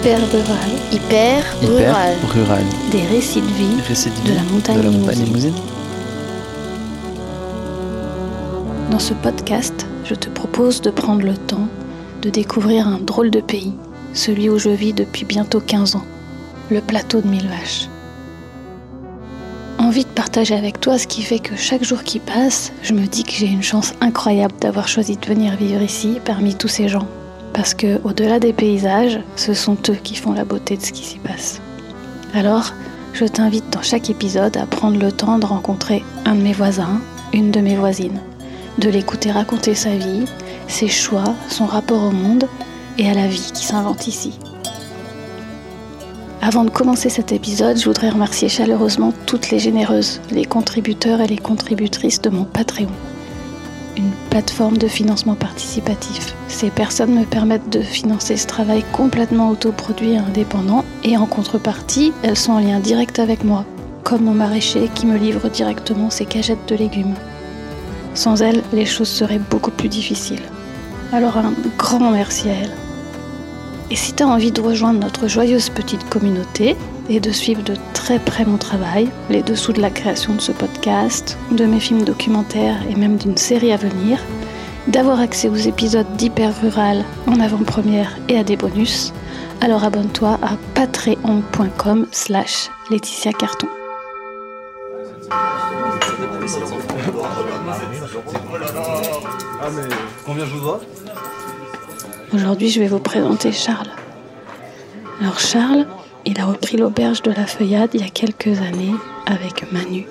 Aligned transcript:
Hyper 0.00 0.20
rural. 0.30 0.70
Hyper, 0.92 1.42
Hyper 1.60 1.76
rural. 1.76 2.16
rural. 2.32 2.64
Des 2.92 3.02
récits 3.06 3.40
de 3.40 3.46
vie 3.46 3.76
de 4.26 4.32
la 4.32 4.42
montagne 4.44 4.76
de 4.76 4.82
la 4.82 4.90
montagne 4.90 5.24
limousine. 5.24 5.54
Dans 8.92 9.00
ce 9.00 9.12
podcast, 9.14 9.88
je 10.04 10.14
te 10.14 10.28
propose 10.28 10.80
de 10.82 10.90
prendre 10.90 11.22
le 11.22 11.36
temps 11.36 11.66
de 12.22 12.30
découvrir 12.30 12.86
un 12.86 12.98
drôle 12.98 13.32
de 13.32 13.40
pays, 13.40 13.72
celui 14.14 14.48
où 14.48 14.56
je 14.56 14.68
vis 14.70 14.92
depuis 14.92 15.24
bientôt 15.24 15.58
15 15.58 15.96
ans, 15.96 16.04
le 16.70 16.80
plateau 16.80 17.20
de 17.20 17.26
Mille 17.26 17.48
Vaches. 17.48 17.88
Envie 19.80 20.04
de 20.04 20.10
partager 20.10 20.54
avec 20.54 20.80
toi 20.80 20.96
ce 20.96 21.08
qui 21.08 21.22
fait 21.22 21.40
que 21.40 21.56
chaque 21.56 21.82
jour 21.82 22.04
qui 22.04 22.20
passe, 22.20 22.72
je 22.84 22.94
me 22.94 23.06
dis 23.08 23.24
que 23.24 23.32
j'ai 23.32 23.48
une 23.48 23.64
chance 23.64 23.94
incroyable 24.00 24.54
d'avoir 24.60 24.86
choisi 24.86 25.16
de 25.16 25.26
venir 25.26 25.56
vivre 25.56 25.82
ici 25.82 26.20
parmi 26.24 26.54
tous 26.54 26.68
ces 26.68 26.86
gens. 26.86 27.08
Parce 27.58 27.74
que, 27.74 28.00
au-delà 28.04 28.38
des 28.38 28.52
paysages, 28.52 29.18
ce 29.34 29.52
sont 29.52 29.76
eux 29.88 29.98
qui 30.04 30.14
font 30.14 30.32
la 30.32 30.44
beauté 30.44 30.76
de 30.76 30.82
ce 30.82 30.92
qui 30.92 31.04
s'y 31.04 31.18
passe. 31.18 31.60
Alors, 32.32 32.72
je 33.14 33.24
t'invite 33.24 33.68
dans 33.70 33.82
chaque 33.82 34.10
épisode 34.10 34.56
à 34.56 34.64
prendre 34.64 34.96
le 34.96 35.10
temps 35.10 35.40
de 35.40 35.44
rencontrer 35.44 36.04
un 36.24 36.36
de 36.36 36.40
mes 36.40 36.52
voisins, 36.52 37.00
une 37.32 37.50
de 37.50 37.58
mes 37.58 37.74
voisines, 37.74 38.20
de 38.78 38.88
l'écouter 38.88 39.32
raconter 39.32 39.74
sa 39.74 39.90
vie, 39.96 40.24
ses 40.68 40.86
choix, 40.86 41.34
son 41.48 41.66
rapport 41.66 42.04
au 42.04 42.12
monde 42.12 42.44
et 42.96 43.10
à 43.10 43.14
la 43.14 43.26
vie 43.26 43.50
qui 43.52 43.64
s'invente 43.64 44.06
ici. 44.06 44.38
Avant 46.40 46.62
de 46.62 46.70
commencer 46.70 47.08
cet 47.08 47.32
épisode, 47.32 47.76
je 47.76 47.86
voudrais 47.86 48.10
remercier 48.10 48.48
chaleureusement 48.48 49.12
toutes 49.26 49.50
les 49.50 49.58
généreuses, 49.58 50.20
les 50.30 50.44
contributeurs 50.44 51.20
et 51.20 51.26
les 51.26 51.38
contributrices 51.38 52.22
de 52.22 52.30
mon 52.30 52.44
Patreon, 52.44 52.86
plateforme 54.28 54.78
de 54.78 54.86
financement 54.86 55.34
participatif. 55.34 56.34
Ces 56.48 56.70
personnes 56.70 57.18
me 57.18 57.24
permettent 57.24 57.70
de 57.70 57.80
financer 57.80 58.36
ce 58.36 58.46
travail 58.46 58.84
complètement 58.92 59.50
autoproduit 59.50 60.12
et 60.12 60.18
indépendant, 60.18 60.84
et 61.04 61.16
en 61.16 61.26
contrepartie, 61.26 62.12
elles 62.22 62.36
sont 62.36 62.52
en 62.52 62.60
lien 62.60 62.80
direct 62.80 63.18
avec 63.18 63.44
moi, 63.44 63.64
comme 64.04 64.24
mon 64.24 64.34
maraîcher 64.34 64.88
qui 64.94 65.06
me 65.06 65.18
livre 65.18 65.48
directement 65.48 66.10
ses 66.10 66.24
cagettes 66.24 66.68
de 66.68 66.76
légumes. 66.76 67.14
Sans 68.14 68.42
elles, 68.42 68.62
les 68.72 68.86
choses 68.86 69.08
seraient 69.08 69.40
beaucoup 69.50 69.70
plus 69.70 69.88
difficiles. 69.88 70.42
Alors 71.12 71.36
un 71.38 71.52
grand 71.76 72.10
merci 72.10 72.48
à 72.48 72.52
elles. 72.52 72.87
Et 73.90 73.96
si 73.96 74.12
tu 74.12 74.22
as 74.22 74.28
envie 74.28 74.52
de 74.52 74.60
rejoindre 74.60 75.00
notre 75.00 75.28
joyeuse 75.28 75.70
petite 75.70 76.08
communauté 76.10 76.76
et 77.08 77.20
de 77.20 77.30
suivre 77.30 77.62
de 77.62 77.74
très 77.94 78.18
près 78.18 78.44
mon 78.44 78.58
travail, 78.58 79.08
les 79.30 79.42
dessous 79.42 79.72
de 79.72 79.80
la 79.80 79.88
création 79.88 80.34
de 80.34 80.40
ce 80.40 80.52
podcast, 80.52 81.38
de 81.52 81.64
mes 81.64 81.80
films 81.80 82.04
documentaires 82.04 82.76
et 82.90 82.94
même 82.96 83.16
d'une 83.16 83.38
série 83.38 83.72
à 83.72 83.76
venir, 83.76 84.18
d'avoir 84.88 85.20
accès 85.20 85.48
aux 85.48 85.54
épisodes 85.54 86.06
d'Hyper 86.16 86.52
Rural 86.60 87.04
en 87.26 87.40
avant-première 87.40 88.18
et 88.28 88.38
à 88.38 88.44
des 88.44 88.56
bonus, 88.56 89.14
alors 89.62 89.84
abonne-toi 89.84 90.38
à 90.42 90.56
patreon.com 90.74 92.06
slash 92.12 92.68
Laetitia 92.90 93.32
Carton. 93.32 93.68
Ah 99.60 99.70
mais 99.74 99.88
combien 100.24 100.44
je 100.44 100.54
vous 100.54 100.68
Aujourd'hui, 102.34 102.68
je 102.68 102.78
vais 102.78 102.88
vous 102.88 102.98
présenter 102.98 103.52
Charles. 103.52 103.88
Alors 105.22 105.40
Charles, 105.40 105.86
il 106.26 106.38
a 106.38 106.44
repris 106.44 106.76
l'auberge 106.76 107.22
de 107.22 107.30
la 107.30 107.46
Feuillade 107.46 107.90
il 107.94 108.02
y 108.02 108.04
a 108.04 108.10
quelques 108.10 108.60
années 108.60 108.92
avec 109.24 109.72
Manu 109.72 110.06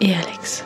et 0.00 0.14
Alex. 0.14 0.64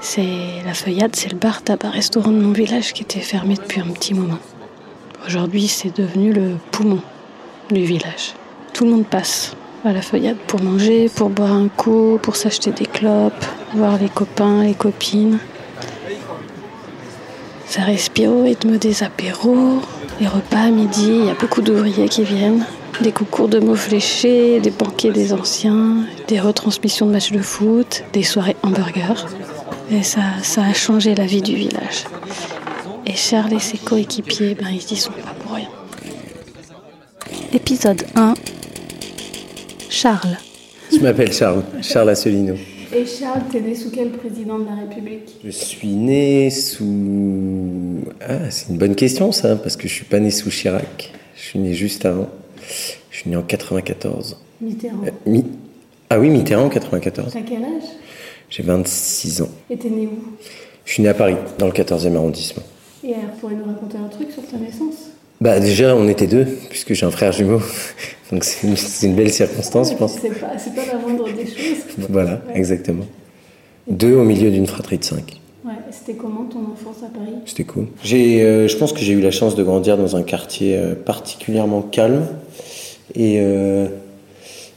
C'est 0.00 0.62
la 0.64 0.72
Feuillade, 0.72 1.14
c'est 1.14 1.30
le 1.30 1.36
bar 1.36 1.60
tabac 1.62 1.90
restaurant 1.90 2.30
de 2.30 2.40
mon 2.40 2.52
village 2.52 2.94
qui 2.94 3.02
était 3.02 3.20
fermé 3.20 3.56
depuis 3.56 3.82
un 3.82 3.90
petit 3.92 4.14
moment. 4.14 4.38
Aujourd'hui, 5.26 5.68
c'est 5.68 5.94
devenu 5.94 6.32
le 6.32 6.56
poumon 6.70 7.02
du 7.70 7.84
village. 7.84 8.32
Tout 8.72 8.86
le 8.86 8.92
monde 8.92 9.06
passe 9.06 9.54
à 9.84 9.92
la 9.92 10.00
Feuillade 10.00 10.38
pour 10.46 10.62
manger, 10.62 11.10
pour 11.14 11.28
boire 11.28 11.52
un 11.52 11.68
coup, 11.68 12.18
pour 12.22 12.34
s'acheter 12.34 12.70
des 12.70 12.86
clopes, 12.86 13.44
voir 13.74 13.98
les 13.98 14.08
copains, 14.08 14.62
les 14.62 14.74
copines. 14.74 15.38
Ça 17.68 17.82
respire 17.82 18.30
au 18.30 18.44
rythme 18.44 18.78
des 18.78 19.02
apéros, 19.02 19.82
les 20.20 20.26
repas 20.26 20.56
à 20.56 20.70
midi, 20.70 21.06
il 21.20 21.26
y 21.26 21.30
a 21.30 21.34
beaucoup 21.34 21.60
d'ouvriers 21.60 22.08
qui 22.08 22.24
viennent, 22.24 22.64
des 23.02 23.12
concours 23.12 23.48
de 23.48 23.58
mots 23.58 23.74
fléchés, 23.74 24.58
des 24.58 24.70
banquets 24.70 25.10
des 25.10 25.34
anciens, 25.34 25.98
des 26.28 26.40
retransmissions 26.40 27.04
de 27.04 27.12
matchs 27.12 27.30
de 27.30 27.42
foot, 27.42 28.04
des 28.14 28.22
soirées 28.22 28.56
hamburgers. 28.62 29.26
Et 29.90 30.02
ça, 30.02 30.20
ça 30.42 30.62
a 30.62 30.72
changé 30.72 31.14
la 31.14 31.26
vie 31.26 31.42
du 31.42 31.54
village. 31.56 32.04
Et 33.06 33.14
Charles 33.14 33.52
et 33.52 33.58
ses 33.58 33.76
coéquipiers, 33.76 34.54
ben, 34.54 34.68
ils 34.70 34.92
y 34.92 34.96
sont 34.96 35.12
pas 35.12 35.34
pour 35.42 35.52
rien. 35.52 35.68
Épisode 37.52 38.02
1 38.16 38.32
Charles. 39.90 40.38
Je 40.90 40.98
m'appelle 41.00 41.32
Charles, 41.34 41.64
Charles 41.82 42.08
Asselineau. 42.08 42.56
Et 42.94 43.04
Charles, 43.04 43.42
t'es 43.52 43.60
né 43.60 43.74
sous 43.74 43.90
quel 43.90 44.10
président 44.10 44.58
de 44.58 44.64
la 44.64 44.74
République? 44.76 45.36
Je 45.44 45.50
suis 45.50 45.88
né 45.94 46.48
sous... 46.50 48.00
Ah, 48.20 48.50
c'est 48.50 48.70
une 48.70 48.78
bonne 48.78 48.94
question 48.94 49.30
ça, 49.30 49.56
parce 49.56 49.76
que 49.76 49.86
je 49.88 49.92
suis 49.92 50.04
pas 50.06 50.20
né 50.20 50.30
sous 50.30 50.50
Chirac. 50.50 51.12
Je 51.36 51.42
suis 51.42 51.58
né 51.58 51.74
juste 51.74 52.06
avant. 52.06 52.28
Je 53.10 53.18
suis 53.18 53.30
né 53.30 53.36
en 53.36 53.42
94. 53.42 54.38
Mitterrand. 54.62 55.04
Euh, 55.06 55.10
Mi- 55.30 55.44
Ah 56.08 56.18
oui, 56.18 56.30
Mitterrand 56.30 56.64
en 56.64 56.68
94. 56.70 57.32
T'as 57.32 57.40
quel 57.42 57.62
âge? 57.62 57.82
J'ai 58.48 58.62
26 58.62 59.42
ans. 59.42 59.50
Et 59.68 59.76
t'es 59.76 59.90
né 59.90 60.06
où? 60.06 60.18
Je 60.86 60.92
suis 60.94 61.02
né 61.02 61.10
à 61.10 61.14
Paris, 61.14 61.36
dans 61.58 61.66
le 61.66 61.72
14e 61.72 62.16
arrondissement. 62.16 62.62
Et 63.04 63.12
alors, 63.14 63.30
pourrais 63.38 63.54
nous 63.54 63.64
raconter 63.66 63.98
un 63.98 64.08
truc 64.08 64.32
sur 64.32 64.42
ta 64.46 64.56
naissance? 64.56 65.10
Bah 65.40 65.60
déjà, 65.60 65.94
on 65.94 66.08
était 66.08 66.26
deux, 66.26 66.46
puisque 66.68 66.94
j'ai 66.94 67.06
un 67.06 67.10
frère 67.10 67.32
jumeau. 67.32 67.60
Donc 68.32 68.44
c'est 68.44 68.66
une, 68.66 68.76
c'est 68.76 69.06
une 69.06 69.14
belle 69.14 69.32
circonstance, 69.32 69.92
je 69.92 69.96
pense. 69.96 70.18
C'est 70.20 70.28
pas, 70.30 70.58
c'est 70.58 70.74
pas 70.74 70.82
la 70.92 70.98
moindre 70.98 71.24
des 71.32 71.46
choses. 71.46 72.06
Voilà, 72.10 72.40
exactement. 72.54 73.04
Deux 73.86 74.14
au 74.14 74.24
milieu 74.24 74.50
d'une 74.50 74.66
fratrie 74.66 74.98
de 74.98 75.04
cinq. 75.04 75.40
Ouais, 75.64 75.72
c'était 75.90 76.14
comment 76.18 76.44
ton 76.44 76.60
enfance 76.72 77.02
à 77.04 77.08
Paris? 77.08 77.36
C'était 77.46 77.64
cool. 77.64 77.86
J'ai, 78.02 78.42
euh, 78.42 78.68
je 78.68 78.76
pense 78.76 78.92
que 78.92 78.98
j'ai 79.00 79.12
eu 79.12 79.20
la 79.20 79.30
chance 79.30 79.54
de 79.54 79.62
grandir 79.62 79.96
dans 79.96 80.16
un 80.16 80.22
quartier 80.22 80.76
euh, 80.76 80.94
particulièrement 80.94 81.82
calme 81.82 82.26
et, 83.14 83.36
euh, 83.38 83.86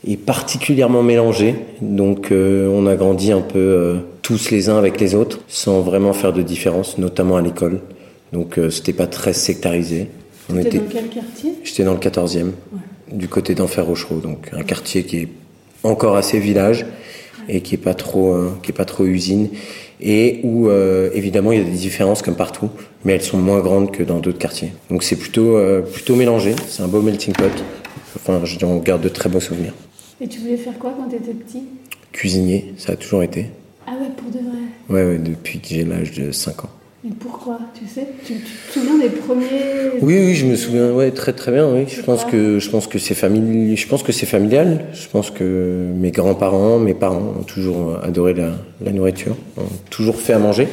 et 0.07 0.15
particulièrement 0.15 1.03
mélangé. 1.03 1.55
Donc 1.81 2.31
euh, 2.31 2.69
on 2.69 2.85
a 2.85 2.95
grandi 2.95 3.31
un 3.31 3.41
peu 3.41 3.59
euh, 3.59 3.95
tous 4.21 4.51
les 4.51 4.69
uns 4.69 4.77
avec 4.77 4.99
les 5.01 5.15
autres, 5.15 5.39
sans 5.47 5.81
vraiment 5.81 6.13
faire 6.13 6.33
de 6.33 6.41
différence, 6.41 6.97
notamment 6.97 7.35
à 7.35 7.41
l'école. 7.41 7.81
Donc 8.31 8.57
euh, 8.57 8.69
c'était 8.69 8.93
pas 8.93 9.07
très 9.07 9.33
sectarisé. 9.33 10.07
On 10.53 10.57
était, 10.57 10.77
dans 10.79 10.85
quel 10.89 11.09
quartier? 11.09 11.53
J'étais 11.63 11.83
dans 11.83 11.93
le 11.93 11.99
14e, 11.99 12.51
du 13.11 13.27
côté 13.27 13.55
d'Enfer 13.55 13.85
Rochereau, 13.85 14.19
donc 14.19 14.49
un 14.53 14.63
quartier 14.63 15.03
qui 15.03 15.17
est 15.17 15.27
encore 15.83 16.15
assez 16.15 16.39
village 16.39 16.85
et 17.49 17.61
qui 17.61 17.75
est 17.75 17.79
pas 17.79 17.93
trop, 17.93 18.33
euh, 18.33 18.51
qui 18.63 18.71
est 18.71 18.75
pas 18.75 18.85
trop 18.85 19.05
usine 19.05 19.49
et 19.99 20.39
où 20.43 20.67
euh, 20.67 21.09
évidemment 21.13 21.51
il 21.51 21.59
y 21.59 21.61
a 21.61 21.65
des 21.65 21.71
différences 21.71 22.21
comme 22.21 22.35
partout, 22.35 22.69
mais 23.05 23.13
elles 23.13 23.21
sont 23.21 23.37
moins 23.37 23.59
grandes 23.59 23.91
que 23.91 24.03
dans 24.03 24.19
d'autres 24.19 24.39
quartiers. 24.39 24.73
Donc 24.89 25.03
c'est 25.03 25.15
plutôt, 25.15 25.57
euh, 25.57 25.81
plutôt 25.81 26.15
mélangé. 26.15 26.55
C'est 26.67 26.83
un 26.83 26.87
beau 26.87 27.01
melting 27.01 27.33
pot. 27.33 27.51
Enfin, 28.15 28.41
je 28.43 28.63
on 28.65 28.77
garde 28.77 29.01
de 29.01 29.09
très 29.09 29.29
beaux 29.29 29.39
souvenirs. 29.39 29.73
Et 30.19 30.27
tu 30.27 30.39
voulais 30.39 30.57
faire 30.57 30.77
quoi 30.77 30.93
quand 30.97 31.07
t'étais 31.07 31.33
petit? 31.33 31.63
Cuisinier, 32.11 32.73
ça 32.77 32.93
a 32.93 32.95
toujours 32.95 33.23
été. 33.23 33.47
Ah 33.87 33.91
ouais, 33.91 34.09
pour 34.15 34.29
de 34.29 34.37
vrai? 34.37 34.59
Ouais, 34.89 35.11
ouais 35.11 35.17
depuis 35.17 35.59
que 35.59 35.67
j'ai 35.69 35.83
l'âge 35.83 36.11
de 36.11 36.31
5 36.31 36.65
ans. 36.65 36.69
Mais 37.03 37.11
pourquoi 37.19 37.59
Tu 37.73 37.87
sais 37.87 38.07
tu, 38.23 38.35
tu 38.35 38.41
te 38.41 38.73
souviens 38.73 38.97
des 38.99 39.09
premiers. 39.09 39.47
Oui, 40.01 40.19
oui, 40.19 40.35
je 40.35 40.45
me 40.45 40.55
souviens, 40.55 40.91
ouais, 40.91 41.11
très 41.11 41.33
très 41.33 41.51
bien. 41.51 41.67
Oui, 41.67 41.85
je 41.87 42.01
pense 42.01 42.25
que 42.25 42.59
je 42.59 42.69
pense 42.69 42.85
que 42.87 42.99
c'est 42.99 43.15
familial. 43.15 43.75
Je 43.75 43.87
pense 43.87 44.03
que 44.03 44.11
c'est 44.11 44.27
familial. 44.27 44.85
Je 44.93 45.07
pense 45.07 45.31
que 45.31 45.87
mes 45.95 46.11
grands-parents, 46.11 46.77
mes 46.77 46.93
parents 46.93 47.33
ont 47.39 47.43
toujours 47.43 47.97
adoré 48.03 48.33
la, 48.33 48.51
la 48.83 48.91
nourriture, 48.91 49.35
ont 49.57 49.63
toujours 49.89 50.17
fait 50.17 50.33
à 50.33 50.39
manger. 50.39 50.67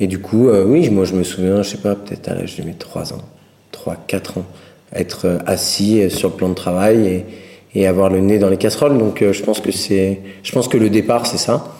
Et 0.00 0.06
du 0.06 0.18
coup, 0.18 0.48
euh, 0.48 0.64
oui, 0.64 0.88
moi 0.88 1.04
je 1.04 1.14
me 1.14 1.22
souviens, 1.22 1.62
je 1.62 1.70
sais 1.70 1.76
pas, 1.76 1.94
peut-être 1.94 2.28
à 2.28 2.34
l'âge 2.34 2.56
de 2.56 2.62
mes 2.62 2.72
3 2.72 3.12
ans, 3.12 3.22
3, 3.70 3.96
4 4.06 4.38
ans, 4.38 4.46
être 4.94 5.26
euh, 5.26 5.38
assis 5.44 6.00
euh, 6.00 6.08
sur 6.08 6.30
le 6.30 6.36
plan 6.36 6.48
de 6.48 6.54
travail 6.54 7.06
et, 7.06 7.26
et 7.74 7.86
avoir 7.86 8.10
le 8.10 8.20
nez 8.20 8.38
dans 8.38 8.48
les 8.48 8.56
casseroles. 8.56 8.98
Donc 8.98 9.22
euh, 9.22 9.32
je 9.32 9.42
pense 9.42 9.60
que 9.60 9.72
c'est, 9.72 10.20
je 10.42 10.52
pense 10.52 10.68
que 10.68 10.78
le 10.78 10.90
départ 10.90 11.26
c'est 11.26 11.38
ça. 11.38 11.74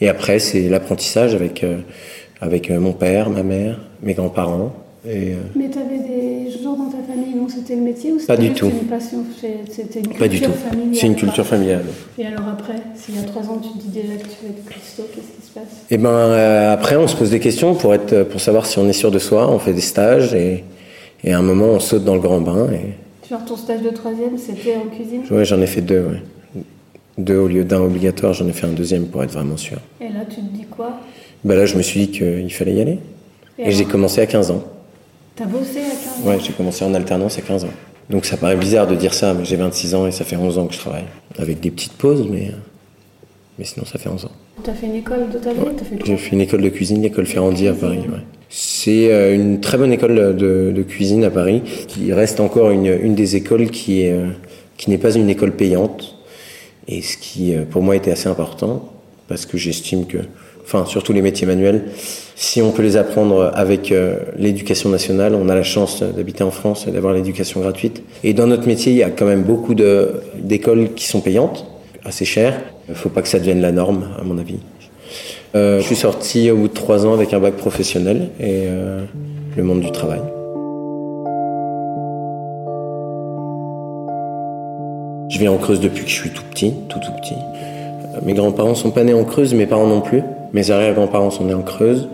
Et 0.00 0.08
après 0.08 0.38
c'est 0.38 0.68
l'apprentissage 0.68 1.34
avec 1.34 1.62
euh, 1.62 1.78
avec 2.42 2.70
euh, 2.70 2.78
mon 2.80 2.92
père, 2.92 3.30
ma 3.30 3.42
mère, 3.42 3.78
mes 4.02 4.12
grands-parents. 4.14 4.72
Et, 5.06 5.32
euh, 5.32 5.36
Mais 5.56 5.68
t'avais 5.68 5.98
des 5.98 6.50
gens 6.62 6.74
dans 6.76 6.90
ta 6.90 6.98
famille 7.02 7.34
dont 7.34 7.48
c'était 7.48 7.74
le 7.76 7.82
métier 7.82 8.12
ou 8.12 8.18
c'était 8.20 8.34
Pas 8.34 8.36
du 8.36 8.46
juste 8.48 8.58
tout. 8.58 8.66
une 8.68 8.86
passion 8.88 9.18
C'était 9.68 9.98
une 10.00 10.06
culture 10.08 10.18
Pas 10.18 10.28
du 10.28 10.40
tout. 10.40 10.52
familiale 10.52 10.94
C'est 10.94 11.06
une 11.06 11.16
culture 11.16 11.46
familiale. 11.46 11.84
Et 12.18 12.26
alors 12.26 12.48
après, 12.52 12.74
s'il 12.94 13.16
y 13.16 13.18
a 13.18 13.22
trois 13.22 13.42
ans, 13.42 13.58
tu 13.62 13.78
te 13.78 13.82
dis 13.84 13.88
déjà 14.00 14.14
que 14.14 14.22
tu 14.24 14.28
veux 14.44 14.50
être 14.50 14.64
cuistot, 14.64 15.02
qu'est-ce 15.14 15.26
qui 15.40 15.46
se 15.48 15.52
passe? 15.54 15.86
Et 15.90 15.98
ben 15.98 16.08
euh, 16.10 16.72
après, 16.74 16.96
on 16.96 17.06
se 17.08 17.16
pose 17.16 17.30
des 17.30 17.40
questions 17.40 17.74
pour 17.74 17.94
être, 17.94 18.24
pour 18.24 18.40
savoir 18.40 18.66
si 18.66 18.78
on 18.78 18.88
est 18.88 18.92
sûr 18.92 19.10
de 19.10 19.18
soi. 19.18 19.48
On 19.50 19.58
fait 19.58 19.72
des 19.74 19.80
stages 19.80 20.34
et, 20.34 20.62
et 21.24 21.32
à 21.32 21.38
un 21.38 21.42
moment, 21.42 21.66
on 21.66 21.80
saute 21.80 22.04
dans 22.04 22.14
le 22.14 22.20
grand 22.20 22.40
bain. 22.40 22.68
Et 22.72 23.28
Genre 23.28 23.44
ton 23.44 23.56
stage 23.56 23.82
de 23.82 23.90
troisième, 23.90 24.36
c'était 24.38 24.76
en 24.76 24.86
cuisine? 24.94 25.22
Ouais, 25.30 25.44
j'en 25.44 25.60
ai 25.60 25.66
fait 25.66 25.80
deux. 25.80 26.00
Ouais. 26.54 26.62
Deux 27.18 27.36
au 27.38 27.48
lieu 27.48 27.64
d'un 27.64 27.80
obligatoire, 27.80 28.32
j'en 28.32 28.46
ai 28.48 28.52
fait 28.52 28.66
un 28.66 28.72
deuxième 28.72 29.06
pour 29.06 29.22
être 29.22 29.32
vraiment 29.32 29.56
sûr. 29.56 29.78
Et 30.00 30.08
là, 30.08 30.20
tu 30.28 30.36
te 30.36 30.40
dis 30.56 30.64
quoi? 30.70 30.98
Ben 31.44 31.56
là, 31.56 31.66
je 31.66 31.76
me 31.76 31.82
suis 31.82 32.06
dit 32.06 32.08
qu'il 32.10 32.52
fallait 32.52 32.74
y 32.74 32.80
aller. 32.80 32.98
Et, 33.58 33.70
j'ai 33.70 33.84
commencé 33.84 34.20
à 34.20 34.26
15 34.26 34.50
ans. 34.50 34.64
T'as 35.36 35.44
bossé 35.44 35.80
à 35.80 35.82
15 35.82 36.24
ans 36.24 36.28
Ouais, 36.28 36.38
j'ai 36.42 36.52
commencé 36.52 36.84
en 36.84 36.94
alternance 36.94 37.38
à 37.38 37.42
15 37.42 37.64
ans. 37.64 37.70
Donc 38.10 38.24
ça 38.24 38.36
paraît 38.36 38.56
bizarre 38.56 38.86
de 38.86 38.94
dire 38.94 39.14
ça, 39.14 39.34
mais 39.34 39.44
j'ai 39.44 39.56
26 39.56 39.94
ans 39.94 40.06
et 40.06 40.12
ça 40.12 40.24
fait 40.24 40.36
11 40.36 40.58
ans 40.58 40.66
que 40.66 40.74
je 40.74 40.78
travaille. 40.78 41.04
Avec 41.38 41.60
des 41.60 41.70
petites 41.70 41.94
pauses, 41.94 42.26
mais, 42.30 42.50
mais 43.58 43.64
sinon 43.64 43.86
ça 43.86 43.98
fait 43.98 44.08
11 44.08 44.26
ans. 44.26 44.30
Tu 44.62 44.70
as 44.70 44.74
fait 44.74 44.86
une 44.86 44.96
école 44.96 45.30
de 45.30 45.38
ta 45.38 45.52
vie 45.52 45.60
J'ai 46.04 46.16
fait 46.16 46.32
une 46.32 46.40
école 46.40 46.62
de 46.62 46.68
cuisine, 46.68 47.02
l'école 47.02 47.26
Ferrandi 47.26 47.68
à 47.68 47.72
Paris. 47.72 48.00
Ouais. 48.00 48.20
C'est 48.54 49.10
euh, 49.10 49.34
une 49.34 49.60
très 49.60 49.78
bonne 49.78 49.92
école 49.92 50.36
de, 50.36 50.72
de, 50.74 50.82
cuisine 50.82 51.24
à 51.24 51.30
Paris, 51.30 51.62
qui 51.88 52.12
reste 52.12 52.38
encore 52.38 52.70
une, 52.70 52.86
une 52.86 53.14
des 53.14 53.34
écoles 53.34 53.70
qui 53.70 54.02
est, 54.02 54.12
euh, 54.12 54.28
qui 54.76 54.90
n'est 54.90 54.98
pas 54.98 55.14
une 55.14 55.30
école 55.30 55.52
payante, 55.52 56.16
et 56.86 57.00
ce 57.00 57.16
qui 57.16 57.54
euh, 57.54 57.64
pour 57.64 57.82
moi 57.82 57.96
était 57.96 58.10
assez 58.10 58.28
important, 58.28 58.92
parce 59.26 59.46
que 59.46 59.56
j'estime 59.56 60.06
que, 60.06 60.18
enfin 60.64 60.84
surtout 60.86 61.12
les 61.12 61.22
métiers 61.22 61.46
manuels, 61.46 61.84
si 62.34 62.62
on 62.62 62.70
peut 62.70 62.82
les 62.82 62.96
apprendre 62.96 63.50
avec 63.54 63.94
l'éducation 64.36 64.88
nationale, 64.88 65.34
on 65.34 65.48
a 65.48 65.54
la 65.54 65.62
chance 65.62 66.02
d'habiter 66.02 66.42
en 66.42 66.50
France 66.50 66.86
et 66.88 66.90
d'avoir 66.90 67.12
l'éducation 67.14 67.60
gratuite. 67.60 68.02
Et 68.24 68.32
dans 68.32 68.46
notre 68.46 68.66
métier, 68.66 68.90
il 68.92 68.98
y 68.98 69.02
a 69.02 69.10
quand 69.10 69.26
même 69.26 69.42
beaucoup 69.42 69.74
d'écoles 69.74 70.94
qui 70.94 71.06
sont 71.06 71.20
payantes, 71.20 71.66
assez 72.04 72.24
chères. 72.24 72.60
Il 72.88 72.92
ne 72.92 72.96
faut 72.96 73.10
pas 73.10 73.22
que 73.22 73.28
ça 73.28 73.38
devienne 73.38 73.60
la 73.60 73.70
norme, 73.70 74.08
à 74.18 74.24
mon 74.24 74.38
avis. 74.38 74.58
Euh, 75.54 75.80
je 75.80 75.84
suis 75.84 75.96
sorti 75.96 76.50
au 76.50 76.56
bout 76.56 76.68
de 76.68 76.72
trois 76.72 77.04
ans 77.04 77.12
avec 77.12 77.34
un 77.34 77.40
bac 77.40 77.54
professionnel 77.54 78.30
et 78.40 78.64
euh, 78.66 79.04
le 79.56 79.62
monde 79.62 79.80
du 79.80 79.92
travail. 79.92 80.20
Je 85.28 85.38
vis 85.38 85.48
en 85.48 85.58
Creuse 85.58 85.80
depuis 85.80 86.04
que 86.04 86.10
je 86.10 86.14
suis 86.14 86.30
tout 86.30 86.42
petit, 86.50 86.74
tout 86.88 86.98
tout 86.98 87.12
petit. 87.20 87.34
Euh, 87.34 88.20
mes 88.22 88.32
grands-parents 88.32 88.74
sont 88.74 88.90
pas 88.90 89.04
nés 89.04 89.14
en 89.14 89.24
Creuse, 89.24 89.52
mes 89.54 89.66
parents 89.66 89.86
non 89.86 90.00
plus. 90.00 90.22
Mes 90.52 90.70
arrière-grands-parents 90.70 91.30
sont 91.30 91.44
nés 91.44 91.54
en 91.54 91.62
Creuse. 91.62 92.08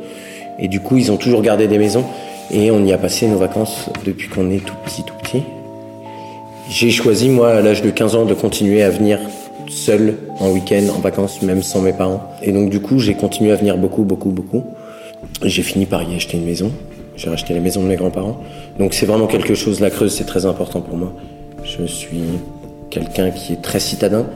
Et 0.59 0.69
du 0.69 0.81
coup, 0.81 0.97
ils 0.97 1.11
ont 1.13 1.17
toujours 1.17 1.43
gardé 1.43 1.69
des 1.69 1.79
maisons. 1.79 2.05
Et 2.51 2.71
on 2.71 2.85
y 2.85 2.93
a 2.93 2.99
passé 2.99 3.27
nos 3.27 3.39
vacances 3.39 3.91
depuis 4.05 4.29
qu'on 4.29 4.51
est 4.51 4.65
tout 4.65 4.75
petit, 4.85 5.03
tout 5.03 5.15
petit. 5.23 5.43
J'ai 6.71 6.91
choisi, 6.91 7.29
moi, 7.29 7.51
à 7.51 7.61
l'âge 7.61 7.83
de 7.83 7.91
15 7.91 8.15
ans, 8.15 8.25
de 8.25 8.35
continuer 8.35 8.83
à 8.83 8.91
venir 8.91 9.19
seul 9.71 10.17
en 10.41 10.51
week-end, 10.51 10.85
en 10.95 11.01
vacances, 11.01 11.43
même 11.43 11.63
sans 11.63 11.81
mes 11.81 11.93
parents. 11.93 12.23
Et 12.43 12.53
donc 12.53 12.71
du 12.71 12.81
coup, 12.81 12.99
j'ai 12.99 13.15
continué 13.15 13.53
à 13.53 13.57
venir 13.57 13.77
beaucoup, 13.77 14.03
beaucoup, 14.03 14.31
beaucoup. 14.31 14.65
J'ai 15.43 15.63
fini 15.63 15.87
par 15.87 16.03
y 16.03 16.15
acheter 16.15 16.37
une 16.37 16.45
maison. 16.45 16.71
J'ai 17.17 17.29
racheté 17.31 17.55
la 17.55 17.61
maison 17.61 17.83
de 17.83 17.89
mes 17.89 17.97
grands-parents. 17.97 18.41
Donc 18.79 18.95
c'est 18.95 19.07
vraiment 19.07 19.27
quelque 19.27 19.55
chose, 19.55 19.81
la 19.81 19.91
Creuse, 19.91 20.15
c'est 20.15 20.27
très 20.27 20.47
important 20.47 20.81
pour 20.81 20.97
moi. 20.97 21.13
Je 21.65 21.85
suis 21.85 22.23
quelqu'un 22.91 23.31
qui 23.31 23.55
est 23.55 23.63
très 23.63 23.81
citadin, 23.81 24.27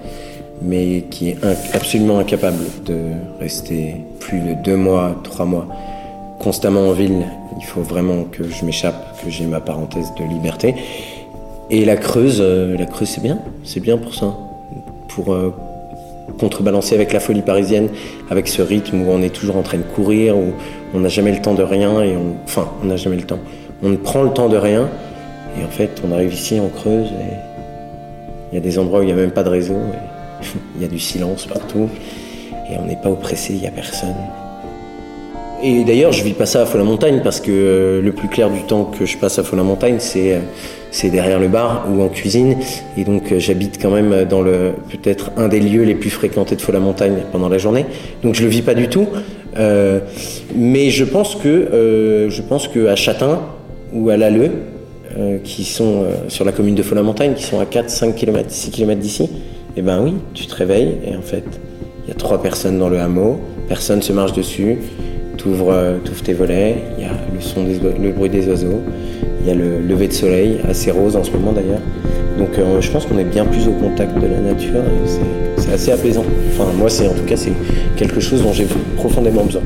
mais 0.64 1.02
qui 1.10 1.30
est 1.30 1.38
absolument 1.72 2.18
incapable 2.18 2.62
de 2.86 2.98
rester 3.40 3.96
plus 4.20 4.40
de 4.40 4.54
deux 4.54 4.76
mois, 4.76 5.14
trois 5.24 5.44
mois 5.44 5.66
constamment 6.38 6.88
en 6.88 6.92
ville. 6.92 7.24
Il 7.58 7.64
faut 7.64 7.82
vraiment 7.82 8.24
que 8.24 8.44
je 8.44 8.64
m'échappe, 8.64 9.22
que 9.24 9.30
j'ai 9.30 9.46
ma 9.46 9.60
parenthèse 9.60 10.12
de 10.18 10.24
liberté. 10.24 10.74
Et 11.70 11.84
la 11.84 11.96
Creuse, 11.96 12.38
euh, 12.40 12.76
la 12.76 12.86
Creuse, 12.86 13.08
c'est 13.08 13.22
bien. 13.22 13.38
C'est 13.64 13.80
bien 13.80 13.96
pour 13.96 14.14
ça 14.14 14.34
pour 15.08 15.32
euh, 15.32 15.54
contrebalancer 16.38 16.94
avec 16.94 17.12
la 17.12 17.20
folie 17.20 17.42
parisienne, 17.42 17.88
avec 18.30 18.48
ce 18.48 18.62
rythme 18.62 19.02
où 19.02 19.10
on 19.10 19.22
est 19.22 19.34
toujours 19.34 19.56
en 19.56 19.62
train 19.62 19.78
de 19.78 19.82
courir, 19.82 20.36
où 20.36 20.52
on 20.94 21.00
n'a 21.00 21.08
jamais 21.08 21.32
le 21.32 21.40
temps 21.40 21.54
de 21.54 21.62
rien, 21.62 22.02
et 22.02 22.16
on, 22.16 22.36
enfin, 22.44 22.68
on 22.82 22.86
n'a 22.86 22.96
jamais 22.96 23.16
le 23.16 23.22
temps. 23.22 23.38
On 23.82 23.88
ne 23.90 23.96
prend 23.96 24.22
le 24.22 24.30
temps 24.30 24.48
de 24.48 24.56
rien, 24.56 24.88
et 25.58 25.64
en 25.64 25.68
fait, 25.68 26.02
on 26.06 26.12
arrive 26.12 26.32
ici 26.32 26.58
en 26.60 26.68
Creuse, 26.68 27.08
et 27.08 27.34
il 28.52 28.54
y 28.54 28.58
a 28.58 28.60
des 28.60 28.78
endroits 28.78 29.00
où 29.00 29.02
il 29.02 29.06
n'y 29.06 29.12
a 29.12 29.16
même 29.16 29.30
pas 29.30 29.44
de 29.44 29.50
réseau, 29.50 29.76
il 30.76 30.82
y 30.82 30.84
a 30.84 30.88
du 30.88 30.98
silence 30.98 31.46
partout, 31.46 31.88
et 32.70 32.76
on 32.78 32.86
n'est 32.86 32.96
pas 32.96 33.10
oppressé, 33.10 33.54
il 33.54 33.60
n'y 33.60 33.66
a 33.66 33.70
personne. 33.70 34.14
Et 35.64 35.84
d'ailleurs, 35.84 36.10
je 36.10 36.24
vis 36.24 36.32
pas 36.32 36.46
ça 36.46 36.62
à 36.62 36.66
Faux-la-Montagne 36.66 37.20
parce 37.22 37.40
que 37.40 37.52
euh, 37.52 38.02
le 38.02 38.12
plus 38.12 38.26
clair 38.26 38.50
du 38.50 38.62
temps 38.62 38.84
que 38.84 39.06
je 39.06 39.16
passe 39.16 39.38
à 39.38 39.44
Faux-la-Montagne, 39.44 39.98
c'est 40.00 40.34
euh, 40.34 40.40
c'est 40.92 41.08
derrière 41.08 41.40
le 41.40 41.48
bar 41.48 41.88
ou 41.90 42.02
en 42.02 42.08
cuisine. 42.08 42.56
Et 42.96 43.04
donc, 43.04 43.32
euh, 43.32 43.40
j'habite 43.40 43.80
quand 43.82 43.90
même 43.90 44.24
dans 44.26 44.42
le 44.42 44.72
peut-être 44.90 45.32
un 45.36 45.48
des 45.48 45.58
lieux 45.58 45.82
les 45.82 45.94
plus 45.94 46.10
fréquentés 46.10 46.54
de 46.54 46.60
Faux-la-Montagne 46.60 47.24
pendant 47.32 47.48
la 47.48 47.58
journée. 47.58 47.86
Donc, 48.22 48.34
je 48.34 48.42
le 48.42 48.48
vis 48.48 48.62
pas 48.62 48.74
du 48.74 48.88
tout. 48.88 49.08
Euh, 49.56 50.00
mais 50.54 50.90
je 50.90 51.04
pense 51.04 51.34
que 51.34 51.48
euh, 51.48 52.30
je 52.30 52.40
pense 52.40 52.68
que 52.68 52.86
à 52.86 52.96
Châtain 52.96 53.40
ou 53.92 54.10
à 54.10 54.16
Lalleux, 54.16 54.52
qui 55.44 55.64
sont 55.64 56.06
sur 56.28 56.42
la 56.46 56.52
commune 56.52 56.74
de 56.74 56.82
Faux-la-Montagne, 56.82 57.34
qui 57.34 57.42
sont 57.42 57.60
à 57.60 57.66
4, 57.66 57.90
5 57.90 58.14
km, 58.14 58.46
6 58.48 58.70
km 58.70 58.98
d'ici, 58.98 59.28
eh 59.76 59.82
ben 59.82 60.00
oui, 60.02 60.14
tu 60.34 60.46
te 60.46 60.54
réveilles 60.54 60.98
et 61.06 61.16
en 61.16 61.22
fait, 61.22 61.44
il 62.04 62.08
y 62.08 62.12
a 62.12 62.14
trois 62.14 62.42
personnes 62.42 62.78
dans 62.78 62.88
le 62.88 62.98
hameau, 62.98 63.40
personne 63.68 64.02
se 64.02 64.12
marche 64.12 64.32
dessus 64.32 64.78
tu 65.42 65.48
ouvres, 65.48 65.72
euh, 65.72 65.98
tes 66.24 66.34
volets, 66.34 66.76
il 66.98 67.04
y 67.04 67.06
a 67.06 67.12
le, 67.12 67.40
son 67.40 67.64
le 67.64 68.10
bruit 68.10 68.30
des 68.30 68.46
oiseaux, 68.48 68.80
il 69.40 69.48
y 69.48 69.50
a 69.50 69.54
le 69.54 69.80
lever 69.80 70.08
de 70.08 70.12
soleil, 70.12 70.58
assez 70.68 70.90
rose 70.90 71.16
en 71.16 71.24
ce 71.24 71.30
moment 71.32 71.52
d'ailleurs. 71.52 71.80
Donc 72.38 72.58
euh, 72.58 72.80
je 72.80 72.90
pense 72.90 73.06
qu'on 73.06 73.18
est 73.18 73.24
bien 73.24 73.44
plus 73.44 73.66
au 73.68 73.72
contact 73.72 74.14
de 74.18 74.26
la 74.26 74.38
nature 74.38 74.80
et 74.80 75.60
c'est 75.60 75.72
assez 75.72 75.92
apaisant. 75.92 76.24
Enfin 76.50 76.70
moi 76.76 76.88
c'est 76.88 77.08
en 77.08 77.14
tout 77.14 77.24
cas 77.26 77.36
c'est 77.36 77.52
quelque 77.96 78.20
chose 78.20 78.42
dont 78.42 78.52
j'ai 78.52 78.66
profondément 78.96 79.44
besoin. 79.44 79.62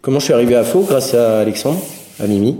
Comment 0.00 0.20
je 0.20 0.24
suis 0.24 0.34
arrivé 0.34 0.54
à 0.54 0.62
Faux? 0.62 0.84
Grâce 0.88 1.14
à 1.14 1.40
Alexandre, 1.40 1.80
à 2.22 2.28
Mimi, 2.28 2.56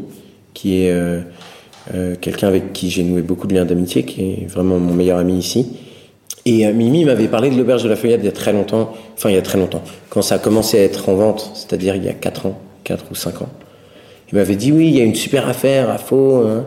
qui 0.57 0.83
est 0.83 0.91
euh, 0.91 2.15
quelqu'un 2.21 2.49
avec 2.49 2.73
qui 2.73 2.91
j'ai 2.91 3.03
noué 3.03 3.21
beaucoup 3.21 3.47
de 3.47 3.55
liens 3.55 3.67
d'amitié, 3.67 4.05
qui 4.05 4.23
est 4.23 4.47
vraiment 4.47 4.79
mon 4.79 4.95
meilleur 4.95 5.19
ami 5.19 5.39
ici. 5.39 5.67
Et 6.47 6.67
euh, 6.67 6.73
Mimi 6.73 7.05
m'avait 7.05 7.29
parlé 7.29 7.51
de 7.51 7.57
l'auberge 7.57 7.83
de 7.83 7.89
la 7.89 7.97
Feuillade 7.97 8.21
il 8.23 8.27
y 8.27 8.29
a 8.29 8.33
très 8.33 8.53
longtemps, 8.53 8.95
enfin 9.15 9.31
il 9.31 9.35
y 9.35 9.39
a 9.39 9.43
très 9.43 9.59
longtemps, 9.59 9.83
quand 10.09 10.23
ça 10.23 10.37
a 10.37 10.39
commencé 10.39 10.79
à 10.79 10.83
être 10.83 11.09
en 11.09 11.15
vente, 11.15 11.51
c'est-à-dire 11.55 11.97
il 11.97 12.05
y 12.05 12.09
a 12.09 12.13
4 12.13 12.47
ans, 12.47 12.59
4 12.85 13.05
ou 13.11 13.15
5 13.15 13.43
ans. 13.43 13.49
Il 14.33 14.39
m'avait 14.39 14.57
dit 14.57 14.73
oui, 14.73 14.89
il 14.89 14.97
y 14.97 15.01
a 15.01 15.05
une 15.05 15.15
super 15.15 15.49
affaire 15.49 15.91
à 15.91 15.99
faux. 15.99 16.45
Hein. 16.47 16.67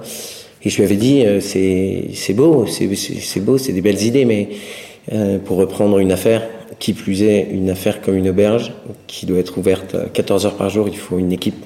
Et 0.63 0.69
je 0.69 0.77
lui 0.77 0.83
avais 0.83 0.97
dit 0.97 1.25
euh, 1.25 1.39
c'est 1.41 2.33
beau, 2.33 2.65
c'est 2.67 3.39
beau, 3.39 3.57
c'est 3.57 3.73
des 3.73 3.81
belles 3.81 4.03
idées, 4.03 4.25
mais 4.25 4.49
euh, 5.13 5.39
pour 5.39 5.57
reprendre 5.57 5.99
une 5.99 6.11
affaire, 6.11 6.47
qui 6.79 6.93
plus 6.93 7.23
est 7.23 7.47
une 7.51 7.69
affaire 7.69 8.01
comme 8.01 8.15
une 8.15 8.29
auberge, 8.29 8.73
qui 9.07 9.25
doit 9.25 9.39
être 9.39 9.57
ouverte 9.57 9.95
14 10.13 10.45
heures 10.45 10.55
par 10.55 10.69
jour, 10.69 10.87
il 10.87 10.97
faut 10.97 11.17
une 11.19 11.31
équipe. 11.31 11.65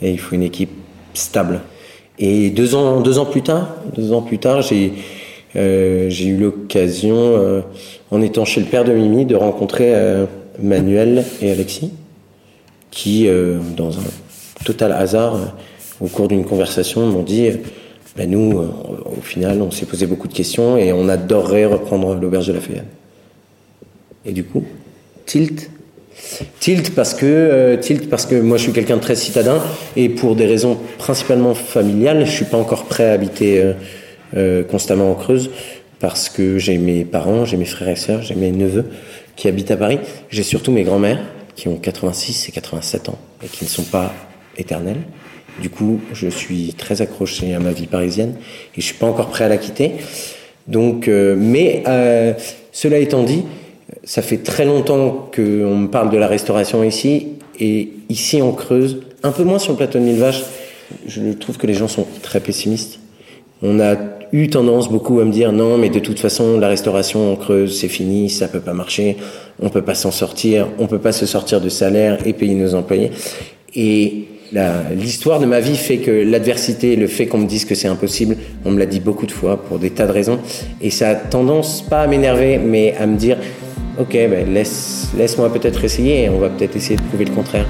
Et 0.00 0.10
il 0.10 0.18
faut 0.18 0.34
une 0.34 0.44
équipe 0.44 0.70
stable. 1.18 1.60
Et 2.18 2.50
deux 2.50 2.74
ans, 2.74 3.00
deux 3.00 3.18
ans 3.18 3.26
plus 3.26 3.42
tard, 3.42 3.76
deux 3.96 4.12
ans 4.12 4.22
plus 4.22 4.38
tard, 4.38 4.62
j'ai 4.62 4.92
euh, 5.56 6.10
eu 6.10 6.36
l'occasion, 6.36 7.16
euh, 7.16 7.60
en 8.10 8.20
étant 8.22 8.44
chez 8.44 8.60
le 8.60 8.66
père 8.66 8.84
de 8.84 8.92
Mimi, 8.92 9.24
de 9.24 9.36
rencontrer 9.36 9.94
euh, 9.94 10.26
Manuel 10.60 11.24
et 11.40 11.50
Alexis, 11.52 11.92
qui, 12.90 13.28
dans 13.76 13.98
un 13.98 14.02
total 14.64 14.92
hasard, 14.92 15.38
au 16.00 16.08
cours 16.08 16.26
d'une 16.26 16.44
conversation, 16.44 17.06
m'ont 17.06 17.22
dit 17.22 17.50
ben 18.16 18.28
nous, 18.28 18.58
au 18.58 19.20
final, 19.20 19.62
on 19.62 19.70
s'est 19.70 19.86
posé 19.86 20.06
beaucoup 20.06 20.26
de 20.26 20.32
questions 20.32 20.76
et 20.76 20.92
on 20.92 21.08
adorerait 21.08 21.66
reprendre 21.66 22.14
l'auberge 22.14 22.48
de 22.48 22.54
la 22.54 22.60
Feuillade. 22.60 22.86
Et 24.24 24.32
du 24.32 24.42
coup, 24.42 24.64
tilt. 25.26 25.70
Tilt 26.60 26.94
parce 26.94 27.14
que 27.14 27.76
tilt 27.80 28.10
parce 28.10 28.26
que 28.26 28.34
moi 28.34 28.56
je 28.56 28.64
suis 28.64 28.72
quelqu'un 28.72 28.96
de 28.96 29.02
très 29.02 29.14
citadin 29.14 29.62
et 29.96 30.08
pour 30.08 30.36
des 30.36 30.46
raisons 30.46 30.78
principalement 30.98 31.54
familiales, 31.54 32.26
je 32.26 32.30
suis 32.30 32.44
pas 32.44 32.56
encore 32.56 32.84
prêt 32.84 33.08
à 33.08 33.12
habiter 33.12 33.74
euh, 34.36 34.62
constamment 34.62 35.10
en 35.10 35.14
Creuse 35.14 35.50
parce 36.00 36.28
que 36.28 36.58
j'ai 36.58 36.76
mes 36.76 37.04
parents, 37.04 37.44
j'ai 37.44 37.56
mes 37.56 37.64
frères 37.64 37.88
et 37.88 37.96
sœurs, 37.96 38.22
j'ai 38.22 38.34
mes 38.34 38.52
neveux 38.52 38.84
qui 39.36 39.48
habitent 39.48 39.70
à 39.70 39.76
Paris. 39.76 39.98
J'ai 40.30 40.42
surtout 40.42 40.70
mes 40.70 40.84
grands-mères 40.84 41.20
qui 41.56 41.68
ont 41.68 41.76
86 41.76 42.48
et 42.48 42.52
87 42.52 43.08
ans 43.08 43.18
et 43.42 43.46
qui 43.46 43.64
ne 43.64 43.68
sont 43.68 43.84
pas 43.84 44.12
éternelles. 44.56 45.00
Du 45.60 45.70
coup, 45.70 46.00
je 46.12 46.28
suis 46.28 46.74
très 46.74 47.02
accroché 47.02 47.54
à 47.54 47.58
ma 47.58 47.72
vie 47.72 47.86
parisienne 47.86 48.34
et 48.76 48.80
je 48.80 48.86
suis 48.86 48.94
pas 48.94 49.06
encore 49.06 49.28
prêt 49.28 49.44
à 49.44 49.48
la 49.48 49.56
quitter. 49.56 49.92
Donc, 50.66 51.08
euh, 51.08 51.34
mais 51.36 51.82
euh, 51.88 52.34
cela 52.70 52.98
étant 52.98 53.24
dit, 53.24 53.44
ça 54.08 54.22
fait 54.22 54.38
très 54.38 54.64
longtemps 54.64 55.28
qu'on 55.36 55.76
me 55.76 55.86
parle 55.86 56.08
de 56.08 56.16
la 56.16 56.26
restauration 56.26 56.82
ici 56.82 57.26
et 57.60 57.90
ici 58.08 58.40
en 58.40 58.52
Creuse, 58.52 59.02
un 59.22 59.32
peu 59.32 59.44
moins 59.44 59.58
sur 59.58 59.72
le 59.72 59.76
plateau 59.76 59.98
de 59.98 60.04
Mille 60.04 60.16
Vaches. 60.16 60.44
Je 61.06 61.32
trouve 61.32 61.58
que 61.58 61.66
les 61.66 61.74
gens 61.74 61.88
sont 61.88 62.06
très 62.22 62.40
pessimistes. 62.40 63.00
On 63.60 63.78
a 63.80 63.96
eu 64.32 64.48
tendance 64.48 64.88
beaucoup 64.88 65.20
à 65.20 65.26
me 65.26 65.30
dire 65.30 65.52
non, 65.52 65.76
mais 65.76 65.90
de 65.90 65.98
toute 65.98 66.20
façon, 66.20 66.58
la 66.58 66.68
restauration 66.68 67.30
en 67.30 67.36
creuse, 67.36 67.78
c'est 67.78 67.88
fini, 67.88 68.30
ça 68.30 68.48
peut 68.48 68.60
pas 68.60 68.72
marcher, 68.72 69.18
on 69.60 69.68
peut 69.68 69.82
pas 69.82 69.94
s'en 69.94 70.10
sortir, 70.10 70.68
on 70.78 70.86
peut 70.86 71.00
pas 71.00 71.12
se 71.12 71.26
sortir 71.26 71.60
de 71.60 71.68
salaire 71.68 72.26
et 72.26 72.32
payer 72.32 72.54
nos 72.54 72.74
employés. 72.74 73.10
Et 73.74 74.24
l'histoire 74.96 75.38
de 75.38 75.44
ma 75.44 75.60
vie 75.60 75.76
fait 75.76 75.98
que 75.98 76.10
l'adversité, 76.10 76.96
le 76.96 77.08
fait 77.08 77.26
qu'on 77.26 77.38
me 77.38 77.46
dise 77.46 77.66
que 77.66 77.74
c'est 77.74 77.88
impossible, 77.88 78.38
on 78.64 78.70
me 78.70 78.78
l'a 78.78 78.86
dit 78.86 79.00
beaucoup 79.00 79.26
de 79.26 79.32
fois 79.32 79.62
pour 79.62 79.78
des 79.78 79.90
tas 79.90 80.06
de 80.06 80.12
raisons. 80.12 80.38
Et 80.80 80.88
ça 80.88 81.10
a 81.10 81.14
tendance 81.14 81.82
pas 81.82 82.00
à 82.00 82.06
m'énerver, 82.06 82.56
mais 82.56 82.94
à 82.98 83.06
me 83.06 83.18
dire, 83.18 83.36
ok, 83.98 84.12
ben 84.12 84.52
laisse, 84.52 85.10
laisse-moi 85.16 85.52
peut-être 85.52 85.84
essayer 85.84 86.24
et 86.24 86.28
on 86.28 86.38
va 86.38 86.48
peut-être 86.48 86.76
essayer 86.76 86.96
de 86.96 87.02
prouver 87.02 87.24
le 87.24 87.34
contraire. 87.34 87.66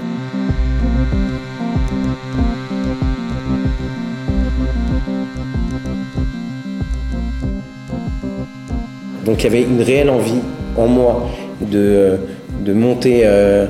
Donc 9.25 9.43
il 9.43 9.45
y 9.45 9.47
avait 9.47 9.63
une 9.63 9.83
réelle 9.83 10.11
envie 10.11 10.41
en 10.77 10.87
moi 10.87 11.29
de, 11.61 12.17
de 12.65 12.73
monter 12.73 13.23
euh, 13.25 13.67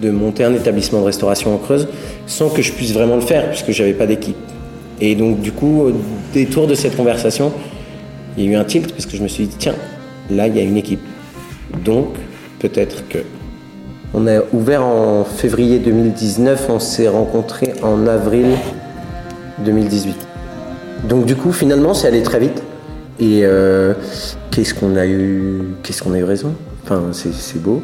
de 0.00 0.10
monter 0.10 0.44
un 0.44 0.54
établissement 0.54 1.00
de 1.00 1.04
restauration 1.04 1.54
en 1.54 1.58
Creuse 1.58 1.88
sans 2.26 2.48
que 2.48 2.62
je 2.62 2.72
puisse 2.72 2.92
vraiment 2.92 3.16
le 3.16 3.20
faire 3.20 3.50
puisque 3.50 3.70
j'avais 3.70 3.92
pas 3.92 4.06
d'équipe. 4.06 4.36
Et 5.00 5.14
donc 5.14 5.40
du 5.40 5.52
coup, 5.52 5.82
au 5.82 5.92
détour 6.32 6.66
de 6.66 6.74
cette 6.74 6.96
conversation, 6.96 7.52
il 8.36 8.44
y 8.44 8.48
a 8.48 8.52
eu 8.52 8.54
un 8.54 8.64
tilt 8.64 8.92
parce 8.92 9.04
que 9.04 9.16
je 9.16 9.22
me 9.22 9.28
suis 9.28 9.46
dit 9.46 9.56
tiens, 9.58 9.74
là 10.30 10.46
il 10.46 10.56
y 10.56 10.60
a 10.60 10.62
une 10.62 10.76
équipe. 10.76 11.00
Donc 11.84 12.16
peut-être 12.58 13.08
que 13.08 13.18
on 14.16 14.28
a 14.28 14.40
ouvert 14.52 14.84
en 14.84 15.24
février 15.24 15.80
2019, 15.80 16.66
on 16.68 16.78
s'est 16.78 17.08
rencontrés 17.08 17.74
en 17.82 18.06
avril 18.06 18.46
2018. 19.58 20.16
Donc 21.08 21.26
du 21.26 21.34
coup, 21.34 21.52
finalement, 21.52 21.94
c'est 21.94 22.06
allé 22.06 22.22
très 22.22 22.38
vite. 22.38 22.62
Et 23.18 23.40
euh, 23.42 23.94
qu'est-ce 24.50 24.72
qu'on 24.72 24.96
a 24.96 25.06
eu, 25.06 25.62
qu'est-ce 25.82 26.02
qu'on 26.02 26.12
a 26.14 26.18
eu 26.18 26.24
raison? 26.24 26.54
Enfin, 26.84 27.02
c'est 27.12 27.60
beau. 27.60 27.82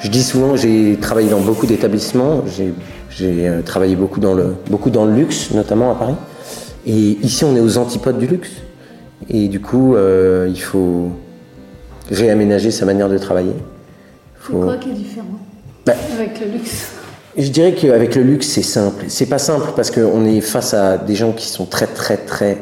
Je 0.00 0.08
dis 0.08 0.22
souvent, 0.22 0.54
j'ai 0.54 0.96
travaillé 1.00 1.28
dans 1.28 1.40
beaucoup 1.40 1.66
d'établissements. 1.66 2.44
J'ai 2.46 3.48
euh, 3.48 3.62
travaillé 3.62 3.96
beaucoup 3.96 4.20
dans 4.20 4.34
le, 4.34 4.54
beaucoup 4.70 4.90
dans 4.90 5.04
le 5.04 5.14
luxe, 5.14 5.50
notamment 5.50 5.90
à 5.90 5.94
Paris. 5.96 6.14
Et 6.86 7.18
ici, 7.22 7.44
on 7.44 7.56
est 7.56 7.60
aux 7.60 7.76
antipodes 7.76 8.18
du 8.18 8.28
luxe. 8.28 8.50
Et 9.30 9.48
du 9.48 9.60
coup, 9.60 9.94
euh, 9.94 10.46
il 10.48 10.60
faut 10.60 11.10
réaménager 12.10 12.70
sa 12.70 12.86
manière 12.86 13.08
de 13.08 13.18
travailler. 13.18 13.54
C'est 14.46 14.52
quoi 14.52 14.76
qui 14.76 14.90
est 14.90 14.94
différent 14.94 15.26
bah, 15.84 15.92
avec 16.14 16.40
le 16.40 16.52
luxe 16.52 16.92
Je 17.36 17.48
dirais 17.48 17.74
qu'avec 17.74 18.14
le 18.14 18.22
luxe, 18.22 18.46
c'est 18.46 18.62
simple. 18.62 19.04
C'est 19.08 19.26
pas 19.26 19.38
simple 19.38 19.72
parce 19.76 19.90
qu'on 19.90 20.24
est 20.24 20.40
face 20.40 20.72
à 20.72 20.96
des 20.96 21.14
gens 21.14 21.32
qui 21.32 21.48
sont 21.48 21.66
très, 21.66 21.86
très, 21.86 22.16
très, 22.16 22.56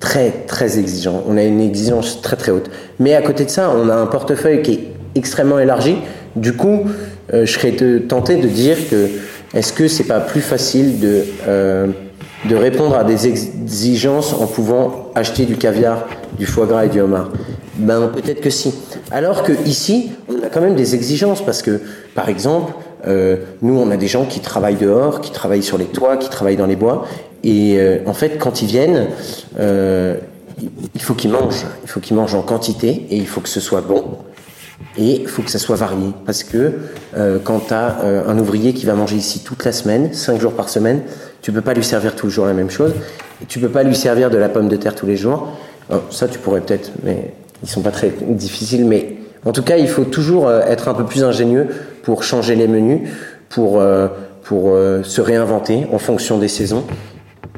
très, 0.00 0.30
très 0.46 0.78
exigeants. 0.78 1.22
On 1.26 1.38
a 1.38 1.42
une 1.42 1.60
exigence 1.60 2.20
très, 2.20 2.36
très 2.36 2.52
haute. 2.52 2.70
Mais 2.98 3.14
à 3.14 3.22
côté 3.22 3.44
de 3.46 3.50
ça, 3.50 3.70
on 3.74 3.88
a 3.88 3.94
un 3.94 4.06
portefeuille 4.06 4.62
qui 4.62 4.72
est 4.72 4.80
extrêmement 5.14 5.58
élargi. 5.58 5.96
Du 6.36 6.52
coup, 6.52 6.82
euh, 7.32 7.46
je 7.46 7.52
serais 7.52 7.72
tenté 8.06 8.36
de 8.36 8.48
dire 8.48 8.76
que 8.90 9.08
est-ce 9.54 9.72
que 9.72 9.88
c'est 9.88 10.04
pas 10.04 10.20
plus 10.20 10.40
facile 10.42 11.00
de 11.00 11.24
euh, 11.46 11.86
de 12.48 12.56
répondre 12.56 12.96
à 12.96 13.04
des 13.04 13.26
exigences 13.26 14.32
en 14.34 14.46
pouvant 14.46 15.10
acheter 15.14 15.44
du 15.44 15.56
caviar, 15.56 16.06
du 16.38 16.46
foie 16.46 16.66
gras 16.66 16.84
et 16.84 16.88
du 16.88 17.00
homard 17.00 17.30
Ben 17.76 18.08
peut-être 18.08 18.40
que 18.40 18.50
si. 18.50 18.74
Alors 19.10 19.42
que 19.42 19.52
ici, 19.66 20.10
on 20.28 20.42
a 20.42 20.48
quand 20.48 20.60
même 20.60 20.74
des 20.74 20.94
exigences 20.94 21.44
parce 21.44 21.62
que, 21.62 21.80
par 22.14 22.28
exemple, 22.28 22.72
euh, 23.06 23.36
nous 23.62 23.78
on 23.78 23.90
a 23.90 23.96
des 23.96 24.06
gens 24.06 24.24
qui 24.24 24.40
travaillent 24.40 24.76
dehors, 24.76 25.20
qui 25.20 25.30
travaillent 25.30 25.62
sur 25.62 25.78
les 25.78 25.86
toits, 25.86 26.16
qui 26.16 26.28
travaillent 26.28 26.56
dans 26.56 26.66
les 26.66 26.76
bois, 26.76 27.06
et 27.42 27.76
euh, 27.78 27.98
en 28.06 28.14
fait 28.14 28.38
quand 28.38 28.62
ils 28.62 28.68
viennent, 28.68 29.08
euh, 29.58 30.16
il 30.94 31.02
faut 31.02 31.14
qu'ils 31.14 31.30
mangent, 31.30 31.66
il 31.82 31.88
faut 31.88 32.00
qu'ils 32.00 32.16
mangent 32.16 32.34
en 32.34 32.42
quantité 32.42 33.06
et 33.10 33.16
il 33.16 33.26
faut 33.26 33.40
que 33.40 33.48
ce 33.48 33.60
soit 33.60 33.80
bon. 33.80 34.04
Et 34.96 35.22
il 35.22 35.28
faut 35.28 35.42
que 35.42 35.50
ça 35.50 35.58
soit 35.58 35.76
varié, 35.76 36.12
parce 36.24 36.44
que 36.44 36.72
euh, 37.16 37.38
quand 37.42 37.68
tu 37.68 37.74
as 37.74 38.00
euh, 38.02 38.28
un 38.28 38.38
ouvrier 38.38 38.74
qui 38.74 38.86
va 38.86 38.94
manger 38.94 39.16
ici 39.16 39.40
toute 39.40 39.64
la 39.64 39.72
semaine, 39.72 40.12
5 40.12 40.40
jours 40.40 40.52
par 40.52 40.68
semaine, 40.68 41.02
tu 41.44 41.52
peux 41.52 41.60
pas 41.60 41.74
lui 41.74 41.84
servir 41.84 42.16
tous 42.16 42.28
les 42.28 42.32
jours 42.32 42.46
la 42.46 42.54
même 42.54 42.70
chose. 42.70 42.94
Et 43.42 43.44
tu 43.44 43.58
peux 43.58 43.68
pas 43.68 43.82
lui 43.82 43.94
servir 43.94 44.30
de 44.30 44.38
la 44.38 44.48
pomme 44.48 44.68
de 44.68 44.76
terre 44.76 44.94
tous 44.94 45.04
les 45.04 45.18
jours. 45.18 45.58
ça, 46.08 46.26
tu 46.26 46.38
pourrais 46.38 46.62
peut-être, 46.62 46.90
mais 47.02 47.34
ils 47.62 47.68
sont 47.68 47.82
pas 47.82 47.90
très 47.90 48.14
difficiles. 48.30 48.86
Mais 48.86 49.16
en 49.44 49.52
tout 49.52 49.62
cas, 49.62 49.76
il 49.76 49.86
faut 49.86 50.04
toujours 50.04 50.48
euh, 50.48 50.62
être 50.62 50.88
un 50.88 50.94
peu 50.94 51.04
plus 51.04 51.22
ingénieux 51.22 51.66
pour 52.02 52.22
changer 52.22 52.56
les 52.56 52.66
menus, 52.66 53.10
pour, 53.50 53.78
euh, 53.78 54.08
pour 54.42 54.70
euh, 54.70 55.02
se 55.02 55.20
réinventer 55.20 55.86
en 55.92 55.98
fonction 55.98 56.38
des 56.38 56.48
saisons. 56.48 56.84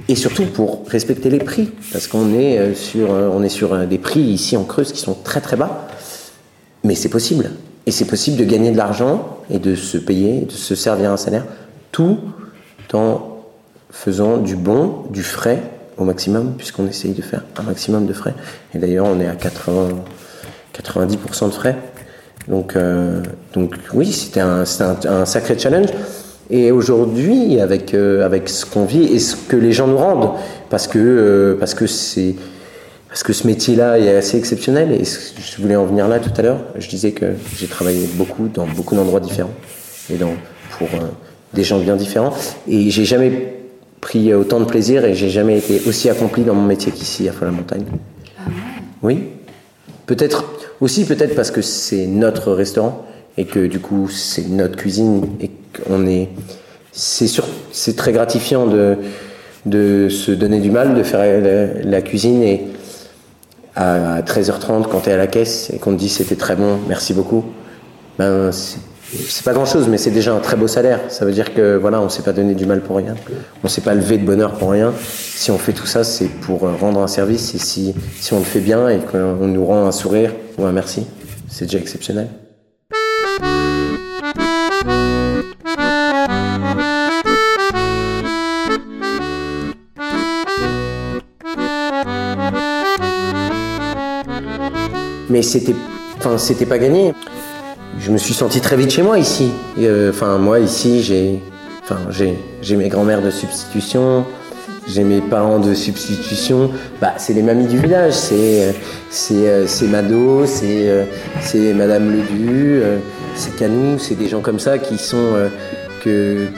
Et 0.08 0.16
surtout 0.16 0.46
pour 0.46 0.82
respecter 0.88 1.30
les 1.30 1.38
prix, 1.38 1.70
parce 1.92 2.08
qu'on 2.08 2.34
est 2.34 2.74
sur, 2.74 3.10
on 3.10 3.42
est 3.44 3.48
sur 3.48 3.86
des 3.86 3.98
prix 3.98 4.20
ici 4.20 4.56
en 4.56 4.64
Creuse 4.64 4.92
qui 4.92 5.00
sont 5.00 5.14
très 5.14 5.40
très 5.40 5.56
bas, 5.56 5.86
mais 6.82 6.96
c'est 6.96 7.08
possible. 7.08 7.52
Et 7.86 7.92
c'est 7.92 8.04
possible 8.04 8.36
de 8.36 8.44
gagner 8.44 8.72
de 8.72 8.76
l'argent 8.76 9.38
et 9.48 9.60
de 9.60 9.76
se 9.76 9.96
payer, 9.96 10.42
de 10.42 10.50
se 10.52 10.74
servir 10.74 11.12
un 11.12 11.16
salaire, 11.16 11.44
tout 11.92 12.18
en 12.92 13.35
faisant 13.96 14.36
du 14.36 14.56
bon, 14.56 15.04
du 15.10 15.22
frais 15.22 15.62
au 15.96 16.04
maximum, 16.04 16.54
puisqu'on 16.56 16.86
essaye 16.86 17.12
de 17.12 17.22
faire 17.22 17.42
un 17.56 17.62
maximum 17.62 18.06
de 18.06 18.12
frais. 18.12 18.34
Et 18.74 18.78
d'ailleurs, 18.78 19.06
on 19.06 19.18
est 19.20 19.26
à 19.26 19.34
80, 19.34 19.88
90% 20.74 21.46
de 21.46 21.50
frais. 21.52 21.76
Donc, 22.46 22.76
euh, 22.76 23.22
donc 23.54 23.74
oui, 23.94 24.12
c'était 24.12 24.40
un, 24.40 24.64
sacré 25.24 25.58
challenge. 25.58 25.88
Et 26.50 26.70
aujourd'hui, 26.70 27.58
avec, 27.58 27.94
euh, 27.94 28.24
avec 28.24 28.48
ce 28.50 28.66
qu'on 28.66 28.84
vit 28.84 29.04
et 29.04 29.18
ce 29.18 29.34
que 29.34 29.56
les 29.56 29.72
gens 29.72 29.86
nous 29.86 29.96
rendent, 29.96 30.32
parce 30.68 30.86
que, 30.86 30.98
euh, 30.98 31.56
parce 31.58 31.74
que 31.74 31.86
parce 33.08 33.22
que 33.22 33.32
ce 33.32 33.46
métier-là 33.46 33.98
est 33.98 34.14
assez 34.14 34.36
exceptionnel 34.36 34.92
et 34.92 35.04
je 35.04 35.62
voulais 35.62 35.76
en 35.76 35.86
venir 35.86 36.06
là 36.06 36.18
tout 36.18 36.30
à 36.36 36.42
l'heure. 36.42 36.60
Je 36.76 36.86
disais 36.86 37.12
que 37.12 37.32
j'ai 37.56 37.66
travaillé 37.66 38.06
beaucoup 38.12 38.48
dans 38.48 38.66
beaucoup 38.66 38.94
d'endroits 38.94 39.20
différents 39.20 39.54
et 40.12 40.16
dans, 40.16 40.34
pour 40.76 40.88
des 41.54 41.64
gens 41.64 41.78
bien 41.78 41.96
différents 41.96 42.34
et 42.68 42.90
j'ai 42.90 43.06
jamais 43.06 43.56
pris 44.00 44.32
autant 44.34 44.60
de 44.60 44.64
plaisir 44.64 45.04
et 45.04 45.14
j'ai 45.14 45.30
jamais 45.30 45.58
été 45.58 45.82
aussi 45.86 46.08
accompli 46.08 46.44
dans 46.44 46.54
mon 46.54 46.66
métier 46.66 46.92
qu'ici 46.92 47.28
à 47.28 47.32
Folle 47.32 47.50
Montagne. 47.50 47.84
Oui. 49.02 49.24
Peut-être 50.06 50.44
aussi 50.80 51.04
peut-être 51.04 51.34
parce 51.34 51.50
que 51.50 51.62
c'est 51.62 52.06
notre 52.06 52.52
restaurant 52.52 53.06
et 53.36 53.44
que 53.44 53.66
du 53.66 53.80
coup 53.80 54.08
c'est 54.08 54.48
notre 54.48 54.76
cuisine 54.76 55.26
et 55.40 55.50
qu'on 55.76 56.06
est 56.06 56.28
c'est 56.92 57.26
sûr 57.26 57.46
c'est 57.72 57.96
très 57.96 58.12
gratifiant 58.12 58.66
de 58.66 58.96
de 59.64 60.08
se 60.08 60.30
donner 60.30 60.60
du 60.60 60.70
mal 60.70 60.94
de 60.94 61.02
faire 61.02 61.74
la, 61.84 62.00
cuisine 62.02 62.42
et 62.42 62.64
à 63.74 64.22
13h30 64.22 64.88
quand 64.88 65.00
tu 65.00 65.10
es 65.10 65.12
à 65.12 65.16
la 65.16 65.26
caisse 65.26 65.70
et 65.74 65.78
qu'on 65.78 65.92
te 65.92 65.98
dit 65.98 66.08
c'était 66.08 66.36
très 66.36 66.56
bon 66.56 66.78
merci 66.88 67.14
beaucoup 67.14 67.44
ben 68.18 68.50
c'est 69.12 69.44
pas 69.44 69.52
grand 69.52 69.64
chose, 69.64 69.86
mais 69.88 69.98
c'est 69.98 70.10
déjà 70.10 70.34
un 70.34 70.40
très 70.40 70.56
beau 70.56 70.66
salaire. 70.66 71.00
Ça 71.08 71.24
veut 71.24 71.32
dire 71.32 71.54
que 71.54 71.76
voilà, 71.76 72.00
on 72.00 72.08
s'est 72.08 72.22
pas 72.22 72.32
donné 72.32 72.54
du 72.54 72.66
mal 72.66 72.80
pour 72.80 72.96
rien, 72.96 73.14
on 73.62 73.68
s'est 73.68 73.80
pas 73.80 73.94
levé 73.94 74.18
de 74.18 74.24
bonheur 74.24 74.54
pour 74.54 74.70
rien. 74.70 74.92
Si 74.98 75.50
on 75.50 75.58
fait 75.58 75.72
tout 75.72 75.86
ça, 75.86 76.02
c'est 76.02 76.28
pour 76.28 76.64
euh, 76.64 76.72
rendre 76.80 77.00
un 77.00 77.06
service. 77.06 77.54
Et 77.54 77.58
si, 77.58 77.94
on 78.32 78.38
le 78.38 78.44
fait 78.44 78.60
bien 78.60 78.88
et 78.88 78.98
qu'on 78.98 79.46
nous 79.46 79.64
rend 79.64 79.86
un 79.86 79.92
sourire 79.92 80.32
ou 80.58 80.64
un 80.64 80.72
merci, 80.72 81.06
c'est 81.48 81.66
déjà 81.66 81.78
exceptionnel. 81.78 82.28
Mais 95.28 95.42
c'était, 95.42 95.74
enfin, 96.18 96.38
c'était 96.38 96.66
pas 96.66 96.78
gagné 96.78 97.12
je 98.06 98.12
me 98.12 98.18
suis 98.18 98.34
senti 98.34 98.60
très 98.60 98.76
vite 98.76 98.92
chez 98.92 99.02
moi 99.02 99.18
ici. 99.18 99.50
Euh, 99.80 100.10
enfin, 100.10 100.38
moi 100.38 100.60
ici, 100.60 101.02
j'ai, 101.02 101.40
enfin, 101.82 101.98
j'ai, 102.10 102.76
mes 102.76 102.88
grands-mères 102.88 103.20
de 103.20 103.30
substitution, 103.32 104.24
j'ai 104.86 105.02
mes 105.02 105.20
parents 105.20 105.58
de 105.58 105.74
substitution. 105.74 106.70
Bah, 107.00 107.14
c'est 107.16 107.32
les 107.32 107.42
mamies 107.42 107.66
du 107.66 107.78
village. 107.78 108.12
C'est, 108.12 108.76
c'est, 109.10 109.48
euh, 109.48 109.66
Mado, 109.90 110.46
c'est, 110.46 110.88
euh, 110.88 111.02
c'est 111.40 111.72
Madame 111.74 112.12
Ledu, 112.12 112.80
c'est 113.34 113.56
Canou, 113.56 113.98
c'est 113.98 114.14
des 114.14 114.28
gens 114.28 114.40
comme 114.40 114.60
ça 114.60 114.78
qui 114.78 114.98
sont 114.98 115.50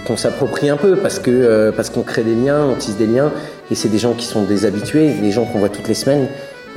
qu'on 0.07 0.19
s'approprie 0.19 0.69
un 0.69 0.77
peu 0.77 0.97
parce 0.97 1.19
que 1.19 1.73
parce 1.75 1.89
qu'on 1.89 2.03
crée 2.03 2.23
des 2.23 2.35
liens, 2.35 2.67
on 2.67 2.75
tisse 2.75 2.99
des 2.99 3.07
liens 3.07 3.33
et 3.71 3.75
c'est 3.75 3.89
des 3.89 3.97
gens 3.97 4.13
qui 4.13 4.27
sont 4.27 4.43
des 4.43 4.67
habitués, 4.67 5.15
des 5.15 5.31
gens 5.31 5.47
qu'on 5.47 5.61
voit 5.61 5.71
toutes 5.71 5.89
les 5.89 5.95
semaines 5.95 6.29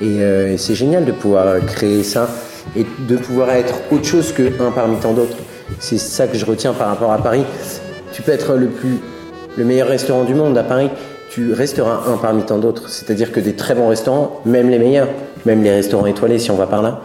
et 0.02 0.56
c'est 0.56 0.76
génial 0.76 1.04
de 1.04 1.12
pouvoir 1.12 1.60
créer 1.66 2.04
ça 2.04 2.30
et 2.76 2.86
de 3.08 3.18
pouvoir 3.18 3.50
être 3.52 3.76
autre 3.92 4.06
chose 4.06 4.32
qu'un 4.34 4.72
parmi 4.74 4.98
tant 4.98 5.14
d'autres. 5.14 5.38
C'est 5.80 5.98
ça 5.98 6.28
que 6.28 6.38
je 6.38 6.46
retiens 6.46 6.74
par 6.74 6.88
rapport 6.88 7.12
à 7.12 7.18
Paris. 7.18 7.44
Tu 8.14 8.22
peux 8.22 8.32
être 8.32 8.56
le 8.56 8.68
plus, 8.68 9.00
le 9.58 9.66
meilleur 9.66 9.88
restaurant 9.88 10.24
du 10.24 10.36
monde 10.36 10.58
à 10.58 10.64
Paris, 10.64 10.90
tu 11.32 11.54
resteras 11.54 12.04
un 12.08 12.18
parmi 12.18 12.44
tant 12.44 12.58
d'autres. 12.58 12.90
C'est-à-dire 12.90 13.32
que 13.32 13.40
des 13.40 13.56
très 13.56 13.74
bons 13.74 13.88
restaurants, 13.88 14.42
même 14.46 14.70
les 14.70 14.80
meilleurs, 14.80 15.08
même 15.46 15.64
les 15.64 15.72
restaurants 15.72 16.06
étoilés, 16.06 16.40
si 16.40 16.52
on 16.52 16.58
va 16.58 16.68
par 16.68 16.82
là, 16.82 17.02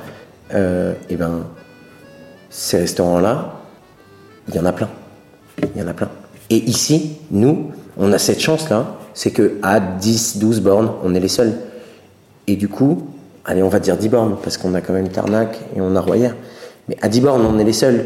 euh, 0.54 0.92
et 0.92 1.14
eh 1.14 1.16
ben, 1.16 1.44
ces 2.50 2.78
restaurants-là, 2.78 3.54
il 4.48 4.54
y 4.54 4.58
en 4.58 4.64
a 4.64 4.72
plein. 4.72 4.88
Il 5.74 5.80
y 5.80 5.84
en 5.84 5.88
a 5.88 5.94
plein. 5.94 6.08
Et 6.50 6.56
ici, 6.56 7.18
nous, 7.30 7.70
on 7.96 8.12
a 8.12 8.18
cette 8.18 8.40
chance-là, 8.40 8.96
c'est 9.14 9.30
que 9.30 9.58
à 9.62 9.80
10, 9.80 10.38
12 10.38 10.60
bornes, 10.60 10.90
on 11.04 11.14
est 11.14 11.20
les 11.20 11.28
seuls. 11.28 11.54
Et 12.46 12.56
du 12.56 12.68
coup, 12.68 13.08
allez, 13.46 13.62
on 13.62 13.68
va 13.68 13.78
dire 13.78 13.96
10 13.96 14.08
bornes, 14.08 14.36
parce 14.42 14.58
qu'on 14.58 14.74
a 14.74 14.80
quand 14.80 14.92
même 14.92 15.08
Tarnac 15.08 15.58
et 15.74 15.80
on 15.80 15.94
a 15.96 16.00
Royer. 16.00 16.30
Mais 16.88 16.96
à 17.00 17.08
10 17.08 17.20
bornes, 17.20 17.46
on 17.46 17.58
est 17.58 17.64
les 17.64 17.72
seuls. 17.72 18.04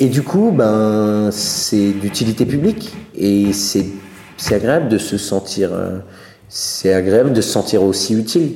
Et 0.00 0.06
du 0.06 0.22
coup, 0.22 0.52
ben, 0.52 1.30
c'est 1.30 1.90
d'utilité 1.90 2.46
publique. 2.46 2.94
Et 3.16 3.52
c'est, 3.52 3.84
agréable 4.50 4.88
de 4.88 4.98
se 4.98 5.18
sentir, 5.18 5.70
euh, 5.72 5.98
c'est 6.48 6.94
agréable 6.94 7.32
de 7.32 7.40
se 7.40 7.50
sentir 7.50 7.82
aussi 7.82 8.14
utile. 8.14 8.52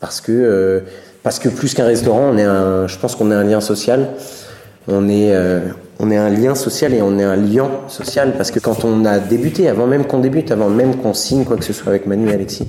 Parce 0.00 0.20
que, 0.20 0.32
euh, 0.32 0.80
parce 1.22 1.38
que 1.38 1.48
plus 1.48 1.74
qu'un 1.74 1.86
restaurant, 1.86 2.30
on 2.32 2.38
est 2.38 2.44
un, 2.44 2.86
je 2.86 2.98
pense 2.98 3.16
qu'on 3.16 3.30
est 3.30 3.34
un 3.34 3.44
lien 3.44 3.60
social. 3.60 4.08
On 4.86 5.08
est, 5.08 5.34
euh, 5.34 5.60
on 5.98 6.10
est 6.10 6.18
un 6.18 6.28
lien 6.28 6.54
social 6.54 6.92
et 6.92 7.00
on 7.00 7.18
est 7.18 7.24
un 7.24 7.36
lien 7.36 7.70
social. 7.88 8.34
Parce 8.36 8.50
que 8.50 8.60
quand 8.60 8.84
on 8.84 9.06
a 9.06 9.18
débuté, 9.18 9.68
avant 9.68 9.86
même 9.86 10.06
qu'on 10.06 10.18
débute, 10.18 10.52
avant 10.52 10.68
même 10.68 10.96
qu'on 10.96 11.14
signe 11.14 11.44
quoi 11.44 11.56
que 11.56 11.64
ce 11.64 11.72
soit 11.72 11.88
avec 11.88 12.06
Manu 12.06 12.28
et 12.28 12.34
Alexis, 12.34 12.66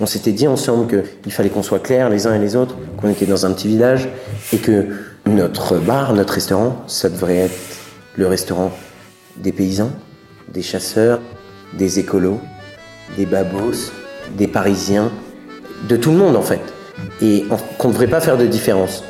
on 0.00 0.06
s'était 0.06 0.32
dit 0.32 0.46
ensemble 0.46 0.86
qu'il 1.22 1.32
fallait 1.32 1.48
qu'on 1.48 1.62
soit 1.62 1.78
clairs 1.78 2.10
les 2.10 2.26
uns 2.26 2.34
et 2.34 2.38
les 2.38 2.56
autres, 2.56 2.76
qu'on 2.98 3.08
était 3.08 3.26
dans 3.26 3.46
un 3.46 3.52
petit 3.52 3.68
village 3.68 4.08
et 4.52 4.58
que 4.58 4.86
Notre 5.26 5.78
bar, 5.78 6.14
notre 6.14 6.34
restaurant, 6.34 6.84
ça 6.86 7.08
devrait 7.08 7.38
être 7.38 7.54
le 8.16 8.28
restaurant 8.28 8.70
des 9.36 9.50
paysans, 9.50 9.90
des 10.54 10.62
chasseurs, 10.62 11.18
des 11.76 11.98
écolos, 11.98 12.38
des 13.16 13.26
babos, 13.26 13.90
des 14.38 14.46
parisiens, 14.46 15.10
de 15.88 15.96
tout 15.96 16.12
le 16.12 16.18
monde 16.18 16.36
en 16.36 16.42
fait. 16.42 16.60
Et 17.20 17.44
qu'on 17.76 17.88
ne 17.88 17.92
devrait 17.92 18.06
pas 18.06 18.20
faire 18.20 18.38
de 18.38 18.46
différence. 18.46 19.02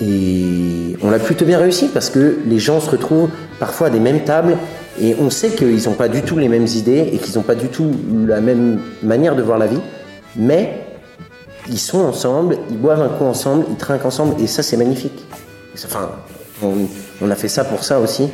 Et 0.00 0.96
on 1.02 1.10
l'a 1.10 1.18
plutôt 1.18 1.44
bien 1.44 1.58
réussi 1.58 1.88
parce 1.88 2.08
que 2.08 2.38
les 2.46 2.60
gens 2.60 2.78
se 2.80 2.90
retrouvent 2.90 3.30
parfois 3.58 3.88
à 3.88 3.90
des 3.90 4.00
mêmes 4.00 4.22
tables 4.22 4.56
et 5.00 5.16
on 5.20 5.28
sait 5.28 5.50
qu'ils 5.50 5.84
n'ont 5.86 5.94
pas 5.94 6.08
du 6.08 6.22
tout 6.22 6.38
les 6.38 6.48
mêmes 6.48 6.66
idées 6.66 7.10
et 7.12 7.18
qu'ils 7.18 7.34
n'ont 7.36 7.42
pas 7.42 7.56
du 7.56 7.66
tout 7.66 7.90
la 8.28 8.40
même 8.40 8.78
manière 9.02 9.34
de 9.34 9.42
voir 9.42 9.58
la 9.58 9.66
vie. 9.66 9.80
Mais 10.36 10.80
ils 11.68 11.78
sont 11.78 12.00
ensemble, 12.00 12.58
ils 12.70 12.78
boivent 12.78 13.02
un 13.02 13.08
coup 13.08 13.24
ensemble, 13.24 13.66
ils 13.70 13.76
trinquent 13.76 14.06
ensemble, 14.06 14.40
et 14.40 14.46
ça 14.46 14.62
c'est 14.62 14.76
magnifique. 14.76 15.24
Enfin, 15.84 16.10
on, 16.62 17.30
a 17.30 17.34
fait 17.34 17.48
ça 17.48 17.64
pour 17.64 17.84
ça 17.84 18.00
aussi, 18.00 18.28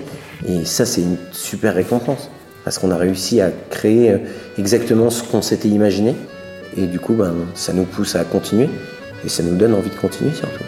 et 0.47 0.65
ça 0.65 0.87
c'est 0.87 1.03
une 1.03 1.17
super 1.33 1.75
récompense, 1.75 2.31
parce 2.65 2.79
qu'on 2.79 2.91
a 2.91 2.97
réussi 2.97 3.41
à 3.41 3.51
créer 3.71 4.11
euh, 4.11 4.19
exactement 4.59 5.11
ce 5.11 5.23
qu'on 5.23 5.43
s'était 5.43 5.69
imaginé, 5.69 6.15
et 6.77 6.87
du 6.87 6.99
coup 6.99 7.15
ben, 7.15 7.35
ça 7.55 7.73
nous 7.73 7.85
pousse 7.85 8.17
à 8.17 8.25
continuer, 8.25 8.69
et 9.25 9.29
ça 9.29 9.43
nous 9.43 9.57
donne 9.57 9.75
envie 9.75 9.91
de 9.91 9.97
continuer 9.97 10.33
surtout. 10.33 10.65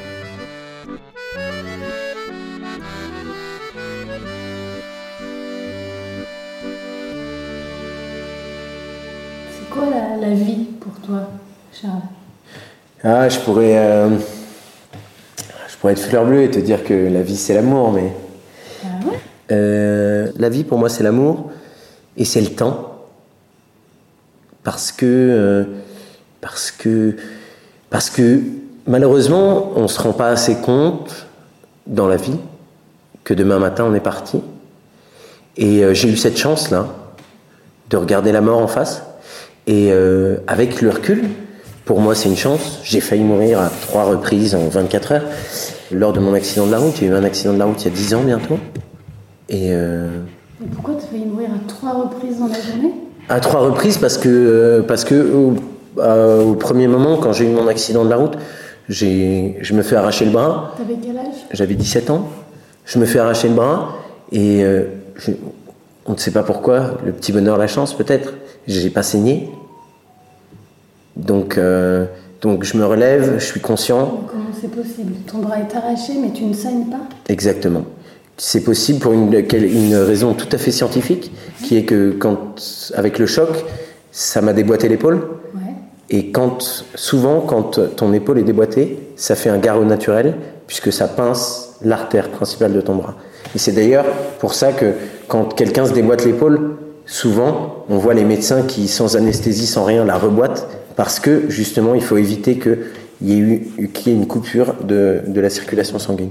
Charles 11.80 12.00
ah, 13.02 13.30
je 13.30 13.38
pourrais, 13.38 13.78
euh, 13.78 14.10
je 15.68 15.76
pourrais 15.78 15.94
être 15.94 16.02
fleur 16.02 16.26
bleue 16.26 16.42
et 16.42 16.50
te 16.50 16.58
dire 16.58 16.84
que 16.84 16.92
la 16.92 17.22
vie 17.22 17.36
c'est 17.38 17.54
l'amour, 17.54 17.92
mais 17.92 18.12
ah 18.84 18.88
ouais? 19.06 19.18
Euh, 19.52 20.30
la 20.36 20.50
vie 20.50 20.64
pour 20.64 20.76
moi 20.76 20.90
c'est 20.90 21.02
l'amour 21.02 21.50
et 22.18 22.26
c'est 22.26 22.42
le 22.42 22.48
temps, 22.48 23.06
parce 24.64 24.92
que, 24.92 25.06
euh, 25.06 25.64
parce 26.42 26.70
que, 26.70 27.16
parce 27.88 28.10
que 28.10 28.40
malheureusement 28.86 29.72
on 29.76 29.88
se 29.88 29.98
rend 30.02 30.12
pas 30.12 30.28
assez 30.28 30.56
compte 30.56 31.26
dans 31.86 32.06
la 32.06 32.16
vie 32.16 32.38
que 33.24 33.32
demain 33.32 33.58
matin 33.58 33.86
on 33.88 33.94
est 33.94 34.00
parti. 34.00 34.42
Et 35.56 35.82
j'ai 35.94 36.08
eu 36.10 36.16
cette 36.18 36.36
chance 36.36 36.70
là 36.70 36.86
de 37.88 37.96
regarder 37.96 38.32
la 38.32 38.42
mort 38.42 38.58
en 38.58 38.68
face. 38.68 39.02
Et 39.66 39.92
avec 40.46 40.80
le 40.80 40.90
recul 40.90 41.28
pour 41.90 42.00
moi, 42.00 42.14
c'est 42.14 42.28
une 42.28 42.36
chance. 42.36 42.78
J'ai 42.84 43.00
failli 43.00 43.24
mourir 43.24 43.60
à 43.60 43.68
trois 43.68 44.04
reprises 44.04 44.54
en 44.54 44.68
24 44.68 45.10
heures 45.10 45.24
lors 45.90 46.12
de 46.12 46.20
mon 46.20 46.34
accident 46.34 46.64
de 46.64 46.70
la 46.70 46.78
route. 46.78 46.94
J'ai 47.00 47.06
eu 47.06 47.12
un 47.12 47.24
accident 47.24 47.52
de 47.52 47.58
la 47.58 47.64
route 47.64 47.82
il 47.82 47.88
y 47.88 47.92
a 47.92 47.96
10 47.96 48.14
ans 48.14 48.22
bientôt. 48.22 48.58
Et, 49.48 49.70
euh... 49.72 50.20
pourquoi 50.72 50.94
tu 50.94 51.00
as 51.04 51.08
failli 51.08 51.24
mourir 51.24 51.48
à 51.48 51.66
trois 51.66 51.94
reprises 51.94 52.38
dans 52.38 52.46
la 52.46 52.60
journée? 52.60 52.94
À 53.28 53.40
trois 53.40 53.62
reprises 53.62 53.98
parce 53.98 54.18
que, 54.18 54.28
euh, 54.28 54.82
parce 54.82 55.02
que 55.02 55.16
au, 55.16 55.56
euh, 55.98 56.44
au, 56.44 56.54
premier 56.54 56.86
moment, 56.86 57.16
quand 57.16 57.32
j'ai 57.32 57.46
eu 57.46 57.52
mon 57.52 57.66
accident 57.66 58.04
de 58.04 58.10
la 58.10 58.18
route, 58.18 58.38
je 58.88 59.74
me 59.74 59.82
fais 59.82 59.96
arracher 59.96 60.26
le 60.26 60.30
bras. 60.30 60.74
T'avais 60.76 60.96
quel 61.04 61.18
âge? 61.18 61.34
J'avais 61.50 61.74
17 61.74 62.10
ans. 62.10 62.28
Je 62.84 63.00
me 63.00 63.04
fais 63.04 63.18
arracher 63.18 63.48
le 63.48 63.54
bras 63.54 63.96
et 64.30 64.62
euh, 64.62 64.84
je, 65.16 65.32
on 66.06 66.12
ne 66.12 66.18
sait 66.18 66.30
pas 66.30 66.44
pourquoi, 66.44 66.98
le 67.04 67.10
petit 67.10 67.32
bonheur, 67.32 67.58
la 67.58 67.66
chance 67.66 67.94
peut-être. 67.94 68.34
J'ai 68.68 68.90
pas 68.90 69.02
saigné. 69.02 69.50
Donc, 71.16 71.58
euh, 71.58 72.06
donc 72.40 72.64
je 72.64 72.76
me 72.76 72.84
relève, 72.84 73.38
je 73.38 73.44
suis 73.44 73.60
conscient. 73.60 74.24
Comment 74.30 74.44
c'est 74.58 74.70
possible? 74.70 75.12
Ton 75.26 75.38
bras 75.38 75.56
est 75.58 75.76
arraché, 75.76 76.14
mais 76.20 76.32
tu 76.32 76.44
ne 76.44 76.54
saignes 76.54 76.86
pas? 76.86 77.00
Exactement. 77.28 77.84
C'est 78.36 78.64
possible 78.64 79.00
pour 79.00 79.12
une, 79.12 79.32
une, 79.34 79.94
raison 79.94 80.32
tout 80.32 80.48
à 80.52 80.58
fait 80.58 80.70
scientifique, 80.70 81.30
qui 81.62 81.76
est 81.76 81.84
que 81.84 82.12
quand, 82.12 82.54
avec 82.94 83.18
le 83.18 83.26
choc, 83.26 83.50
ça 84.12 84.40
m'a 84.40 84.54
déboîté 84.54 84.88
l'épaule. 84.88 85.16
Ouais. 85.54 85.74
Et 86.08 86.30
quand, 86.30 86.86
souvent, 86.94 87.40
quand 87.40 87.96
ton 87.96 88.14
épaule 88.14 88.38
est 88.38 88.44
déboîtée, 88.44 88.98
ça 89.16 89.34
fait 89.34 89.50
un 89.50 89.58
garrot 89.58 89.84
naturel, 89.84 90.36
puisque 90.66 90.90
ça 90.90 91.06
pince 91.06 91.74
l'artère 91.82 92.30
principale 92.30 92.72
de 92.72 92.80
ton 92.80 92.94
bras. 92.94 93.16
Et 93.54 93.58
c'est 93.58 93.72
d'ailleurs 93.72 94.06
pour 94.38 94.54
ça 94.54 94.72
que 94.72 94.94
quand 95.28 95.54
quelqu'un 95.54 95.84
se 95.84 95.92
déboîte 95.92 96.24
l'épaule, 96.24 96.76
souvent, 97.04 97.84
on 97.88 97.98
voit 97.98 98.14
les 98.14 98.24
médecins 98.24 98.62
qui, 98.62 98.88
sans 98.88 99.16
anesthésie, 99.16 99.66
sans 99.66 99.84
rien, 99.84 100.04
la 100.04 100.16
reboîtent 100.16 100.66
parce 100.96 101.20
que 101.20 101.48
justement, 101.48 101.94
il 101.94 102.02
faut 102.02 102.16
éviter 102.16 102.58
qu'il 102.58 102.78
y 103.22 103.32
ait 103.32 103.38
eu 103.38 103.88
qu'il 103.92 104.12
y 104.12 104.14
ait 104.14 104.18
une 104.18 104.26
coupure 104.26 104.74
de, 104.82 105.20
de 105.26 105.40
la 105.40 105.50
circulation 105.50 105.98
sanguine. 105.98 106.30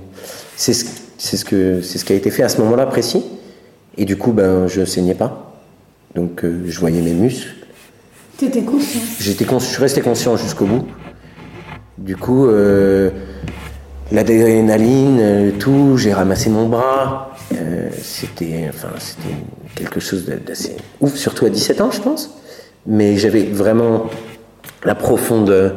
C'est 0.55 0.73
ce, 0.73 0.85
ce, 1.17 1.45
que, 1.45 1.81
ce 1.81 2.03
qui 2.03 2.13
a 2.13 2.15
été 2.15 2.31
fait 2.31 2.43
à 2.43 2.49
ce 2.49 2.59
moment-là 2.61 2.85
précis. 2.85 3.23
Et 3.97 4.05
du 4.05 4.17
coup, 4.17 4.31
ben, 4.31 4.67
je 4.67 4.85
saignais 4.85 5.15
pas. 5.15 5.53
Donc, 6.15 6.43
euh, 6.43 6.63
je 6.67 6.79
voyais 6.79 7.01
mes 7.01 7.13
muscles. 7.13 7.49
Tu 8.37 8.45
étais 8.45 8.61
conscient 8.61 9.01
J'étais 9.19 9.45
Je 9.45 9.65
suis 9.65 9.81
resté 9.81 10.01
conscient 10.01 10.37
jusqu'au 10.37 10.65
bout. 10.65 10.85
Du 11.97 12.15
coup, 12.15 12.47
euh, 12.47 13.09
l'adrénaline, 14.11 15.19
euh, 15.19 15.51
tout, 15.59 15.97
j'ai 15.97 16.13
ramassé 16.13 16.49
mon 16.49 16.69
bras. 16.69 17.35
Euh, 17.53 17.89
c'était 18.01 18.69
enfin, 18.69 18.89
quelque 19.75 19.99
chose 19.99 20.25
d'assez 20.25 20.77
ouf, 21.01 21.15
surtout 21.15 21.45
à 21.45 21.49
17 21.49 21.81
ans, 21.81 21.91
je 21.91 21.99
pense. 21.99 22.39
Mais 22.87 23.17
j'avais 23.17 23.43
vraiment 23.43 24.05
la 24.85 24.95
profonde, 24.95 25.75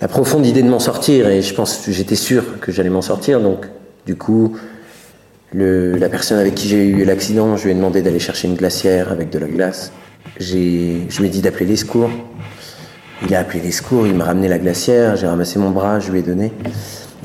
la 0.00 0.08
profonde 0.08 0.46
idée 0.46 0.62
de 0.62 0.68
m'en 0.68 0.78
sortir 0.78 1.28
et 1.28 1.42
je 1.42 1.54
pense 1.54 1.78
que 1.78 1.92
j'étais 1.92 2.16
sûr 2.16 2.60
que 2.60 2.72
j'allais 2.72 2.90
m'en 2.90 3.02
sortir. 3.02 3.40
Donc, 3.40 3.66
du 4.06 4.16
coup, 4.16 4.56
le, 5.52 5.96
la 5.96 6.08
personne 6.08 6.38
avec 6.38 6.54
qui 6.54 6.68
j'ai 6.68 6.84
eu 6.84 7.04
l'accident, 7.04 7.56
je 7.56 7.64
lui 7.64 7.70
ai 7.72 7.74
demandé 7.74 8.02
d'aller 8.02 8.18
chercher 8.18 8.48
une 8.48 8.56
glacière 8.56 9.12
avec 9.12 9.30
de 9.30 9.38
la 9.38 9.46
glace. 9.46 9.92
J'ai, 10.38 11.02
je 11.08 11.20
lui 11.20 11.26
ai 11.26 11.30
dit 11.30 11.40
d'appeler 11.40 11.66
les 11.66 11.76
secours. 11.76 12.10
Il 13.26 13.34
a 13.34 13.40
appelé 13.40 13.60
les 13.60 13.72
secours, 13.72 14.06
il 14.06 14.14
m'a 14.14 14.24
ramené 14.24 14.48
la 14.48 14.58
glacière, 14.58 15.16
j'ai 15.16 15.26
ramassé 15.26 15.58
mon 15.58 15.70
bras, 15.70 16.00
je 16.00 16.12
lui 16.12 16.18
ai 16.18 16.22
donné. 16.22 16.52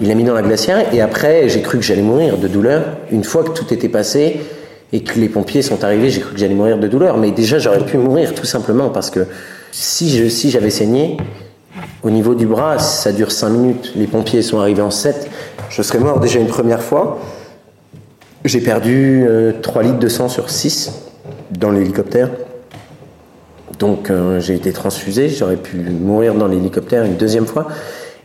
Il 0.02 0.08
l'a 0.08 0.16
mis 0.16 0.24
dans 0.24 0.34
la 0.34 0.42
glacière 0.42 0.94
et 0.94 1.02
après, 1.02 1.50
j'ai 1.50 1.62
cru 1.62 1.78
que 1.78 1.84
j'allais 1.84 2.02
mourir 2.02 2.38
de 2.38 2.48
douleur. 2.48 2.98
Une 3.12 3.26
fois 3.26 3.44
que 3.44 3.52
tout 3.52 3.74
était 3.74 3.90
passé 3.90 4.40
et 4.94 5.04
que 5.04 5.20
les 5.20 5.28
pompiers 5.28 5.62
sont 5.62 5.84
arrivés, 5.84 6.10
j'ai 6.10 6.22
cru 6.22 6.34
que 6.34 6.40
j'allais 6.40 6.56
mourir 6.56 6.78
de 6.78 6.88
douleur. 6.88 7.18
Mais 7.18 7.32
déjà, 7.32 7.60
j'aurais 7.60 7.86
pu 7.86 7.98
mourir 7.98 8.34
tout 8.34 8.46
simplement 8.46 8.90
parce 8.90 9.10
que 9.10 9.26
si, 9.72 10.30
si 10.30 10.52
j'avais 10.52 10.70
saigné, 10.70 11.18
au 12.04 12.10
niveau 12.10 12.36
du 12.36 12.46
bras, 12.46 12.80
ça 12.80 13.12
dure 13.12 13.32
5 13.32 13.50
minutes. 13.50 13.94
Les 13.96 14.08
pompiers 14.08 14.42
sont 14.42 14.60
arrivés 14.60 14.82
en 14.82 14.92
7. 14.92 15.30
Je 15.70 15.82
serais 15.82 16.00
mort 16.00 16.20
déjà 16.20 16.40
une 16.40 16.48
première 16.48 16.82
fois. 16.82 17.20
J'ai 18.44 18.60
perdu 18.60 19.26
3 19.62 19.82
euh, 19.82 19.86
litres 19.86 20.00
de 20.00 20.08
sang 20.08 20.28
sur 20.28 20.50
6 20.50 20.92
dans 21.52 21.72
l'hélicoptère. 21.72 22.30
Donc 23.78 24.10
euh, 24.10 24.40
j'ai 24.40 24.56
été 24.56 24.74
transfusé, 24.74 25.30
j'aurais 25.30 25.58
pu 25.58 25.78
mourir 25.78 26.34
dans 26.34 26.48
l'hélicoptère 26.48 27.04
une 27.04 27.16
deuxième 27.16 27.46
fois. 27.46 27.68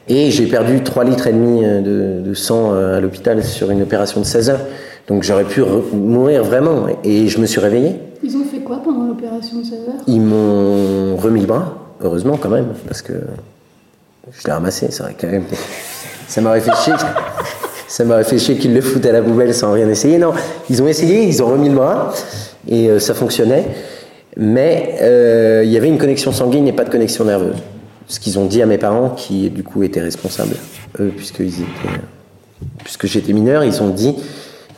Et 0.09 0.31
j'ai 0.31 0.47
perdu 0.47 0.83
3 0.83 1.05
litres 1.05 1.27
et 1.27 1.33
demi 1.33 1.65
euh, 1.65 1.81
de, 1.81 2.27
de 2.27 2.35
sang 2.35 2.73
à 2.73 2.99
l'hôpital 3.01 3.45
sur 3.45 3.71
une 3.71 3.83
opération 3.83 4.21
de 4.21 4.27
16 4.27 4.51
heures. 4.51 4.61
Donc 5.07 5.23
j'aurais 5.23 5.45
pu 5.45 5.63
mourir 5.93 6.43
vraiment. 6.45 6.87
Et 7.05 7.29
je 7.29 7.39
me 7.39 7.47
suis 7.47 7.61
réveillé. 7.61 7.97
Ils 8.23 8.37
ont 8.37 8.45
fait 8.45 8.61
quoi 8.61 8.83
pendant 8.83 9.07
l'opération 9.07 9.59
de 9.59 9.65
16 9.65 9.73
heures 9.73 10.03
Ils 10.07 10.21
m'ont 10.21 11.17
remis 11.17 11.41
le 11.41 11.47
bras, 11.47 11.75
heureusement 12.01 12.37
quand 12.37 12.49
même, 12.49 12.69
parce 12.87 13.03
que 13.03 13.13
je 14.33 14.47
l'ai 14.47 14.53
ramassé, 14.53 14.89
c'est 14.91 15.03
vrai 15.03 15.17
quand 15.19 15.29
même. 15.29 15.45
Ça 16.29 16.41
m'aurait 16.41 16.61
fait 16.61 16.75
chier. 16.77 16.95
Ça 17.89 18.05
m'aurait 18.05 18.25
fait 18.25 18.39
chier 18.39 18.57
qu'ils 18.57 18.75
le 18.75 18.81
foutent 18.81 19.07
à 19.07 19.13
la 19.13 19.23
poubelle 19.23 19.55
sans 19.55 19.73
rien 19.73 19.89
essayer. 19.89 20.19
Non, 20.19 20.33
ils 20.69 20.83
ont 20.83 20.89
essayé, 20.89 21.23
ils 21.23 21.43
ont 21.43 21.47
remis 21.47 21.69
le 21.69 21.77
bras 21.77 22.13
et 22.67 22.91
euh, 22.91 22.99
ça 22.99 23.15
fonctionnait. 23.15 23.65
Mais 24.37 24.97
euh, 25.03 25.63
il 25.65 25.71
y 25.71 25.77
avait 25.77 25.89
une 25.89 25.99
connexion 25.99 26.33
sanguine 26.33 26.67
et 26.67 26.73
pas 26.73 26.85
de 26.85 26.91
connexion 26.91 27.25
nerveuse. 27.25 27.57
Ce 28.09 28.21
qu'ils 28.21 28.39
ont 28.39 28.47
dit 28.47 28.61
à 28.61 28.67
mes 28.67 28.77
parents, 28.77 29.11
qui 29.11 29.51
du 29.51 29.63
coup 29.63 29.83
étaient 29.83 30.01
responsables, 30.01 30.57
eux, 31.01 31.13
puisque 31.17 33.07
j'étais 33.07 33.33
mineur, 33.33 33.65
ils 33.65 33.83
ont 33.83 33.89
dit 33.89 34.17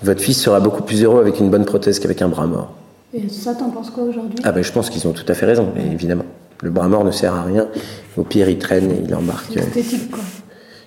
votre 0.02 0.22
fils 0.22 0.40
sera 0.40 0.60
beaucoup 0.60 0.82
plus 0.82 1.02
heureux 1.02 1.20
avec 1.20 1.40
une 1.40 1.50
bonne 1.50 1.64
prothèse 1.64 1.98
qu'avec 1.98 2.22
un 2.22 2.28
bras 2.28 2.46
mort. 2.46 2.72
Et 3.14 3.28
ça, 3.28 3.54
t'en 3.54 3.70
penses 3.70 3.90
quoi 3.90 4.04
aujourd'hui? 4.04 4.38
Ah 4.44 4.52
ben 4.52 4.62
je 4.62 4.70
pense 4.70 4.90
qu'ils 4.90 5.08
ont 5.08 5.12
tout 5.12 5.24
à 5.28 5.34
fait 5.34 5.46
raison, 5.46 5.68
évidemment. 5.92 6.24
Le 6.62 6.70
bras 6.70 6.88
mort 6.88 7.04
ne 7.04 7.10
sert 7.10 7.34
à 7.34 7.42
rien. 7.42 7.68
Au 8.16 8.22
pire, 8.22 8.48
il 8.50 8.58
traîne 8.58 8.90
et 8.90 9.02
il 9.06 9.14
embarque. 9.14 9.46
C'est 9.54 9.60
esthétique, 9.60 10.10
quoi. 10.10 10.20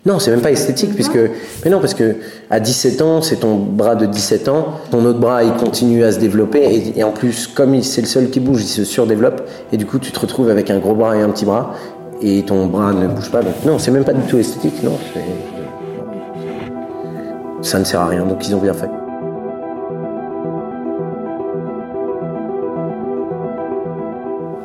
Non, 0.05 0.17
c'est 0.19 0.31
même 0.31 0.41
pas 0.41 0.51
esthétique, 0.51 0.93
puisque. 0.93 1.17
Mais 1.63 1.71
non, 1.71 1.79
parce 1.79 1.93
que 1.93 2.15
à 2.49 2.59
17 2.59 3.01
ans, 3.01 3.21
c'est 3.21 3.37
ton 3.37 3.55
bras 3.55 3.95
de 3.95 4.05
17 4.05 4.49
ans, 4.49 4.79
ton 4.89 5.05
autre 5.05 5.19
bras, 5.19 5.43
il 5.43 5.53
continue 5.53 6.03
à 6.03 6.11
se 6.11 6.19
développer, 6.19 6.93
et, 6.95 7.03
en 7.03 7.11
plus, 7.11 7.47
comme 7.47 7.81
c'est 7.81 8.01
le 8.01 8.07
seul 8.07 8.29
qui 8.29 8.39
bouge, 8.39 8.61
il 8.63 8.67
se 8.67 8.83
surdéveloppe, 8.83 9.47
et 9.71 9.77
du 9.77 9.85
coup, 9.85 9.99
tu 9.99 10.11
te 10.11 10.19
retrouves 10.19 10.49
avec 10.49 10.69
un 10.69 10.79
gros 10.79 10.95
bras 10.95 11.15
et 11.15 11.21
un 11.21 11.29
petit 11.29 11.45
bras, 11.45 11.75
et 12.21 12.43
ton 12.43 12.65
bras 12.65 12.93
ne 12.93 13.07
bouge 13.07 13.31
pas. 13.31 13.41
Donc, 13.41 13.53
non, 13.65 13.79
c'est 13.79 13.91
même 13.91 14.03
pas 14.03 14.13
du 14.13 14.23
tout 14.23 14.37
esthétique, 14.37 14.83
non. 14.83 14.97
Ça 17.61 17.77
ne 17.79 17.83
sert 17.83 18.01
à 18.01 18.07
rien, 18.07 18.25
donc 18.25 18.47
ils 18.47 18.55
ont 18.55 18.59
bien 18.59 18.73
fait. 18.73 18.89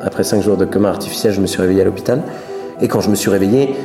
Après 0.01 0.23
cinq 0.23 0.41
jours 0.41 0.57
de 0.57 0.65
coma 0.65 0.89
artificiel, 0.89 1.33
je 1.33 1.41
me 1.41 1.47
suis 1.47 1.61
réveillé 1.61 1.81
à 1.81 1.85
l'hôpital. 1.85 2.21
Et 2.81 2.87
quand 2.87 3.01
je 3.01 3.09
me 3.09 3.15
suis 3.15 3.29
réveillé, 3.29 3.75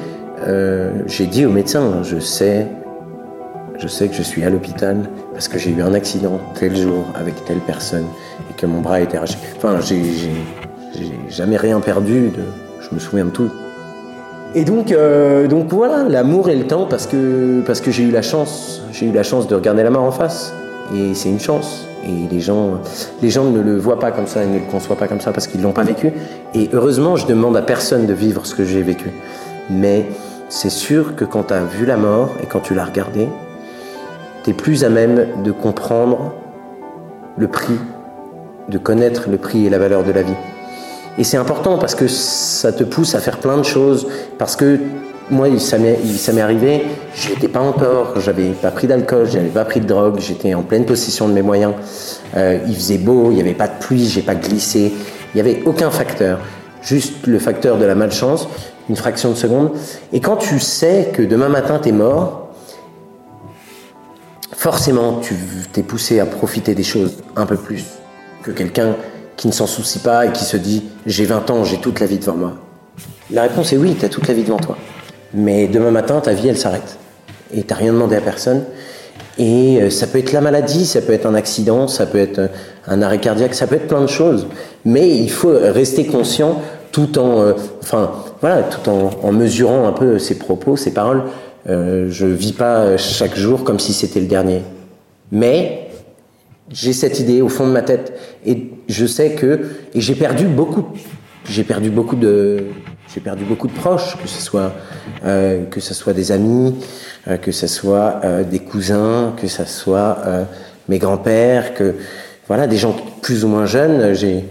euh, 0.47 0.91
j'ai 1.07 1.27
dit 1.27 1.47
au 1.47 1.51
médecin, 1.51 2.03
je 2.03 2.19
sais, 2.19 2.67
Je 3.79 3.89
sais 3.89 4.07
que 4.07 4.15
je 4.15 4.23
suis 4.23 4.45
à 4.45 4.51
l'hôpital 4.51 4.97
parce 5.33 5.49
que 5.49 5.59
j'ai 5.59 5.71
eu 5.71 5.83
un 5.83 5.95
accident 5.95 6.39
tel 6.55 6.77
jour 6.77 7.05
avec 7.15 7.45
telle 7.47 7.59
personne 7.59 8.05
et 8.49 8.55
que 8.55 8.67
mon 8.67 8.81
bras 8.81 8.97
a 8.97 9.01
été 9.01 9.17
arraché. 9.17 9.39
Enfin, 9.57 9.81
j'ai 9.81 10.31
jamais 11.29 11.57
rien 11.57 11.81
perdu. 11.81 12.31
Je 12.81 12.95
me 12.95 13.01
souviens 13.01 13.25
de 13.25 13.31
tout. 13.31 13.51
Et 14.55 14.65
donc, 14.65 14.93
euh, 14.93 15.49
donc 15.49 15.67
voilà, 15.73 16.05
l'amour 16.09 16.49
et 16.51 16.55
le 16.55 16.67
temps 16.67 16.87
parce 16.87 17.07
que, 17.07 17.63
parce 17.67 17.81
que 17.81 17.91
j'ai 17.91 18.05
eu 18.05 18.11
la 18.11 18.23
chance, 18.23 18.83
j'ai 18.93 19.07
eu 19.07 19.13
la 19.13 19.23
chance 19.25 19.49
de 19.49 19.55
regarder 19.55 19.83
la 19.83 19.91
mort 19.91 20.05
en 20.05 20.13
face. 20.13 20.53
Et 20.95 21.15
c'est 21.15 21.31
une 21.31 21.41
chance. 21.41 21.89
Et 22.05 22.29
les 22.31 22.41
gens, 22.41 22.81
les 23.23 23.31
gens 23.31 23.45
ne 23.45 23.61
le 23.61 23.79
voient 23.79 24.01
pas 24.01 24.11
comme 24.11 24.27
ça, 24.27 24.43
ils 24.43 24.51
ne 24.51 24.59
le 24.59 24.65
conçoivent 24.71 24.99
pas 24.99 25.09
comme 25.09 25.21
ça 25.21 25.33
parce 25.33 25.47
qu'ils 25.47 25.63
l'ont 25.63 25.73
pas 25.73 25.85
vécu. 25.85 26.13
Et 26.55 26.69
heureusement, 26.73 27.17
je 27.17 27.27
demande 27.27 27.57
à 27.57 27.63
personne 27.63 28.07
de 28.07 28.13
vivre 28.13 28.45
ce 28.45 28.55
que 28.55 28.65
j'ai 28.65 28.83
vécu. 28.83 29.11
Mais 29.71 30.07
c'est 30.49 30.71
sûr 30.71 31.15
que 31.15 31.25
quand 31.25 31.45
tu 31.45 31.55
as 31.55 31.65
vu 31.65 31.87
la 31.87 31.97
mort 31.97 32.31
et 32.43 32.47
quand 32.47 32.61
tu 32.61 32.75
l'as 32.75 32.85
regardée, 32.85 33.29
tu 34.45 34.51
es 34.51 34.53
plus 34.53 34.85
à 34.85 34.89
même 34.89 35.27
de 35.45 35.53
comprendre 35.53 36.35
le 37.39 37.49
prix, 37.49 37.79
de 38.69 38.79
connaître 38.79 39.31
le 39.31 39.39
prix 39.39 39.67
et 39.67 39.71
la 39.71 39.79
valeur 39.79 40.03
de 40.03 40.13
la 40.13 40.23
vie. 40.23 40.35
Et 41.19 41.25
c'est 41.25 41.37
important 41.37 41.79
parce 41.79 41.95
que 41.95 42.09
ça 42.09 42.73
te 42.73 42.85
pousse 42.85 43.15
à 43.15 43.21
faire 43.21 43.39
plein 43.39 43.57
de 43.59 43.63
choses. 43.63 44.09
Parce 44.39 44.57
que 44.57 44.81
moi, 45.31 45.49
ça 45.59 45.79
m'est 45.79 46.41
arrivé, 46.41 46.83
j'étais 47.15 47.49
pas 47.49 47.61
en 47.61 47.73
tort, 47.73 48.21
j'avais 48.21 48.51
pas 48.51 48.71
pris 48.71 48.87
d'alcool, 48.87 49.29
j'avais 49.31 49.49
pas 49.49 49.65
pris 49.65 49.81
de 49.81 49.87
drogue, 49.87 50.19
j'étais 50.19 50.55
en 50.55 50.63
pleine 50.63 50.85
possession 50.85 51.29
de 51.29 51.33
mes 51.33 51.43
moyens. 51.43 51.75
Euh, 52.37 52.59
il 52.67 52.75
faisait 52.75 52.99
beau, 52.99 53.31
il 53.31 53.35
n'y 53.35 53.41
avait 53.41 53.55
pas 53.55 53.69
de 53.69 53.79
pluie, 53.79 54.07
j'ai 54.07 54.23
pas 54.23 54.35
glissé, 54.35 54.93
il 55.35 55.35
n'y 55.35 55.41
avait 55.41 55.63
aucun 55.65 55.91
facteur. 55.91 56.41
Juste 56.83 57.27
le 57.27 57.39
facteur 57.39 57.79
de 57.79 57.85
la 57.85 57.95
malchance, 57.95 58.49
une 58.89 58.97
fraction 58.97 59.31
de 59.31 59.37
seconde. 59.37 59.71
Et 60.13 60.21
quand 60.21 60.37
tu 60.37 60.59
sais 60.59 61.11
que 61.13 61.23
demain 61.23 61.49
matin 61.49 61.79
tu 61.83 61.91
es 61.91 61.93
mort, 61.93 62.51
forcément 64.57 65.21
tu 65.21 65.35
t'es 65.73 65.83
poussé 65.83 66.21
à 66.21 66.27
profiter 66.27 66.75
des 66.75 66.83
choses 66.83 67.23
un 67.37 67.47
peu 67.47 67.57
plus 67.57 67.85
que 68.43 68.51
quelqu'un 68.51 68.97
qui 69.37 69.47
ne 69.47 69.53
s'en 69.53 69.67
soucie 69.67 70.01
pas 70.01 70.27
et 70.27 70.33
qui 70.33 70.45
se 70.45 70.57
dit 70.57 70.85
j'ai 71.07 71.25
20 71.25 71.51
ans, 71.51 71.65
j'ai 71.65 71.79
toute 71.79 72.01
la 72.01 72.07
vie 72.07 72.19
devant 72.19 72.35
moi 72.35 72.53
La 73.31 73.43
réponse 73.43 73.73
est 73.73 73.77
oui, 73.77 73.97
tu 73.99 74.05
as 74.05 74.09
toute 74.09 74.29
la 74.29 74.35
vie 74.35 74.43
devant 74.43 74.59
toi. 74.59 74.77
Mais 75.35 75.67
demain 75.67 75.91
matin, 75.91 76.21
ta 76.21 76.33
vie, 76.33 76.49
elle 76.49 76.59
s'arrête. 76.59 76.99
Et 77.55 77.63
tu 77.63 77.75
rien 77.75 77.93
demandé 77.93 78.17
à 78.17 78.21
personne. 78.21 78.65
Et 79.39 79.81
euh, 79.81 79.91
ça 79.91 80.07
peut 80.07 80.19
être 80.19 80.33
la 80.33 80.41
maladie, 80.41 80.85
ça 80.85 81.01
peut 81.01 81.13
être 81.13 81.27
un 81.27 81.35
accident, 81.35 81.89
ça 81.89 82.07
peut 82.07 82.19
être 82.19 82.51
un 82.87 83.03
arrêt 83.03 83.19
cardiaque, 83.19 83.55
ça 83.55 83.67
peut 83.67 83.77
être 83.77 83.89
plein 83.89 84.03
de 84.03 84.07
choses. 84.07 84.47
Mais 84.85 85.09
il 85.09 85.31
faut 85.31 85.53
rester 85.53 86.07
conscient 86.07 86.61
tout 86.91 87.19
en, 87.19 87.41
euh, 87.41 87.53
enfin, 87.83 88.13
voilà, 88.41 88.63
tout 88.63 88.91
en, 88.91 89.33
mesurant 89.33 89.89
un 89.89 89.93
peu 89.93 90.19
ses 90.19 90.39
propos, 90.39 90.77
ses 90.77 90.93
paroles. 90.93 91.25
Euh, 91.69 92.09
je 92.11 92.27
vis 92.27 92.53
pas 92.53 92.97
chaque 92.99 93.37
jour 93.37 93.65
comme 93.65 93.79
si 93.79 93.95
c'était 93.95 94.21
le 94.21 94.27
dernier. 94.27 94.63
Mais 95.31 95.89
j'ai 96.71 96.93
cette 96.93 97.19
idée 97.21 97.41
au 97.41 97.49
fond 97.49 97.67
de 97.67 97.73
ma 97.73 97.83
tête 97.83 98.13
et 98.45 98.71
je 98.89 99.07
sais 99.07 99.33
que 99.33 99.61
et 99.95 100.01
j'ai 100.01 100.15
perdu 100.15 100.47
beaucoup 100.47 100.87
j'ai 101.49 101.65
perdu 101.65 101.91
beaucoup 101.91 102.17
de 102.17 102.65
j'ai 103.13 103.21
perdu 103.21 103.45
beaucoup 103.45 103.69
de 103.69 103.73
proches 103.73 104.17
que 104.21 104.29
ce 104.29 104.41
soit 104.41 104.73
euh, 105.25 105.65
que 105.67 105.81
ce 105.81 105.93
soit 105.93 106.15
des 106.15 106.33
amis 106.33 106.75
euh, 107.29 107.37
que 107.37 107.53
ce 107.53 107.67
soit 107.67 108.21
euh, 108.25 108.43
des 108.43 108.61
cousins 108.61 109.35
que 109.37 109.49
ce 109.49 109.65
soit 109.65 110.19
mes 110.89 110.99
grands-pères 110.99 111.75
que 111.75 111.95
voilà 112.49 112.67
des 112.67 112.77
gens 112.77 112.97
plus 113.21 113.45
ou 113.45 113.49
moins 113.49 113.67
jeunes 113.67 114.15
j'ai 114.15 114.45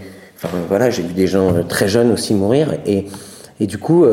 voilà 0.68 0.90
j'ai 0.90 1.02
vu 1.02 1.12
des 1.12 1.26
gens 1.26 1.64
très 1.68 1.88
jeunes 1.88 2.12
aussi 2.12 2.34
mourir 2.34 2.74
et 2.86 3.06
et 3.60 3.66
du 3.66 3.78
coup 3.78 4.04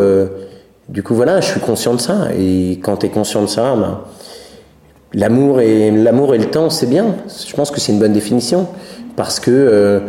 du 0.88 1.03
coup 1.03 1.15
voilà 1.15 1.41
je 1.41 1.47
suis 1.47 1.59
conscient 1.59 1.93
de 1.93 2.01
ça 2.01 2.29
et 2.38 2.79
quand 2.83 2.97
tu 2.97 3.05
es 3.05 3.09
conscient 3.09 3.41
de 3.41 3.47
ça 3.47 3.75
ben, 3.75 4.01
L'amour 5.12 5.59
et, 5.59 5.89
l'amour 5.89 6.35
et 6.35 6.38
le 6.38 6.51
temps, 6.51 6.69
c'est 6.69 6.85
bien. 6.85 7.15
Je 7.27 7.55
pense 7.55 7.71
que 7.71 7.79
c'est 7.79 7.91
une 7.91 7.97
bonne 7.97 8.13
définition. 8.13 8.67
Parce 9.15 9.39
que 9.39 10.03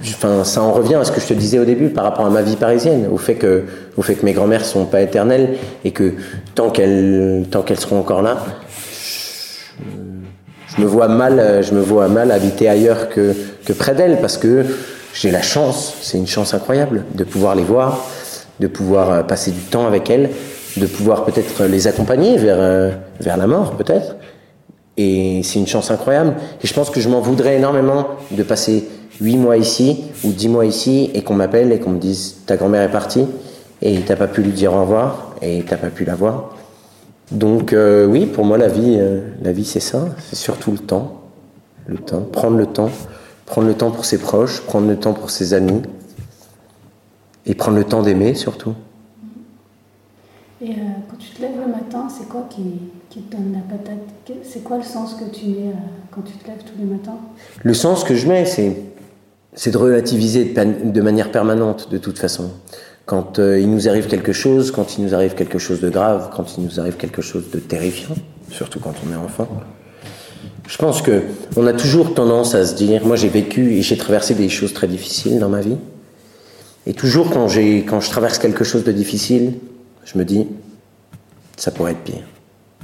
enfin, 0.00 0.44
ça 0.44 0.62
en 0.62 0.72
revient 0.72 0.96
à 0.96 1.04
ce 1.04 1.12
que 1.12 1.20
je 1.20 1.26
te 1.26 1.34
disais 1.34 1.58
au 1.58 1.64
début 1.64 1.88
par 1.88 2.04
rapport 2.04 2.26
à 2.26 2.30
ma 2.30 2.42
vie 2.42 2.56
parisienne, 2.56 3.08
au 3.12 3.18
fait 3.18 3.34
que, 3.34 3.64
au 3.96 4.02
fait 4.02 4.14
que 4.14 4.24
mes 4.24 4.32
grand-mères 4.32 4.64
sont 4.64 4.84
pas 4.84 5.02
éternelles 5.02 5.56
et 5.84 5.90
que 5.90 6.14
tant 6.54 6.70
qu'elles, 6.70 7.46
tant 7.50 7.62
qu'elles 7.62 7.80
seront 7.80 7.98
encore 7.98 8.22
là, 8.22 8.38
je, 10.76 10.82
me 10.82 10.86
vois 10.86 11.08
mal, 11.08 11.62
je 11.62 11.74
me 11.74 11.80
vois 11.80 12.08
mal 12.08 12.30
habiter 12.30 12.68
ailleurs 12.68 13.08
que, 13.08 13.34
que 13.64 13.72
près 13.72 13.94
d'elles 13.94 14.18
parce 14.20 14.38
que 14.38 14.64
j'ai 15.14 15.30
la 15.30 15.42
chance, 15.42 15.94
c'est 16.00 16.18
une 16.18 16.26
chance 16.26 16.54
incroyable 16.54 17.04
de 17.14 17.24
pouvoir 17.24 17.54
les 17.54 17.64
voir, 17.64 18.06
de 18.60 18.66
pouvoir 18.66 19.10
euh, 19.10 19.22
passer 19.22 19.50
du 19.50 19.60
temps 19.60 19.86
avec 19.86 20.08
elles, 20.08 20.30
de 20.76 20.86
pouvoir 20.86 21.24
peut-être 21.24 21.64
les 21.64 21.86
accompagner 21.86 22.38
vers, 22.38 22.56
euh, 22.58 22.90
vers 23.20 23.36
la 23.36 23.46
mort 23.46 23.72
peut-être 23.72 24.16
et 24.96 25.42
c'est 25.42 25.58
une 25.58 25.66
chance 25.66 25.90
incroyable. 25.90 26.34
Et 26.62 26.66
je 26.66 26.74
pense 26.74 26.90
que 26.90 27.00
je 27.00 27.08
m'en 27.08 27.20
voudrais 27.20 27.56
énormément 27.56 28.08
de 28.30 28.42
passer 28.42 28.88
8 29.22 29.36
mois 29.36 29.56
ici 29.56 30.04
ou 30.24 30.32
10 30.32 30.48
mois 30.48 30.66
ici 30.66 31.10
et 31.14 31.22
qu'on 31.22 31.34
m'appelle 31.34 31.70
et 31.72 31.78
qu'on 31.78 31.90
me 31.90 31.98
dise 31.98 32.38
ta 32.44 32.56
grand-mère 32.56 32.82
est 32.82 32.90
partie 32.90 33.24
et 33.80 34.00
t'as 34.00 34.16
pas 34.16 34.26
pu 34.26 34.42
lui 34.42 34.52
dire 34.52 34.74
au 34.74 34.80
revoir 34.80 35.34
et 35.40 35.64
t'as 35.66 35.76
pas 35.76 35.90
pu 35.90 36.04
la 36.04 36.16
voir. 36.16 36.56
Donc 37.30 37.72
euh, 37.72 38.04
oui, 38.06 38.26
pour 38.26 38.44
moi 38.44 38.58
la 38.58 38.68
vie, 38.68 38.96
euh, 38.98 39.20
la 39.40 39.52
vie 39.52 39.64
c'est 39.64 39.80
ça, 39.80 40.06
c'est 40.18 40.36
surtout 40.36 40.72
le 40.72 40.78
temps, 40.78 41.22
le 41.86 41.98
temps, 41.98 42.20
prendre 42.20 42.56
le 42.56 42.66
temps, 42.66 42.90
prendre 43.46 43.68
le 43.68 43.74
temps 43.74 43.92
pour 43.92 44.04
ses 44.04 44.18
proches, 44.18 44.60
prendre 44.62 44.88
le 44.88 44.96
temps 44.96 45.14
pour 45.14 45.30
ses 45.30 45.54
amis 45.54 45.82
et 47.46 47.54
prendre 47.54 47.78
le 47.78 47.84
temps 47.84 48.02
d'aimer 48.02 48.34
surtout. 48.34 48.74
Et 50.60 50.70
euh, 50.70 50.74
quand 51.08 51.16
tu 51.18 51.30
te 51.30 51.42
lèves 51.42 51.58
le 51.64 51.72
matin, 51.72 52.08
c'est 52.08 52.28
quoi 52.28 52.46
qui, 52.50 52.62
qui, 53.08 53.22
te 53.22 53.36
donne 53.36 53.52
la 53.52 53.76
patate? 53.76 53.98
C'est 54.44 54.62
quoi 54.62 54.78
le 54.78 54.84
sens 54.84 55.14
que 55.14 55.24
tu 55.24 55.46
mets 55.46 55.74
quand 56.12 56.22
tu 56.22 56.34
te 56.34 56.46
lèves 56.46 56.62
tous 56.64 56.78
les 56.78 56.84
matins? 56.84 57.18
Le 57.64 57.74
sens 57.74 58.04
que 58.04 58.14
je 58.14 58.28
mets, 58.28 58.46
c'est, 58.46 58.76
c'est 59.54 59.70
de 59.70 59.78
relativiser 59.78 60.54
de, 60.54 61.00
manière 61.00 61.30
permanente, 61.30 61.90
de 61.90 61.98
toute 61.98 62.18
façon. 62.18 62.50
Quand 63.04 63.38
euh, 63.38 63.58
il 63.58 63.70
nous 63.70 63.88
arrive 63.88 64.06
quelque 64.06 64.32
chose, 64.32 64.70
quand 64.70 64.96
il 64.96 65.04
nous 65.04 65.14
arrive 65.14 65.34
quelque 65.34 65.58
chose 65.58 65.80
de 65.80 65.90
grave, 65.90 66.30
quand 66.34 66.56
il 66.56 66.64
nous 66.64 66.80
arrive 66.80 66.96
quelque 66.96 67.20
chose 67.20 67.50
de 67.52 67.58
terrifiant, 67.58 68.14
surtout 68.50 68.80
quand 68.80 68.94
on 69.06 69.12
est 69.12 69.16
enfant. 69.16 69.48
Je 70.66 70.76
pense 70.78 71.02
que 71.02 71.22
on 71.56 71.66
a 71.66 71.72
toujours 71.72 72.14
tendance 72.14 72.54
à 72.54 72.64
se 72.64 72.74
dire, 72.74 73.04
moi 73.04 73.16
j'ai 73.16 73.28
vécu 73.28 73.74
et 73.74 73.82
j'ai 73.82 73.96
traversé 73.96 74.34
des 74.34 74.48
choses 74.48 74.72
très 74.72 74.86
difficiles 74.86 75.38
dans 75.38 75.48
ma 75.48 75.60
vie, 75.60 75.76
et 76.86 76.94
toujours 76.94 77.30
quand 77.30 77.48
j'ai, 77.48 77.84
quand 77.84 78.00
je 78.00 78.10
traverse 78.10 78.38
quelque 78.38 78.64
chose 78.64 78.84
de 78.84 78.92
difficile, 78.92 79.54
je 80.04 80.16
me 80.18 80.24
dis, 80.24 80.46
ça 81.56 81.70
pourrait 81.70 81.92
être 81.92 82.02
pire. 82.02 82.24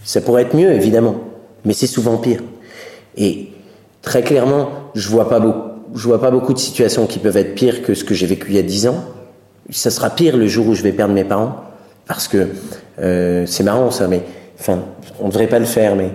Ça 0.04 0.20
pourrait 0.20 0.42
être 0.42 0.54
mieux, 0.54 0.72
évidemment, 0.72 1.16
mais 1.64 1.72
c'est 1.72 1.86
souvent 1.86 2.16
pire. 2.18 2.42
Et 3.16 3.48
très 4.02 4.22
clairement, 4.22 4.68
je 4.94 5.08
vois 5.08 5.28
pas 5.28 5.40
beaucoup, 5.40 5.77
je 5.94 6.02
vois 6.04 6.20
pas 6.20 6.30
beaucoup 6.30 6.54
de 6.54 6.58
situations 6.58 7.06
qui 7.06 7.18
peuvent 7.18 7.36
être 7.36 7.54
pires 7.54 7.82
que 7.82 7.94
ce 7.94 8.04
que 8.04 8.14
j'ai 8.14 8.26
vécu 8.26 8.48
il 8.50 8.56
y 8.56 8.58
a 8.58 8.62
dix 8.62 8.86
ans. 8.86 9.04
Ça 9.70 9.90
sera 9.90 10.10
pire 10.10 10.36
le 10.36 10.46
jour 10.46 10.66
où 10.66 10.74
je 10.74 10.82
vais 10.82 10.92
perdre 10.92 11.14
mes 11.14 11.24
parents, 11.24 11.56
parce 12.06 12.28
que 12.28 12.48
euh, 13.00 13.44
c'est 13.46 13.62
marrant 13.62 13.90
ça, 13.90 14.08
mais 14.08 14.22
enfin, 14.58 14.80
on 15.20 15.28
devrait 15.28 15.46
pas 15.46 15.58
le 15.58 15.66
faire, 15.66 15.94
mais 15.94 16.10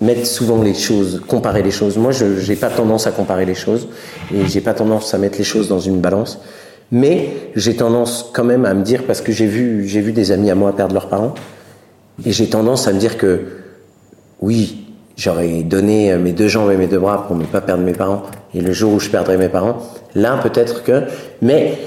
mettre 0.00 0.26
souvent 0.26 0.60
les 0.62 0.74
choses, 0.74 1.22
comparer 1.26 1.62
les 1.62 1.70
choses. 1.70 1.96
Moi, 1.96 2.10
je 2.10 2.24
n'ai 2.24 2.56
pas 2.56 2.70
tendance 2.70 3.06
à 3.06 3.12
comparer 3.12 3.46
les 3.46 3.54
choses 3.54 3.88
et 4.34 4.46
j'ai 4.46 4.60
pas 4.60 4.74
tendance 4.74 5.14
à 5.14 5.18
mettre 5.18 5.38
les 5.38 5.44
choses 5.44 5.68
dans 5.68 5.78
une 5.78 6.00
balance. 6.00 6.40
Mais 6.90 7.30
j'ai 7.54 7.76
tendance 7.76 8.30
quand 8.34 8.44
même 8.44 8.66
à 8.66 8.74
me 8.74 8.82
dire, 8.82 9.04
parce 9.06 9.20
que 9.22 9.32
j'ai 9.32 9.46
vu, 9.46 9.88
j'ai 9.88 10.00
vu 10.00 10.12
des 10.12 10.30
amis 10.30 10.50
à 10.50 10.54
moi 10.54 10.74
perdre 10.76 10.92
leurs 10.92 11.08
parents, 11.08 11.34
et 12.26 12.32
j'ai 12.32 12.48
tendance 12.48 12.86
à 12.86 12.92
me 12.92 12.98
dire 12.98 13.16
que 13.16 13.44
oui, 14.40 14.81
j'aurais 15.16 15.62
donné 15.62 16.16
mes 16.16 16.32
deux 16.32 16.48
jambes 16.48 16.70
et 16.70 16.76
mes 16.76 16.86
deux 16.86 16.98
bras 16.98 17.26
pour 17.26 17.36
ne 17.36 17.44
pas 17.44 17.60
perdre 17.60 17.84
mes 17.84 17.92
parents, 17.92 18.22
et 18.54 18.60
le 18.60 18.72
jour 18.72 18.92
où 18.92 19.00
je 19.00 19.08
perdrai 19.08 19.36
mes 19.36 19.48
parents, 19.48 19.78
là 20.14 20.38
peut-être 20.42 20.82
que, 20.82 21.02
mais 21.40 21.78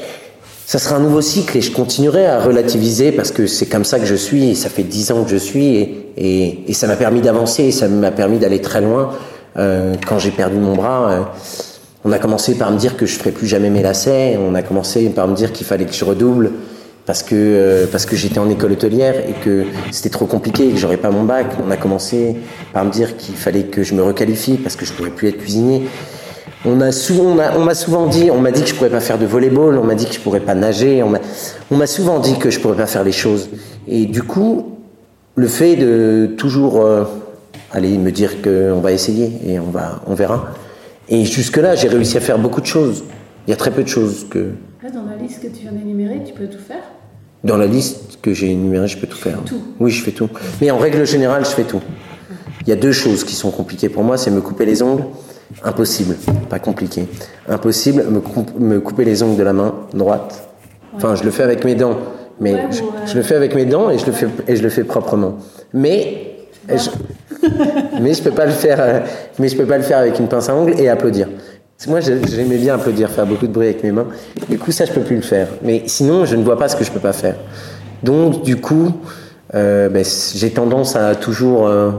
ça 0.66 0.80
sera 0.80 0.96
un 0.96 1.00
nouveau 1.00 1.22
cycle 1.22 1.58
et 1.58 1.62
je 1.62 1.72
continuerai 1.72 2.26
à 2.26 2.40
relativiser 2.40 3.12
parce 3.12 3.32
que 3.32 3.46
c'est 3.46 3.68
comme 3.68 3.86
ça 3.86 4.00
que 4.00 4.06
je 4.06 4.16
suis 4.16 4.50
et 4.50 4.56
ça 4.56 4.70
fait 4.70 4.84
dix 4.84 5.12
ans 5.12 5.24
que 5.24 5.30
je 5.30 5.38
suis 5.38 5.76
et, 5.76 6.12
et, 6.18 6.64
et 6.68 6.74
ça 6.74 6.88
m'a 6.88 6.96
permis 6.96 7.22
d'avancer, 7.22 7.72
ça 7.72 7.88
m'a 7.88 8.12
permis 8.12 8.40
d'aller 8.40 8.62
très 8.62 8.82
loin. 8.82 9.12
Euh, 9.58 9.96
quand 10.08 10.18
j'ai 10.18 10.32
perdu 10.32 10.58
mon 10.58 10.76
bras, 10.76 11.12
euh, 11.12 11.22
on 12.04 12.12
a 12.12 12.18
commencé 12.20 12.56
par 12.56 12.72
me 12.72 12.78
dire 12.78 12.98
que 12.98 13.06
je 13.06 13.18
ferais 13.18 13.32
plus 13.32 13.48
jamais 13.48 13.70
mes 13.70 13.82
lacets. 13.82 14.38
On 14.38 14.56
a 14.56 14.64
commencé 14.64 15.08
par 15.10 15.28
me 15.28 15.36
dire 15.36 15.54
qu'il 15.54 15.66
fallait 15.66 15.86
que 15.86 15.94
je 15.94 16.04
redouble 16.04 16.52
parce 17.06 17.24
que 17.24 17.36
euh, 17.36 17.86
que 17.88 18.16
j'étais 18.16 18.40
en 18.40 18.50
école 18.50 18.74
hôtelière 18.74 19.16
et 19.28 19.34
que 19.44 19.66
c'était 19.92 20.10
trop 20.10 20.26
compliqué 20.26 20.68
et 20.68 20.72
que 20.72 20.78
j'aurais 20.78 20.98
pas 20.98 21.12
mon 21.12 21.24
bac. 21.24 21.48
On 21.66 21.72
a 21.72 21.78
commencé 21.78 22.36
par 22.74 22.86
me 22.86 22.92
dire 22.92 23.18
qu'il 23.18 23.36
fallait 23.36 23.64
que 23.64 23.84
je 23.84 23.94
me 23.94 24.04
requalifie 24.04 24.58
parce 24.58 24.76
que 24.76 24.86
je 24.86 24.94
pourrais 24.94 25.12
plus 25.12 25.30
être 25.30 25.38
cuisinier. 25.38 25.84
On 26.66 26.76
m'a 26.76 26.92
souvent 26.92 28.08
dit, 28.08 28.32
on 28.32 28.42
m'a 28.42 28.52
dit 28.52 28.64
que 28.64 28.70
je 28.70 28.74
pourrais 28.74 28.90
pas 28.90 29.00
faire 29.00 29.20
de 29.20 29.26
volleyball, 29.26 29.78
on 29.78 29.84
m'a 29.84 29.94
dit 29.94 30.08
que 30.08 30.14
je 30.14 30.20
pourrais 30.20 30.40
pas 30.40 30.56
nager, 30.56 31.04
on 31.04 31.78
m'a 31.78 31.88
souvent 31.88 32.20
dit 32.20 32.40
que 32.40 32.50
je 32.50 32.60
pourrais 32.60 32.76
pas 32.76 32.88
faire 32.88 33.04
les 33.04 33.12
choses. 33.12 33.50
Et 33.88 34.08
du 34.08 34.24
coup, 34.24 34.76
le 35.36 35.48
fait 35.48 35.76
de 35.76 36.34
toujours 36.38 36.82
euh, 36.82 37.04
aller 37.72 37.98
me 37.98 38.12
dire 38.12 38.42
qu'on 38.42 38.80
va 38.80 38.94
essayer 38.94 39.32
et 39.46 39.60
on 39.60 39.70
va, 39.70 40.02
on 40.08 40.16
verra. 40.16 40.54
Et 41.08 41.24
jusque-là, 41.26 41.76
j'ai 41.76 41.88
réussi 41.88 42.18
à 42.18 42.22
faire 42.22 42.40
beaucoup 42.40 42.62
de 42.62 42.66
choses. 42.66 43.04
Il 43.48 43.52
y 43.52 43.54
a 43.54 43.58
très 43.58 43.70
peu 43.70 43.84
de 43.84 43.88
choses 43.88 44.26
que. 44.28 44.54
Là, 44.82 44.90
dans 44.90 45.06
la 45.06 45.18
liste 45.18 45.42
que 45.44 45.48
tu 45.48 45.62
viens 45.62 45.72
d'énumérer, 45.72 46.22
tu 46.26 46.34
peux 46.34 46.48
tout 46.48 46.58
faire? 46.58 46.82
Dans 47.46 47.58
la 47.58 47.68
liste 47.68 48.18
que 48.24 48.34
j'ai 48.34 48.50
énumérée, 48.52 48.88
je 48.88 48.98
peux 48.98 49.06
tout 49.06 49.18
faire. 49.18 49.38
Tout. 49.46 49.62
Oui, 49.80 49.92
je 49.92 50.04
fais 50.04 50.12
tout. 50.12 50.28
Mais 50.62 50.72
en 50.72 50.80
règle 50.80 51.06
générale, 51.06 51.46
je 51.46 51.52
fais 51.52 51.64
tout. 51.64 51.82
Il 52.62 52.70
y 52.70 52.72
a 52.72 52.76
deux 52.76 52.92
choses 52.92 53.24
qui 53.24 53.36
sont 53.36 53.52
compliquées 53.52 53.88
pour 53.88 54.04
moi, 54.04 54.18
c'est 54.18 54.32
me 54.32 54.42
couper 54.42 54.66
les 54.66 54.82
ongles. 54.82 55.04
Impossible, 55.64 56.16
pas 56.50 56.58
compliqué. 56.58 57.08
Impossible, 57.48 58.04
me, 58.10 58.20
me 58.60 58.80
couper 58.80 59.06
les 59.06 59.22
ongles 59.22 59.38
de 59.38 59.44
la 59.44 59.54
main 59.54 59.76
droite. 59.94 60.50
Enfin, 60.96 61.14
je 61.14 61.24
le 61.24 61.30
fais 61.30 61.44
avec 61.44 61.64
mes 61.64 61.76
dents, 61.76 61.98
mais 62.40 62.56
je, 63.06 63.16
le 63.16 63.22
fais 63.22 63.36
avec 63.36 63.54
mes 63.54 63.66
dents 63.66 63.92
et 63.92 64.00
je 64.00 64.08
le 64.08 64.12
fais 64.12 64.28
et 64.48 64.56
je 64.56 64.64
le 64.64 64.70
fais 64.70 64.84
proprement. 64.84 65.38
Mais 65.72 66.38
je, 66.68 66.90
mais 68.02 68.16
je 68.16 68.24
peux 68.24 68.32
pas 68.32 68.48
le 68.48 68.54
faire. 68.54 68.78
euh, 68.80 69.00
Mais 69.38 69.50
je 69.50 69.56
peux 69.56 69.66
pas 69.66 69.78
le 69.78 69.84
faire 69.84 70.00
avec 70.00 70.18
une 70.18 70.28
pince 70.28 70.50
à 70.50 70.56
ongles 70.56 70.80
et 70.80 70.90
applaudir. 70.90 71.28
Moi, 71.88 72.00
j'aimais 72.00 72.58
bien 72.58 72.76
applaudir, 72.76 73.10
faire 73.12 73.26
beaucoup 73.28 73.46
de 73.48 73.52
bruit 73.52 73.68
avec 73.68 73.84
mes 73.84 73.92
mains. 73.92 74.08
Du 74.50 74.58
coup, 74.58 74.72
ça, 74.72 74.86
je 74.86 74.92
peux 74.92 75.02
plus 75.02 75.18
le 75.18 75.22
faire. 75.22 75.48
Mais 75.62 75.84
sinon, 75.86 76.26
je 76.26 76.36
ne 76.36 76.44
vois 76.44 76.58
pas 76.58 76.68
ce 76.68 76.76
que 76.76 76.84
je 76.84 76.92
peux 76.92 77.00
pas 77.00 77.14
faire. 77.14 77.36
Donc, 78.02 78.44
du 78.44 78.56
coup, 78.60 78.92
euh, 79.54 79.90
ben, 79.90 80.04
j'ai 80.36 80.50
tendance 80.52 80.96
à 80.96 81.16
toujours 81.16 81.68
euh, 81.68 81.92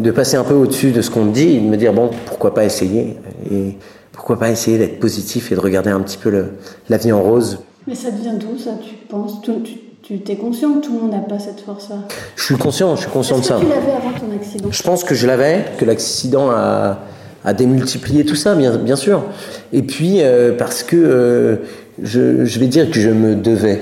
de 0.00 0.10
passer 0.10 0.36
un 0.36 0.44
peu 0.44 0.54
au-dessus 0.54 0.90
de 0.90 1.00
ce 1.02 1.10
qu'on 1.10 1.24
me 1.24 1.32
dit 1.32 1.56
et 1.56 1.60
de 1.60 1.66
me 1.66 1.76
dire 1.76 1.92
bon, 1.94 2.10
pourquoi 2.26 2.52
pas 2.52 2.64
essayer 2.64 3.16
et 3.50 3.76
pourquoi 4.12 4.38
pas 4.38 4.50
essayer 4.50 4.76
d'être 4.76 4.98
positif 5.00 5.50
et 5.50 5.54
de 5.54 5.60
regarder 5.60 5.90
un 5.90 6.00
petit 6.00 6.18
peu 6.18 6.28
le- 6.30 6.52
la 6.90 6.96
vie 6.98 7.12
en 7.12 7.22
rose. 7.22 7.60
Mais 7.86 7.94
ça 7.94 8.10
devient 8.10 8.36
d'où 8.38 8.58
ça, 8.58 8.72
tu 8.82 8.94
penses? 9.08 9.40
Tout- 9.42 9.62
Tu 9.62 9.78
tu 10.02 10.18
t'es 10.20 10.34
conscient 10.36 10.72
que 10.74 10.80
tout 10.86 10.92
le 10.94 11.00
monde 11.02 11.12
n'a 11.12 11.18
pas 11.20 11.38
cette 11.38 11.60
force-là? 11.60 11.96
Je 12.34 12.42
suis 12.42 12.56
conscient, 12.56 12.96
je 12.96 13.02
suis 13.02 13.10
conscient 13.10 13.36
de 13.36 13.42
Est-ce 13.42 13.48
ça. 13.50 13.56
que 13.56 13.60
tu 13.60 13.68
l'avais 13.68 13.92
avant 13.92 14.10
ton 14.18 14.34
accident? 14.34 14.68
Je 14.72 14.82
pense 14.82 15.04
que 15.04 15.14
je 15.14 15.26
l'avais, 15.26 15.64
que 15.78 15.84
l'accident 15.84 16.50
a, 16.50 16.98
a 17.44 17.52
démultiplié 17.54 18.24
tout 18.24 18.34
ça, 18.34 18.54
bien, 18.54 18.96
sûr. 18.96 19.24
Et 19.72 19.82
puis, 19.82 20.18
euh, 20.20 20.52
parce 20.56 20.82
que 20.82 20.96
euh, 20.96 21.56
je, 22.02 22.58
vais 22.58 22.66
dire 22.66 22.90
que 22.90 23.00
je 23.00 23.10
me 23.10 23.34
devais. 23.34 23.80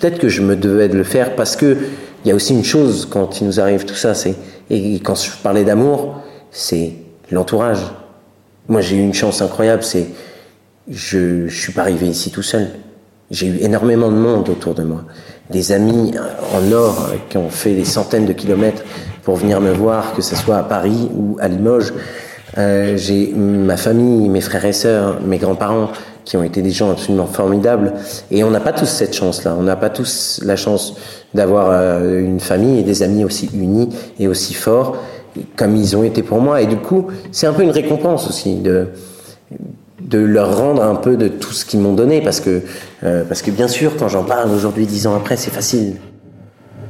Peut-être 0.00 0.18
que 0.18 0.28
je 0.28 0.42
me 0.42 0.56
devais 0.56 0.88
de 0.88 0.96
le 0.96 1.04
faire 1.04 1.34
parce 1.34 1.56
que 1.56 1.76
il 2.24 2.28
y 2.28 2.30
a 2.30 2.34
aussi 2.34 2.52
une 2.52 2.64
chose 2.64 3.08
quand 3.10 3.40
il 3.40 3.46
nous 3.46 3.58
arrive 3.58 3.84
tout 3.84 3.94
ça, 3.94 4.14
c'est 4.14 4.34
et 4.70 5.00
quand 5.00 5.14
je 5.14 5.30
parlais 5.42 5.64
d'amour, 5.64 6.20
c'est 6.50 6.92
l'entourage. 7.30 7.80
Moi, 8.68 8.80
j'ai 8.80 8.96
eu 8.96 9.00
une 9.00 9.14
chance 9.14 9.42
incroyable, 9.42 9.82
c'est 9.82 10.06
je, 10.88 11.48
je 11.48 11.60
suis 11.60 11.72
pas 11.72 11.82
arrivé 11.82 12.06
ici 12.06 12.30
tout 12.30 12.42
seul. 12.42 12.68
J'ai 13.30 13.46
eu 13.46 13.56
énormément 13.60 14.10
de 14.10 14.16
monde 14.16 14.48
autour 14.50 14.74
de 14.74 14.82
moi. 14.82 15.04
Des 15.50 15.72
amis 15.72 16.12
euh, 16.14 16.58
en 16.58 16.72
or 16.72 17.08
euh, 17.10 17.16
qui 17.28 17.38
ont 17.38 17.48
fait 17.48 17.74
des 17.74 17.84
centaines 17.84 18.26
de 18.26 18.32
kilomètres 18.34 18.82
pour 19.24 19.36
venir 19.36 19.60
me 19.60 19.72
voir, 19.72 20.14
que 20.14 20.20
ce 20.20 20.36
soit 20.36 20.58
à 20.58 20.62
Paris 20.62 21.08
ou 21.14 21.38
à 21.40 21.48
Limoges. 21.48 21.94
Euh, 22.58 22.96
j'ai 22.96 23.32
ma 23.34 23.76
famille, 23.76 24.28
mes 24.28 24.40
frères 24.40 24.64
et 24.64 24.72
sœurs, 24.72 25.20
mes 25.22 25.38
grands-parents 25.38 25.88
qui 26.24 26.36
ont 26.36 26.44
été 26.44 26.62
des 26.62 26.70
gens 26.70 26.90
absolument 26.90 27.26
formidables. 27.26 27.94
Et 28.30 28.44
on 28.44 28.50
n'a 28.50 28.60
pas 28.60 28.72
tous 28.72 28.86
cette 28.86 29.14
chance-là. 29.14 29.56
On 29.58 29.62
n'a 29.62 29.76
pas 29.76 29.90
tous 29.90 30.40
la 30.44 30.56
chance 30.56 30.94
d'avoir 31.34 31.68
euh, 31.70 32.20
une 32.20 32.40
famille 32.40 32.80
et 32.80 32.82
des 32.82 33.02
amis 33.02 33.24
aussi 33.24 33.50
unis 33.54 33.88
et 34.18 34.28
aussi 34.28 34.54
forts 34.54 34.96
comme 35.56 35.76
ils 35.76 35.96
ont 35.96 36.04
été 36.04 36.22
pour 36.22 36.40
moi. 36.40 36.60
Et 36.60 36.66
du 36.66 36.76
coup, 36.76 37.06
c'est 37.32 37.46
un 37.46 37.52
peu 37.52 37.62
une 37.62 37.70
récompense 37.70 38.28
aussi 38.28 38.56
de 38.56 38.88
leur 40.18 40.56
rendre 40.58 40.82
un 40.82 40.94
peu 40.94 41.16
de 41.16 41.28
tout 41.28 41.52
ce 41.52 41.64
qu'ils 41.64 41.80
m'ont 41.80 41.94
donné 41.94 42.20
parce 42.20 42.40
que 42.40 42.62
euh, 43.04 43.24
parce 43.24 43.40
que 43.40 43.50
bien 43.50 43.68
sûr 43.68 43.96
quand 43.96 44.08
j'en 44.08 44.24
parle 44.24 44.50
aujourd'hui 44.50 44.86
dix 44.86 45.06
ans 45.06 45.16
après 45.16 45.36
c'est 45.36 45.50
facile 45.50 45.96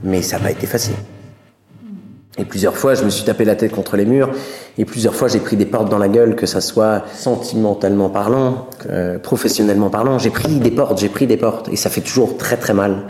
mais 0.02 0.22
ça 0.22 0.38
n'a 0.38 0.44
pas 0.44 0.50
été 0.50 0.66
facile 0.66 0.94
et 2.38 2.44
plusieurs 2.44 2.76
fois 2.76 2.94
je 2.94 3.04
me 3.04 3.10
suis 3.10 3.24
tapé 3.24 3.44
la 3.44 3.56
tête 3.56 3.72
contre 3.72 3.96
les 3.96 4.04
murs 4.06 4.30
et 4.78 4.84
plusieurs 4.84 5.14
fois 5.14 5.28
j'ai 5.28 5.40
pris 5.40 5.56
des 5.56 5.66
portes 5.66 5.88
dans 5.90 5.98
la 5.98 6.08
gueule 6.08 6.34
que 6.34 6.46
ça 6.46 6.60
soit 6.60 7.04
sentimentalement 7.14 8.08
parlant 8.08 8.68
euh, 8.88 9.18
professionnellement 9.18 9.90
parlant 9.90 10.18
j'ai 10.18 10.30
pris 10.30 10.58
des 10.58 10.70
portes 10.70 10.98
j'ai 10.98 11.08
pris 11.08 11.26
des 11.26 11.36
portes 11.36 11.68
et 11.68 11.76
ça 11.76 11.90
fait 11.90 12.00
toujours 12.00 12.38
très 12.38 12.56
très 12.56 12.72
mal 12.74 13.02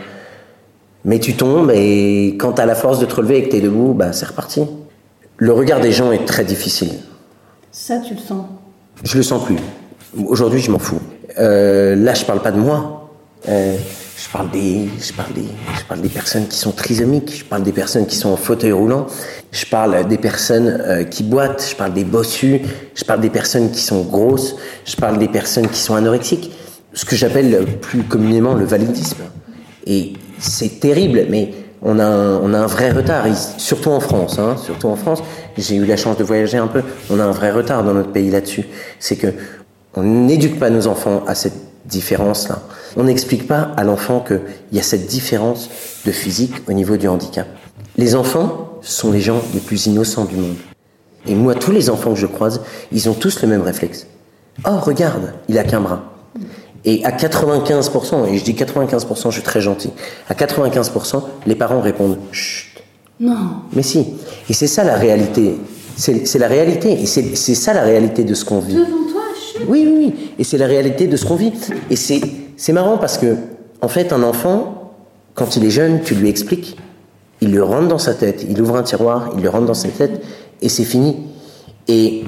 mais 1.05 1.19
tu 1.19 1.35
tombes 1.35 1.71
et 1.73 2.35
quand 2.39 2.53
t'as 2.53 2.65
la 2.65 2.75
force 2.75 2.99
de 2.99 3.05
te 3.05 3.15
relever 3.15 3.37
et 3.37 3.43
que 3.43 3.51
t'es 3.51 3.61
debout 3.61 3.93
bah 3.93 4.11
c'est 4.11 4.25
reparti 4.25 4.67
le 5.37 5.51
regard 5.51 5.79
des 5.81 5.91
gens 5.91 6.11
est 6.11 6.25
très 6.25 6.43
difficile 6.43 6.91
Ça, 7.71 7.97
tu 7.99 8.13
le 8.13 8.19
sens. 8.19 8.45
je 9.03 9.17
le 9.17 9.23
sens 9.23 9.43
plus. 9.43 9.57
Aujourd'hui, 10.27 10.61
je 10.61 10.71
m'en 10.71 10.79
fous. 10.79 10.99
Euh, 11.39 11.95
là, 11.95 12.13
je 12.13 12.23
parle 12.23 12.41
pas 12.41 12.51
de 12.51 12.59
moi. 12.59 13.09
Euh, 13.49 13.75
je 14.23 14.29
parle 14.29 14.49
des, 14.51 14.87
je 15.01 15.11
parle 15.11 15.33
des, 15.33 15.45
je 15.77 15.83
parle 15.83 16.01
des 16.01 16.09
personnes 16.09 16.47
qui 16.47 16.57
sont 16.57 16.71
trisomiques. 16.71 17.39
Je 17.39 17.43
parle 17.43 17.63
des 17.63 17.73
personnes 17.73 18.05
qui 18.05 18.15
sont 18.15 18.29
en 18.29 18.37
fauteuil 18.37 18.71
roulant. 18.71 19.07
Je 19.51 19.65
parle 19.65 20.07
des 20.07 20.17
personnes 20.17 20.81
euh, 20.81 21.03
qui 21.03 21.23
boitent. 21.23 21.67
Je 21.69 21.75
parle 21.75 21.93
des 21.93 22.05
bossus. 22.05 22.61
Je 22.95 23.03
parle 23.03 23.19
des 23.19 23.29
personnes 23.29 23.71
qui 23.71 23.81
sont 23.81 24.01
grosses. 24.03 24.55
Je 24.85 24.95
parle 24.95 25.17
des 25.19 25.27
personnes 25.27 25.67
qui 25.67 25.79
sont 25.79 25.95
anorexiques. 25.95 26.51
Ce 26.93 27.03
que 27.03 27.15
j'appelle 27.15 27.65
plus 27.81 28.03
communément 28.03 28.53
le 28.53 28.63
validisme. 28.63 29.23
Et 29.85 30.13
c'est 30.39 30.79
terrible, 30.79 31.25
mais 31.29 31.53
on 31.81 31.99
a 31.99 32.05
un, 32.05 32.37
on 32.37 32.53
a 32.53 32.59
un 32.59 32.67
vrai 32.67 32.91
retard, 32.91 33.25
surtout 33.57 33.89
en 33.89 33.99
France. 33.99 34.39
Hein, 34.39 34.55
surtout 34.63 34.87
en 34.87 34.95
France, 34.95 35.21
j'ai 35.57 35.75
eu 35.75 35.85
la 35.85 35.97
chance 35.97 36.17
de 36.17 36.23
voyager 36.23 36.57
un 36.57 36.67
peu. 36.67 36.81
On 37.09 37.19
a 37.19 37.25
un 37.25 37.31
vrai 37.31 37.51
retard 37.51 37.83
dans 37.83 37.93
notre 37.93 38.11
pays 38.11 38.31
là-dessus. 38.31 38.63
C'est 38.99 39.17
que 39.17 39.27
on 39.95 40.03
n'éduque 40.03 40.59
pas 40.59 40.69
nos 40.69 40.87
enfants 40.87 41.23
à 41.27 41.35
cette 41.35 41.72
différence-là. 41.85 42.61
On 42.97 43.03
n'explique 43.03 43.47
pas 43.47 43.71
à 43.77 43.83
l'enfant 43.83 44.19
qu'il 44.19 44.41
y 44.71 44.79
a 44.79 44.83
cette 44.83 45.07
différence 45.07 45.69
de 46.05 46.11
physique 46.11 46.53
au 46.67 46.73
niveau 46.73 46.97
du 46.97 47.07
handicap. 47.07 47.47
Les 47.97 48.15
enfants 48.15 48.79
sont 48.81 49.11
les 49.11 49.21
gens 49.21 49.41
les 49.53 49.59
plus 49.59 49.85
innocents 49.85 50.25
du 50.25 50.35
monde. 50.35 50.55
Et 51.27 51.35
moi, 51.35 51.55
tous 51.55 51.71
les 51.71 51.89
enfants 51.89 52.13
que 52.13 52.19
je 52.19 52.27
croise, 52.27 52.61
ils 52.91 53.09
ont 53.09 53.13
tous 53.13 53.41
le 53.41 53.47
même 53.47 53.61
réflexe. 53.61 54.07
Oh, 54.65 54.77
regarde, 54.81 55.33
il 55.47 55.57
a 55.57 55.63
qu'un 55.63 55.81
bras. 55.81 56.03
Et 56.85 57.03
à 57.05 57.11
95%, 57.11 58.27
et 58.27 58.37
je 58.37 58.43
dis 58.43 58.53
95%, 58.53 59.27
je 59.27 59.31
suis 59.31 59.41
très 59.41 59.61
gentil, 59.61 59.91
à 60.29 60.33
95%, 60.33 61.23
les 61.47 61.55
parents 61.55 61.79
répondent 61.79 62.17
Chut. 62.31 62.83
Non. 63.19 63.37
Mais 63.73 63.83
si. 63.83 64.05
Et 64.49 64.53
c'est 64.53 64.67
ça 64.67 64.83
la 64.83 64.95
réalité. 64.95 65.55
C'est 65.95 66.39
la 66.39 66.47
réalité. 66.47 66.91
Et 66.91 67.05
c'est 67.05 67.35
c'est 67.35 67.55
ça 67.55 67.73
la 67.73 67.83
réalité 67.83 68.23
de 68.23 68.33
ce 68.33 68.43
qu'on 68.43 68.59
vit. 68.59 68.77
Oui, 69.67 69.85
oui, 69.87 69.93
oui. 69.97 70.29
Et 70.39 70.43
c'est 70.43 70.57
la 70.57 70.67
réalité 70.67 71.07
de 71.07 71.17
ce 71.17 71.25
qu'on 71.25 71.35
vit. 71.35 71.53
Et 71.89 71.95
c'est 71.95 72.21
c'est 72.57 72.73
marrant 72.73 72.97
parce 72.97 73.17
que, 73.17 73.35
en 73.81 73.87
fait, 73.87 74.13
un 74.13 74.23
enfant, 74.23 74.93
quand 75.33 75.57
il 75.57 75.65
est 75.65 75.69
jeune, 75.69 76.01
tu 76.01 76.15
lui 76.15 76.29
expliques, 76.29 76.77
il 77.41 77.51
le 77.51 77.63
rentre 77.63 77.87
dans 77.87 77.97
sa 77.97 78.13
tête, 78.13 78.45
il 78.49 78.61
ouvre 78.61 78.77
un 78.77 78.83
tiroir, 78.83 79.31
il 79.35 79.43
le 79.43 79.49
rentre 79.49 79.65
dans 79.65 79.73
sa 79.73 79.89
tête, 79.89 80.23
et 80.61 80.69
c'est 80.69 80.85
fini. 80.85 81.17
Et 81.87 82.23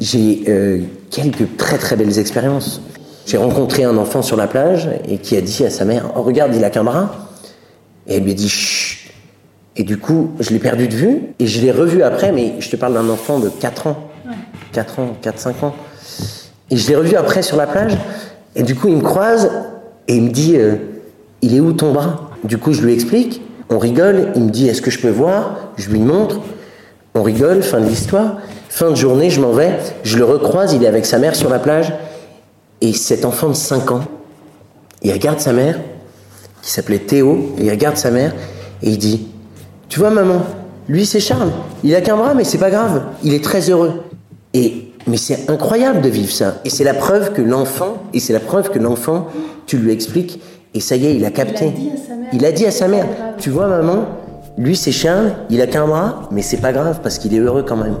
j'ai 0.00 0.44
euh, 0.48 0.80
quelques 1.10 1.56
très 1.56 1.78
très 1.78 1.96
belles 1.96 2.18
expériences. 2.18 2.82
J'ai 3.24 3.38
rencontré 3.38 3.84
un 3.84 3.96
enfant 3.96 4.22
sur 4.22 4.36
la 4.36 4.46
plage 4.46 4.88
et 5.08 5.18
qui 5.18 5.36
a 5.36 5.40
dit 5.40 5.64
à 5.64 5.70
sa 5.70 5.84
mère 5.84 6.12
Oh, 6.14 6.22
regarde, 6.22 6.54
il 6.54 6.62
a 6.64 6.70
qu'un 6.70 6.84
bras. 6.84 7.30
Et 8.06 8.16
elle 8.16 8.24
lui 8.24 8.32
a 8.32 8.34
dit 8.34 8.48
Chut. 8.48 9.10
Et 9.74 9.82
du 9.82 9.98
coup, 9.98 10.32
je 10.38 10.50
l'ai 10.50 10.58
perdu 10.58 10.86
de 10.88 10.94
vue 10.94 11.22
et 11.38 11.46
je 11.46 11.60
l'ai 11.60 11.72
revu 11.72 12.02
après, 12.02 12.30
mais 12.32 12.54
je 12.60 12.70
te 12.70 12.76
parle 12.76 12.94
d'un 12.94 13.08
enfant 13.08 13.38
de 13.38 13.48
4 13.48 13.86
ans. 13.88 14.10
4 14.72 14.98
ans, 14.98 15.16
4-5 15.22 15.64
ans. 15.64 15.74
Et 16.70 16.76
je 16.76 16.88
l'ai 16.88 16.96
revu 16.96 17.16
après 17.16 17.42
sur 17.42 17.56
la 17.56 17.66
plage. 17.66 17.96
Et 18.54 18.62
du 18.62 18.74
coup, 18.74 18.88
il 18.88 18.96
me 18.96 19.02
croise 19.02 19.50
et 20.08 20.16
il 20.16 20.22
me 20.22 20.30
dit 20.30 20.56
euh, 20.56 20.76
Il 21.42 21.54
est 21.54 21.60
où 21.60 21.72
ton 21.72 21.92
bras? 21.92 22.30
Du 22.44 22.58
coup, 22.58 22.72
je 22.72 22.82
lui 22.82 22.92
explique. 22.92 23.42
On 23.70 23.78
rigole. 23.78 24.32
Il 24.34 24.44
me 24.44 24.50
dit 24.50 24.68
Est-ce 24.68 24.82
que 24.82 24.90
je 24.90 25.00
peux 25.00 25.10
voir? 25.10 25.70
Je 25.76 25.90
lui 25.90 26.00
montre. 26.00 26.40
On 27.14 27.22
rigole. 27.22 27.62
Fin 27.62 27.80
de 27.80 27.86
l'histoire. 27.86 28.38
Fin 28.68 28.90
de 28.90 28.96
journée, 28.96 29.30
je 29.30 29.40
m'en 29.40 29.52
vais. 29.52 29.78
Je 30.02 30.18
le 30.18 30.24
recroise. 30.24 30.72
Il 30.72 30.82
est 30.84 30.88
avec 30.88 31.06
sa 31.06 31.18
mère 31.18 31.34
sur 31.34 31.48
la 31.48 31.58
plage. 31.58 31.92
Et 32.80 32.92
cet 32.92 33.24
enfant 33.24 33.48
de 33.48 33.54
5 33.54 33.90
ans, 33.90 34.04
il 35.02 35.12
regarde 35.12 35.40
sa 35.40 35.52
mère, 35.52 35.80
qui 36.62 36.70
s'appelait 36.70 36.98
Théo, 36.98 37.54
il 37.58 37.70
regarde 37.70 37.96
sa 37.96 38.10
mère 38.10 38.34
et 38.82 38.90
il 38.90 38.98
dit 38.98 39.28
Tu 39.88 39.98
vois, 39.98 40.10
maman, 40.10 40.42
lui 40.88 41.06
c'est 41.06 41.20
Charles. 41.20 41.52
Il 41.84 41.94
a 41.94 42.00
qu'un 42.00 42.16
bras, 42.16 42.34
mais 42.34 42.44
c'est 42.44 42.58
pas 42.58 42.70
grave. 42.70 43.02
Il 43.22 43.32
est 43.34 43.42
très 43.42 43.70
heureux. 43.70 44.02
Et 44.52 44.85
mais 45.06 45.16
c'est 45.16 45.48
incroyable 45.50 46.00
de 46.00 46.08
vivre 46.08 46.32
ça. 46.32 46.56
Et 46.64 46.70
c'est 46.70 46.84
la 46.84 46.94
preuve 46.94 47.32
que 47.32 47.42
l'enfant, 47.42 48.02
et 48.12 48.20
c'est 48.20 48.32
la 48.32 48.40
preuve 48.40 48.70
que 48.70 48.78
l'enfant, 48.78 49.28
tu 49.66 49.78
lui 49.78 49.92
expliques, 49.92 50.40
et 50.74 50.80
ça 50.80 50.96
y 50.96 51.06
est, 51.06 51.14
il 51.14 51.24
a 51.24 51.30
capté. 51.30 51.72
Il 52.32 52.44
a 52.44 52.52
dit 52.52 52.66
à 52.66 52.70
sa 52.70 52.88
mère, 52.88 53.06
tu 53.38 53.50
vois 53.50 53.68
maman, 53.68 54.06
lui 54.58 54.76
c'est 54.76 54.92
Charles, 54.92 55.32
il 55.50 55.60
a 55.60 55.66
qu'un 55.66 55.86
bras, 55.86 56.28
mais 56.30 56.42
c'est 56.42 56.56
pas 56.56 56.72
grave 56.72 57.00
parce 57.02 57.18
qu'il 57.18 57.34
est 57.34 57.38
heureux 57.38 57.64
quand 57.66 57.76
même. 57.76 57.96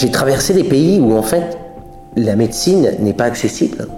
J'ai 0.00 0.12
traversé 0.12 0.54
des 0.54 0.62
pays 0.62 1.00
où 1.00 1.16
en 1.16 1.22
fait 1.22 1.58
la 2.14 2.36
médecine 2.36 2.92
n'est 3.00 3.12
pas 3.12 3.24
accessible. 3.24 3.88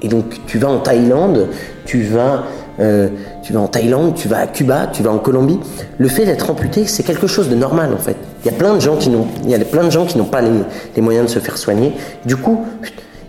Et 0.00 0.08
donc 0.08 0.24
tu 0.46 0.56
vas 0.56 0.68
en 0.68 0.78
Thaïlande, 0.78 1.48
tu 1.84 2.02
vas, 2.02 2.44
euh, 2.80 3.08
tu 3.42 3.52
vas 3.52 3.60
en 3.60 3.66
Thaïlande, 3.66 4.14
tu 4.14 4.26
vas 4.26 4.38
à 4.38 4.46
Cuba, 4.46 4.86
tu 4.90 5.02
vas 5.02 5.12
en 5.12 5.18
Colombie. 5.18 5.60
Le 5.98 6.08
fait 6.08 6.24
d'être 6.24 6.50
amputé, 6.50 6.86
c'est 6.86 7.02
quelque 7.02 7.26
chose 7.26 7.50
de 7.50 7.54
normal 7.54 7.92
en 7.92 7.98
fait. 7.98 8.16
Il 8.42 8.50
y 8.50 8.54
a 8.54 8.56
plein 8.56 8.74
de 8.74 8.80
gens 8.80 8.96
qui 8.96 9.10
n'ont, 9.10 9.26
il 9.44 9.50
y 9.50 9.54
a 9.54 9.58
plein 9.58 9.84
de 9.84 9.90
gens 9.90 10.06
qui 10.06 10.16
n'ont 10.16 10.24
pas 10.24 10.40
les, 10.40 10.48
les 10.96 11.02
moyens 11.02 11.26
de 11.26 11.30
se 11.30 11.40
faire 11.40 11.58
soigner. 11.58 11.92
Du 12.24 12.36
coup, 12.36 12.64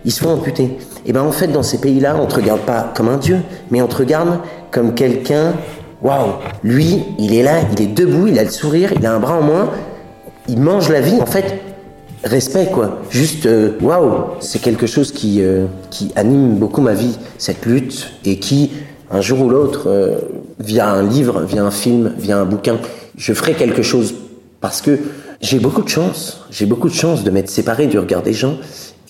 ils 0.06 0.10
se 0.10 0.22
font 0.22 0.30
amputer. 0.30 0.78
Et 1.04 1.12
ben 1.12 1.20
en 1.20 1.32
fait, 1.32 1.48
dans 1.48 1.62
ces 1.62 1.82
pays-là, 1.82 2.16
on 2.18 2.24
te 2.24 2.36
regarde 2.36 2.60
pas 2.60 2.92
comme 2.94 3.10
un 3.10 3.18
dieu, 3.18 3.40
mais 3.70 3.82
on 3.82 3.88
te 3.88 3.96
regarde 3.96 4.38
comme 4.70 4.94
quelqu'un. 4.94 5.52
Waouh, 6.00 6.32
lui, 6.62 7.04
il 7.18 7.34
est 7.34 7.42
là, 7.42 7.56
il 7.76 7.82
est 7.82 7.94
debout, 7.94 8.28
il 8.28 8.38
a 8.38 8.44
le 8.44 8.48
sourire, 8.48 8.94
il 8.96 9.04
a 9.04 9.12
un 9.12 9.20
bras 9.20 9.36
en 9.36 9.42
moins. 9.42 9.70
ils 10.48 10.58
mangent 10.58 10.88
la 10.88 11.02
vie. 11.02 11.20
En 11.20 11.26
fait, 11.26 11.60
respect 12.24 12.66
quoi. 12.72 13.00
Juste 13.10 13.46
euh, 13.46 13.72
waouh, 13.80 14.24
c'est 14.40 14.60
quelque 14.60 14.86
chose 14.86 15.12
qui 15.12 15.42
euh, 15.42 15.66
qui 15.90 16.10
anime 16.16 16.56
beaucoup 16.56 16.80
ma 16.80 16.94
vie, 16.94 17.18
cette 17.38 17.66
lutte 17.66 18.12
et 18.24 18.38
qui 18.38 18.70
un 19.10 19.20
jour 19.20 19.42
ou 19.42 19.48
l'autre 19.48 19.84
euh, 19.86 20.18
via 20.58 20.88
un 20.88 21.02
livre, 21.02 21.42
via 21.42 21.64
un 21.64 21.70
film, 21.70 22.12
via 22.18 22.38
un 22.38 22.44
bouquin, 22.44 22.78
je 23.16 23.32
ferai 23.32 23.54
quelque 23.54 23.82
chose 23.82 24.14
parce 24.60 24.80
que 24.80 24.98
j'ai 25.40 25.58
beaucoup 25.58 25.82
de 25.82 25.88
chance, 25.88 26.44
j'ai 26.50 26.66
beaucoup 26.66 26.88
de 26.88 26.94
chance 26.94 27.22
de 27.22 27.30
m'être 27.30 27.50
séparé 27.50 27.86
du 27.86 27.98
regard 27.98 28.22
des 28.22 28.32
gens 28.32 28.56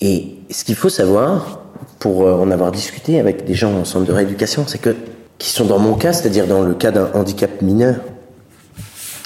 et 0.01 0.35
ce 0.51 0.63
qu'il 0.63 0.75
faut 0.75 0.89
savoir 0.89 1.61
pour 1.99 2.21
en 2.25 2.51
avoir 2.51 2.71
discuté 2.71 3.19
avec 3.19 3.45
des 3.45 3.53
gens 3.53 3.73
en 3.73 3.85
centre 3.85 4.05
de 4.05 4.11
rééducation, 4.11 4.65
c'est 4.67 4.77
que 4.77 4.95
qui 5.37 5.49
sont 5.49 5.65
dans 5.65 5.79
mon 5.79 5.95
cas, 5.95 6.13
c'est-à-dire 6.13 6.47
dans 6.47 6.61
le 6.61 6.73
cas 6.73 6.91
d'un 6.91 7.09
handicap 7.13 7.61
mineur. 7.61 7.95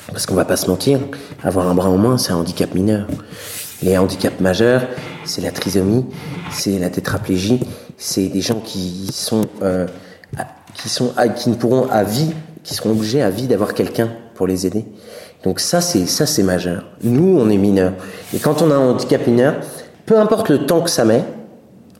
Parce 0.07 0.25
qu'on 0.25 0.35
va 0.35 0.45
pas 0.45 0.55
se 0.55 0.67
mentir, 0.67 0.99
avoir 1.43 1.67
un 1.67 1.75
bras 1.75 1.89
en 1.89 1.97
moins, 1.97 2.17
c'est 2.17 2.31
un 2.31 2.37
handicap 2.37 2.73
mineur. 2.73 3.05
Les 3.81 3.97
handicaps 3.97 4.41
majeurs, 4.41 4.83
c'est 5.23 5.41
la 5.41 5.51
trisomie, 5.51 6.05
c'est 6.51 6.79
la 6.79 6.89
tétraplégie, 6.89 7.61
c'est 7.97 8.27
des 8.27 8.41
gens 8.41 8.59
qui 8.59 9.07
sont, 9.13 9.45
euh, 9.61 9.87
qui 11.35 11.49
ne 11.49 11.55
pourront 11.55 11.87
à 11.89 12.03
vie, 12.03 12.31
qui 12.63 12.73
seront 12.73 12.91
obligés 12.91 13.21
à 13.21 13.29
vie 13.29 13.47
d'avoir 13.47 13.73
quelqu'un 13.73 14.09
pour 14.35 14.47
les 14.47 14.67
aider. 14.67 14.85
Donc 15.43 15.61
ça, 15.61 15.79
c'est 15.79 16.05
ça, 16.07 16.25
c'est 16.25 16.43
majeur. 16.43 16.83
Nous, 17.03 17.37
on 17.39 17.49
est 17.49 17.57
mineurs. 17.57 17.93
Et 18.33 18.39
quand 18.39 18.61
on 18.61 18.69
a 18.69 18.75
un 18.75 18.89
handicap 18.91 19.25
mineur, 19.25 19.55
peu 20.05 20.19
importe 20.19 20.49
le 20.49 20.65
temps 20.65 20.81
que 20.81 20.89
ça 20.89 21.05
met, 21.05 21.23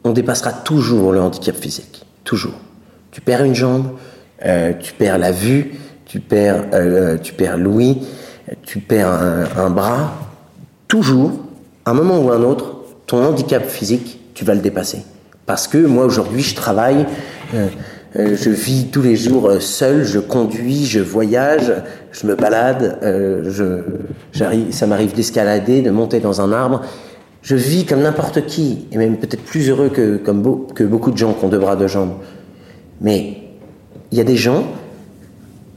on 0.03 0.11
dépassera 0.11 0.51
toujours 0.51 1.13
le 1.13 1.21
handicap 1.21 1.55
physique, 1.55 2.05
toujours. 2.25 2.59
Tu 3.11 3.21
perds 3.21 3.43
une 3.45 3.55
jambe, 3.55 3.91
euh, 4.45 4.73
tu 4.73 4.93
perds 4.93 5.17
la 5.17 5.31
vue, 5.31 5.79
tu 6.05 6.19
perds, 6.19 6.65
euh, 6.73 7.17
tu 7.17 7.33
perds 7.33 7.57
l'ouïe, 7.57 7.99
tu 8.63 8.79
perds 8.79 9.09
un 9.57 9.69
bras, 9.69 10.13
toujours 10.87 11.31
un 11.89 11.93
moment 11.93 12.19
ou 12.19 12.31
un 12.31 12.43
autre, 12.43 12.75
ton 13.07 13.23
handicap 13.23 13.65
physique, 13.65 14.19
tu 14.33 14.45
vas 14.45 14.53
le 14.53 14.61
dépasser. 14.61 14.99
Parce 15.45 15.67
que 15.67 15.79
moi 15.79 16.05
aujourd'hui, 16.05 16.43
je 16.43 16.55
travaille, 16.55 17.05
euh, 17.55 17.67
euh, 18.15 18.35
je 18.39 18.51
vis 18.51 18.87
tous 18.91 19.01
les 19.01 19.15
jours 19.15 19.47
euh, 19.49 19.59
seul, 19.59 20.03
je 20.03 20.19
conduis, 20.19 20.85
je 20.85 20.99
voyage, 20.99 21.73
je 22.11 22.27
me 22.27 22.35
balade, 22.35 22.99
ça 24.71 24.87
m'arrive 24.87 25.15
d'escalader, 25.15 25.81
de 25.81 25.89
monter 25.89 26.19
dans 26.19 26.41
un 26.41 26.51
arbre. 26.51 26.81
Je 27.41 27.55
vis 27.55 27.85
comme 27.85 28.01
n'importe 28.01 28.45
qui, 28.45 28.85
et 28.91 28.97
même 28.97 29.17
peut-être 29.17 29.43
plus 29.43 29.69
heureux 29.69 29.89
que 29.89 30.83
beaucoup 30.83 31.11
de 31.11 31.17
gens 31.17 31.33
qui 31.33 31.45
ont 31.45 31.49
deux 31.49 31.57
bras, 31.57 31.75
deux 31.75 31.87
jambes. 31.87 32.13
Mais 33.01 33.37
il 34.11 34.17
y 34.17 34.21
a 34.21 34.25
des 34.25 34.35
gens 34.35 34.65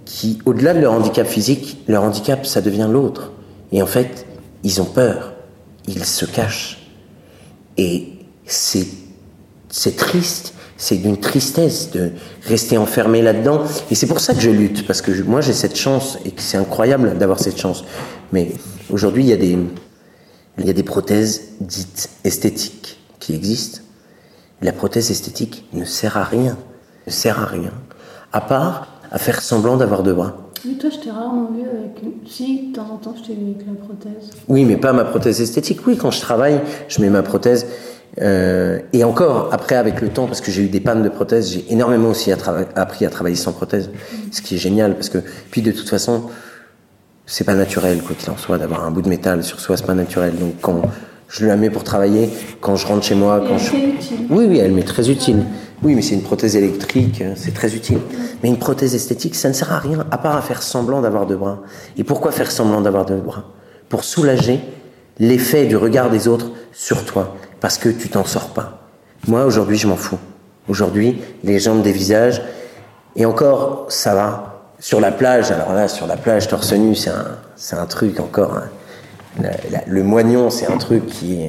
qui, 0.05 0.39
au-delà 0.45 0.75
de 0.75 0.81
leur 0.81 0.93
handicap 0.93 1.27
physique, 1.27 1.83
leur 1.89 2.03
handicap, 2.03 2.45
ça 2.45 2.61
devient 2.61 2.89
l'autre. 2.91 3.33
Et 3.71 3.83
en 3.83 3.87
fait, 3.87 4.27
ils 4.65 4.83
ont 4.83 4.87
peur 4.87 5.32
il 5.87 6.05
se 6.05 6.25
cache. 6.25 6.79
Et 7.77 8.09
c'est, 8.47 8.87
triste, 9.97 10.55
c'est 10.77 10.97
d'une 10.97 11.19
tristesse 11.19 11.91
de 11.91 12.13
rester 12.47 12.77
enfermé 12.79 13.23
là-dedans. 13.23 13.63
Et 13.91 13.95
c'est 13.95 14.07
pour 14.07 14.21
ça 14.21 14.35
que 14.35 14.41
je 14.41 14.51
lutte, 14.51 14.87
parce 14.87 15.03
que 15.03 15.23
moi 15.23 15.41
j'ai 15.41 15.53
cette 15.53 15.77
chance, 15.77 16.19
et 16.25 16.33
c'est 16.37 16.59
incroyable 16.59 17.17
d'avoir 17.19 17.41
cette 17.41 17.59
chance. 17.59 17.85
Mais 18.33 18.53
aujourd'hui, 18.91 19.25
il 19.25 19.29
y, 19.29 19.33
a 19.33 19.37
des, 19.37 19.59
y 20.59 20.71
a 20.71 20.75
des 20.75 20.83
prothèses 20.83 21.43
dites 21.61 22.11
esthétiques 22.25 23.01
qui 23.19 23.35
existent. 23.35 23.81
La 24.61 24.73
prothèse 24.73 25.11
esthétique 25.11 25.67
ne 25.73 25.85
sert 25.85 26.17
à 26.17 26.25
rien, 26.25 26.57
ne 27.07 27.13
sert 27.13 27.41
à 27.41 27.47
rien, 27.47 27.73
à 28.33 28.41
part 28.41 28.89
à 29.11 29.19
faire 29.19 29.43
semblant 29.43 29.77
d'avoir 29.77 30.03
deux 30.03 30.15
bras. 30.15 30.37
Mais 30.65 30.75
toi, 30.75 30.91
je 30.91 30.99
t'ai 30.99 31.11
rarement 31.11 31.51
vu 31.55 31.63
avec. 31.63 32.03
Si, 32.27 32.69
de 32.69 32.77
temps 32.77 32.89
en 32.93 32.97
temps, 32.97 33.15
je 33.17 33.27
t'ai 33.27 33.35
vu 33.35 33.55
avec 33.55 33.67
la 33.67 33.75
prothèse. 33.75 34.31
Oui, 34.49 34.65
mais 34.65 34.77
pas 34.77 34.93
ma 34.93 35.05
prothèse 35.05 35.41
esthétique. 35.41 35.87
Oui, 35.87 35.97
quand 35.97 36.11
je 36.11 36.21
travaille, 36.21 36.61
je 36.89 37.01
mets 37.01 37.11
ma 37.11 37.23
prothèse. 37.23 37.67
Euh, 38.21 38.79
et 38.93 39.05
encore, 39.05 39.49
après, 39.53 39.75
avec 39.75 40.01
le 40.01 40.09
temps, 40.09 40.27
parce 40.27 40.41
que 40.41 40.53
j'ai 40.53 40.63
eu 40.63 40.69
des 40.69 40.81
pannes 40.81 41.03
de 41.03 41.09
prothèses, 41.09 41.51
j'ai 41.53 41.65
énormément 41.73 42.11
aussi 42.11 42.31
appris 42.31 43.07
à 43.07 43.11
travailler 43.11 43.37
sans 43.37 43.53
prothèse. 43.53 43.91
Ce 44.31 44.43
qui 44.43 44.55
est 44.57 44.59
génial, 44.59 44.95
parce 44.95 45.09
que, 45.09 45.19
puis 45.51 45.63
de 45.63 45.73
toute 45.73 45.89
façon, 45.89 46.25
c'est 47.27 47.45
pas 47.45 47.55
naturel, 47.55 48.03
quoi 48.03 48.15
qu'il 48.17 48.31
en 48.31 48.37
soit, 48.37 48.59
d'avoir 48.59 48.85
un 48.85 48.91
bout 48.91 49.03
de 49.03 49.09
métal 49.09 49.43
sur 49.43 49.61
soi, 49.61 49.77
c'est 49.77 49.87
pas 49.87 49.95
naturel. 49.95 50.35
Donc 50.39 50.55
quand 50.61 50.83
je 51.29 51.47
la 51.47 51.57
mets 51.57 51.71
pour 51.71 51.85
travailler, 51.85 52.29
quand 52.61 52.77
je 52.77 52.87
rentre 52.87 53.05
chez 53.05 53.15
moi, 53.15 53.43
quand 53.47 53.59
je. 53.59 53.69
Utile. 53.75 54.27
Oui, 54.29 54.45
oui, 54.49 54.59
elle 54.59 54.73
m'est 54.73 54.83
très 54.83 55.11
utile. 55.11 55.45
Oui, 55.83 55.97
mais 55.97 56.03
c'est 56.03 56.15
une 56.15 56.23
prothèse 56.23 56.55
électrique, 56.55 57.23
euh, 57.23 57.35
c'est 57.37 57.53
très 57.53 57.75
utile. 57.75 57.99
Mais 58.43 58.49
une 58.49 58.59
prothèse 58.59 58.95
esthétique, 58.95 59.35
ça 59.35 59.49
ne 59.49 59.53
sert 59.53 59.73
à 59.73 59.79
rien, 59.79 60.07
à 60.13 60.19
part 60.19 60.37
à 60.37 60.43
faire 60.43 60.63
semblant 60.63 61.01
d'avoir 61.01 61.27
deux 61.27 61.37
bras. 61.37 61.59
Et 61.97 62.05
pourquoi 62.05 62.31
faire 62.31 62.53
semblant 62.53 62.81
d'avoir 62.81 63.05
deux 63.05 63.17
bras? 63.17 63.45
Pour 63.89 64.05
soulager 64.05 64.61
l'effet 65.19 65.67
du 65.67 65.77
regard 65.77 66.09
des 66.09 66.29
autres 66.29 66.53
sur 66.73 67.05
toi, 67.05 67.35
parce 67.61 67.79
que 67.79 67.89
tu 67.89 68.09
t'en 68.09 68.25
sors 68.25 68.51
pas. 68.51 68.87
Moi, 69.27 69.45
aujourd'hui, 69.45 69.77
je 69.77 69.89
m'en 69.89 69.97
fous. 69.97 70.19
Aujourd'hui, 70.69 71.21
les 71.43 71.59
jambes 71.59 71.83
des 71.83 71.93
visages, 71.93 72.43
et 73.17 73.27
encore, 73.27 73.87
ça 73.89 74.15
va. 74.15 74.49
Sur 74.79 75.01
la 75.01 75.13
plage, 75.13 75.51
alors 75.51 75.73
là, 75.73 75.89
sur 75.89 76.07
la 76.07 76.17
plage, 76.17 76.49
torse 76.49 76.73
nu, 76.73 76.95
c'est 76.95 77.11
un, 77.11 77.39
c'est 77.57 77.77
un 77.77 77.87
truc 77.87 78.19
encore. 78.21 78.57
Hein. 78.57 79.51
le 79.87 80.03
moignon, 80.03 80.51
c'est 80.51 80.67
un 80.67 80.77
truc 80.77 81.07
qui. 81.07 81.49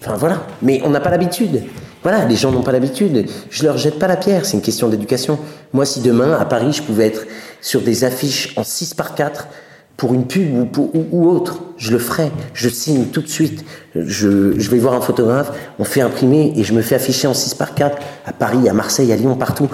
Enfin 0.00 0.16
voilà. 0.16 0.42
Mais 0.62 0.80
on 0.84 0.90
n'a 0.90 1.00
pas 1.00 1.10
l'habitude. 1.10 1.62
Voilà, 2.02 2.24
les 2.24 2.36
gens 2.36 2.52
n'ont 2.52 2.62
pas 2.62 2.72
l'habitude. 2.72 3.26
Je 3.50 3.64
leur 3.64 3.78
jette 3.78 3.98
pas 3.98 4.06
la 4.06 4.16
pierre, 4.16 4.44
c'est 4.44 4.56
une 4.56 4.62
question 4.62 4.88
d'éducation. 4.88 5.38
Moi, 5.72 5.84
si 5.84 6.00
demain, 6.00 6.32
à 6.38 6.44
Paris, 6.44 6.72
je 6.72 6.82
pouvais 6.82 7.06
être 7.06 7.26
sur 7.60 7.80
des 7.80 8.04
affiches 8.04 8.52
en 8.56 8.64
6 8.64 8.94
par 8.94 9.14
4 9.14 9.48
pour 9.96 10.12
une 10.12 10.26
pub 10.26 10.76
ou, 10.78 11.28
autre, 11.28 11.62
je 11.78 11.90
le 11.90 11.98
ferais. 11.98 12.30
Je 12.52 12.68
signe 12.68 13.06
tout 13.06 13.22
de 13.22 13.28
suite. 13.28 13.64
Je, 13.94 14.58
je, 14.58 14.70
vais 14.70 14.78
voir 14.78 14.94
un 14.94 15.00
photographe, 15.00 15.52
on 15.78 15.84
fait 15.84 16.02
imprimer 16.02 16.52
et 16.54 16.64
je 16.64 16.74
me 16.74 16.82
fais 16.82 16.94
afficher 16.94 17.26
en 17.26 17.34
6 17.34 17.54
par 17.54 17.74
4 17.74 17.96
à 18.26 18.32
Paris, 18.32 18.68
à 18.68 18.74
Marseille, 18.74 19.10
à 19.10 19.16
Lyon, 19.16 19.36
partout. 19.36 19.68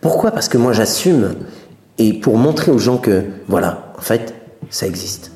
Pourquoi? 0.00 0.30
Parce 0.30 0.48
que 0.48 0.58
moi, 0.58 0.72
j'assume. 0.72 1.34
Et 1.98 2.12
pour 2.12 2.36
montrer 2.36 2.72
aux 2.72 2.78
gens 2.78 2.98
que, 2.98 3.24
voilà, 3.48 3.92
en 3.98 4.02
fait, 4.02 4.34
ça 4.70 4.86
existe. 4.86 5.33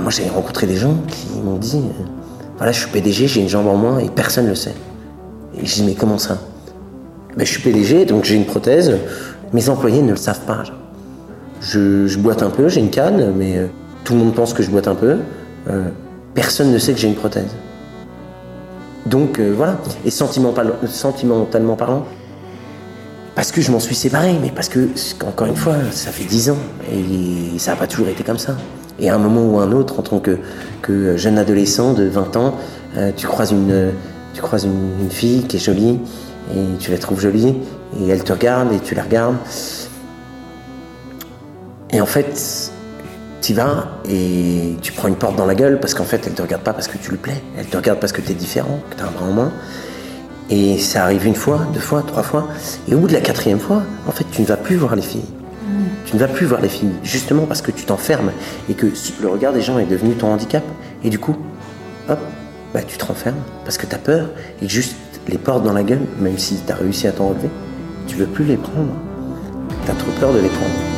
Moi, 0.00 0.10
j'ai 0.10 0.28
rencontré 0.28 0.66
des 0.66 0.76
gens 0.76 0.96
qui 1.08 1.28
m'ont 1.38 1.56
dit 1.56 1.78
euh, 1.78 2.04
voilà, 2.56 2.72
je 2.72 2.80
suis 2.80 2.90
PDG, 2.90 3.26
j'ai 3.26 3.40
une 3.40 3.48
jambe 3.48 3.66
en 3.66 3.76
moins 3.76 3.98
et 3.98 4.08
personne 4.08 4.44
ne 4.44 4.50
le 4.50 4.54
sait. 4.54 4.74
Et 5.60 5.66
je 5.66 5.74
dis 5.74 5.82
mais 5.84 5.94
comment 5.94 6.18
ça? 6.18 6.38
Ben, 7.36 7.44
Je 7.44 7.50
suis 7.50 7.62
PDG, 7.62 8.04
donc 8.04 8.24
j'ai 8.24 8.34
une 8.36 8.46
prothèse. 8.46 8.96
Mes 9.52 9.68
employés 9.68 10.02
ne 10.02 10.10
le 10.10 10.16
savent 10.16 10.44
pas. 10.46 10.62
Je, 11.60 12.16
boite 12.18 12.42
un 12.42 12.50
peu, 12.50 12.68
j'ai 12.68 12.80
une 12.80 12.90
canne, 12.90 13.34
mais 13.36 13.58
euh, 13.58 13.66
tout 14.04 14.14
le 14.14 14.20
monde 14.20 14.34
pense 14.34 14.52
que 14.52 14.62
je 14.62 14.70
boite 14.70 14.88
un 14.88 14.94
peu. 14.94 15.18
Euh, 15.68 15.88
personne 16.34 16.72
ne 16.72 16.78
sait 16.78 16.92
que 16.92 16.98
j'ai 16.98 17.08
une 17.08 17.14
prothèse. 17.14 17.50
Donc 19.06 19.40
voilà. 19.40 19.78
Et 20.04 20.10
sentimentalement 20.10 21.74
parlant, 21.74 22.04
parce 23.34 23.52
que 23.52 23.60
je 23.60 23.70
m'en 23.70 23.80
suis 23.80 23.94
séparé, 23.94 24.36
mais 24.40 24.50
parce 24.50 24.68
que, 24.68 24.88
encore 25.26 25.46
une 25.46 25.56
fois, 25.56 25.76
ça 25.92 26.10
fait 26.10 26.24
dix 26.24 26.50
ans 26.50 26.58
et 26.92 27.58
ça 27.58 27.70
n'a 27.72 27.76
pas 27.78 27.86
toujours 27.86 28.08
été 28.08 28.22
comme 28.22 28.38
ça. 28.38 28.56
Et 29.00 29.08
à 29.08 29.14
un 29.14 29.18
moment 29.18 29.42
ou 29.42 29.58
un 29.58 29.72
autre, 29.72 29.98
en 29.98 30.02
tant 30.02 30.20
que, 30.20 30.38
jeune 31.16 31.38
adolescent 31.38 31.92
de 31.92 32.04
20 32.04 32.36
ans, 32.36 32.54
euh, 32.96 33.12
tu 33.16 33.26
croises, 33.26 33.52
une, 33.52 33.92
fille 35.10 35.44
qui 35.44 35.56
est 35.56 35.60
jolie 35.60 36.00
et 36.54 36.78
tu 36.78 36.90
la 36.90 36.98
trouves 36.98 37.20
jolie 37.20 37.54
et 38.00 38.08
elle 38.08 38.24
te 38.24 38.32
regarde 38.32 38.72
et 38.72 38.80
tu 38.80 38.94
la 38.94 39.02
regardes. 39.02 39.36
Et 41.92 42.00
en 42.00 42.06
fait, 42.06 42.72
tu 43.40 43.54
vas 43.54 43.88
et 44.08 44.76
tu 44.82 44.92
prends 44.92 45.08
une 45.08 45.14
porte 45.14 45.36
dans 45.36 45.46
la 45.46 45.54
gueule 45.54 45.78
parce 45.80 45.94
qu'en 45.94 46.04
fait, 46.04 46.22
elle 46.26 46.34
te 46.34 46.42
regarde 46.42 46.62
pas 46.62 46.72
parce 46.72 46.88
que 46.88 46.98
tu 46.98 47.10
lui 47.10 47.18
plais, 47.18 47.42
elle 47.56 47.66
te 47.66 47.76
regarde 47.76 48.00
parce 48.00 48.12
que 48.12 48.20
tu 48.20 48.32
es 48.32 48.34
différent, 48.34 48.80
que 48.90 48.96
tu 48.96 49.02
as 49.02 49.06
un 49.06 49.10
bras 49.10 49.26
en 49.26 49.32
main. 49.32 49.52
Et 50.50 50.78
ça 50.78 51.04
arrive 51.04 51.26
une 51.26 51.36
fois, 51.36 51.60
deux 51.72 51.80
fois, 51.80 52.02
trois 52.04 52.24
fois. 52.24 52.48
Et 52.88 52.94
au 52.94 52.98
bout 52.98 53.06
de 53.06 53.12
la 53.12 53.20
quatrième 53.20 53.60
fois, 53.60 53.82
en 54.08 54.10
fait, 54.10 54.26
tu 54.32 54.42
ne 54.42 54.46
vas 54.46 54.56
plus 54.56 54.74
voir 54.74 54.96
les 54.96 55.02
filles. 55.02 55.22
Tu 56.10 56.16
ne 56.16 56.20
vas 56.20 56.26
plus 56.26 56.44
voir 56.44 56.60
les 56.60 56.68
filles, 56.68 56.90
justement 57.04 57.46
parce 57.46 57.62
que 57.62 57.70
tu 57.70 57.84
t'enfermes 57.84 58.32
et 58.68 58.74
que 58.74 58.88
le 59.22 59.28
regard 59.28 59.52
des 59.52 59.62
gens 59.62 59.78
est 59.78 59.86
devenu 59.86 60.14
ton 60.14 60.32
handicap. 60.32 60.64
Et 61.04 61.08
du 61.08 61.20
coup, 61.20 61.36
hop, 62.08 62.18
bah, 62.74 62.80
tu 62.82 62.98
te 62.98 63.04
renfermes 63.04 63.38
parce 63.64 63.78
que 63.78 63.86
tu 63.86 63.94
as 63.94 63.98
peur 63.98 64.28
et 64.60 64.68
juste 64.68 64.96
les 65.28 65.38
portes 65.38 65.62
dans 65.62 65.72
la 65.72 65.84
gueule, 65.84 66.02
même 66.18 66.36
si 66.36 66.58
tu 66.66 66.72
as 66.72 66.74
réussi 66.74 67.06
à 67.06 67.12
t'en 67.12 67.28
relever, 67.28 67.50
tu 68.08 68.16
veux 68.16 68.26
plus 68.26 68.44
les 68.44 68.56
prendre. 68.56 68.92
Tu 69.84 69.90
as 69.92 69.94
trop 69.94 70.10
peur 70.18 70.32
de 70.32 70.40
les 70.40 70.48
prendre. 70.48 70.89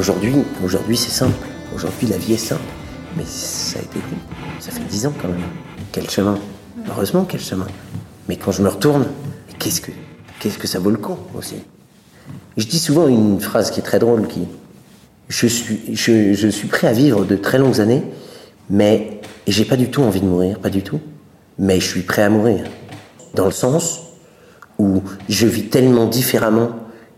Aujourd'hui, 0.00 0.32
aujourd'hui 0.64 0.96
c'est 0.96 1.10
simple. 1.10 1.36
Aujourd'hui, 1.76 2.06
la 2.08 2.16
vie 2.16 2.32
est 2.32 2.38
simple. 2.38 2.62
Mais 3.18 3.24
ça 3.26 3.78
a 3.78 3.82
été 3.82 3.98
Ça 4.58 4.70
fait 4.70 4.82
dix 4.88 5.06
ans 5.06 5.12
quand 5.20 5.28
même. 5.28 5.42
Quel 5.92 6.08
chemin. 6.08 6.38
Heureusement, 6.88 7.26
quel 7.28 7.40
chemin. 7.40 7.66
Mais 8.26 8.36
quand 8.36 8.50
je 8.50 8.62
me 8.62 8.68
retourne, 8.70 9.04
qu'est-ce 9.58 9.82
que, 9.82 9.90
que 10.40 10.66
ça 10.66 10.78
vaut 10.78 10.88
le 10.88 10.96
coup 10.96 11.18
aussi? 11.36 11.56
Je 12.56 12.64
dis 12.64 12.78
souvent 12.78 13.08
une 13.08 13.42
phrase 13.42 13.70
qui 13.70 13.80
est 13.80 13.82
très 13.82 13.98
drôle, 13.98 14.26
qui 14.26 14.48
je 15.28 15.46
suis, 15.46 15.94
je, 15.94 16.48
suis 16.48 16.68
prêt 16.68 16.88
à 16.88 16.92
vivre 16.92 17.26
de 17.26 17.36
très 17.36 17.58
longues 17.58 17.82
années, 17.82 18.02
mais 18.70 19.20
j'ai 19.46 19.66
pas 19.66 19.76
du 19.76 19.90
tout 19.90 20.00
envie 20.00 20.22
de 20.22 20.26
mourir, 20.26 20.60
pas 20.60 20.70
du 20.70 20.82
tout, 20.82 21.00
mais 21.58 21.78
je 21.78 21.86
suis 21.86 22.02
prêt 22.02 22.22
à 22.22 22.30
mourir, 22.30 22.64
dans 23.34 23.44
le 23.44 23.50
sens 23.50 24.00
où 24.78 25.02
je 25.28 25.46
vis 25.46 25.64
tellement 25.64 26.06
différemment 26.06 26.70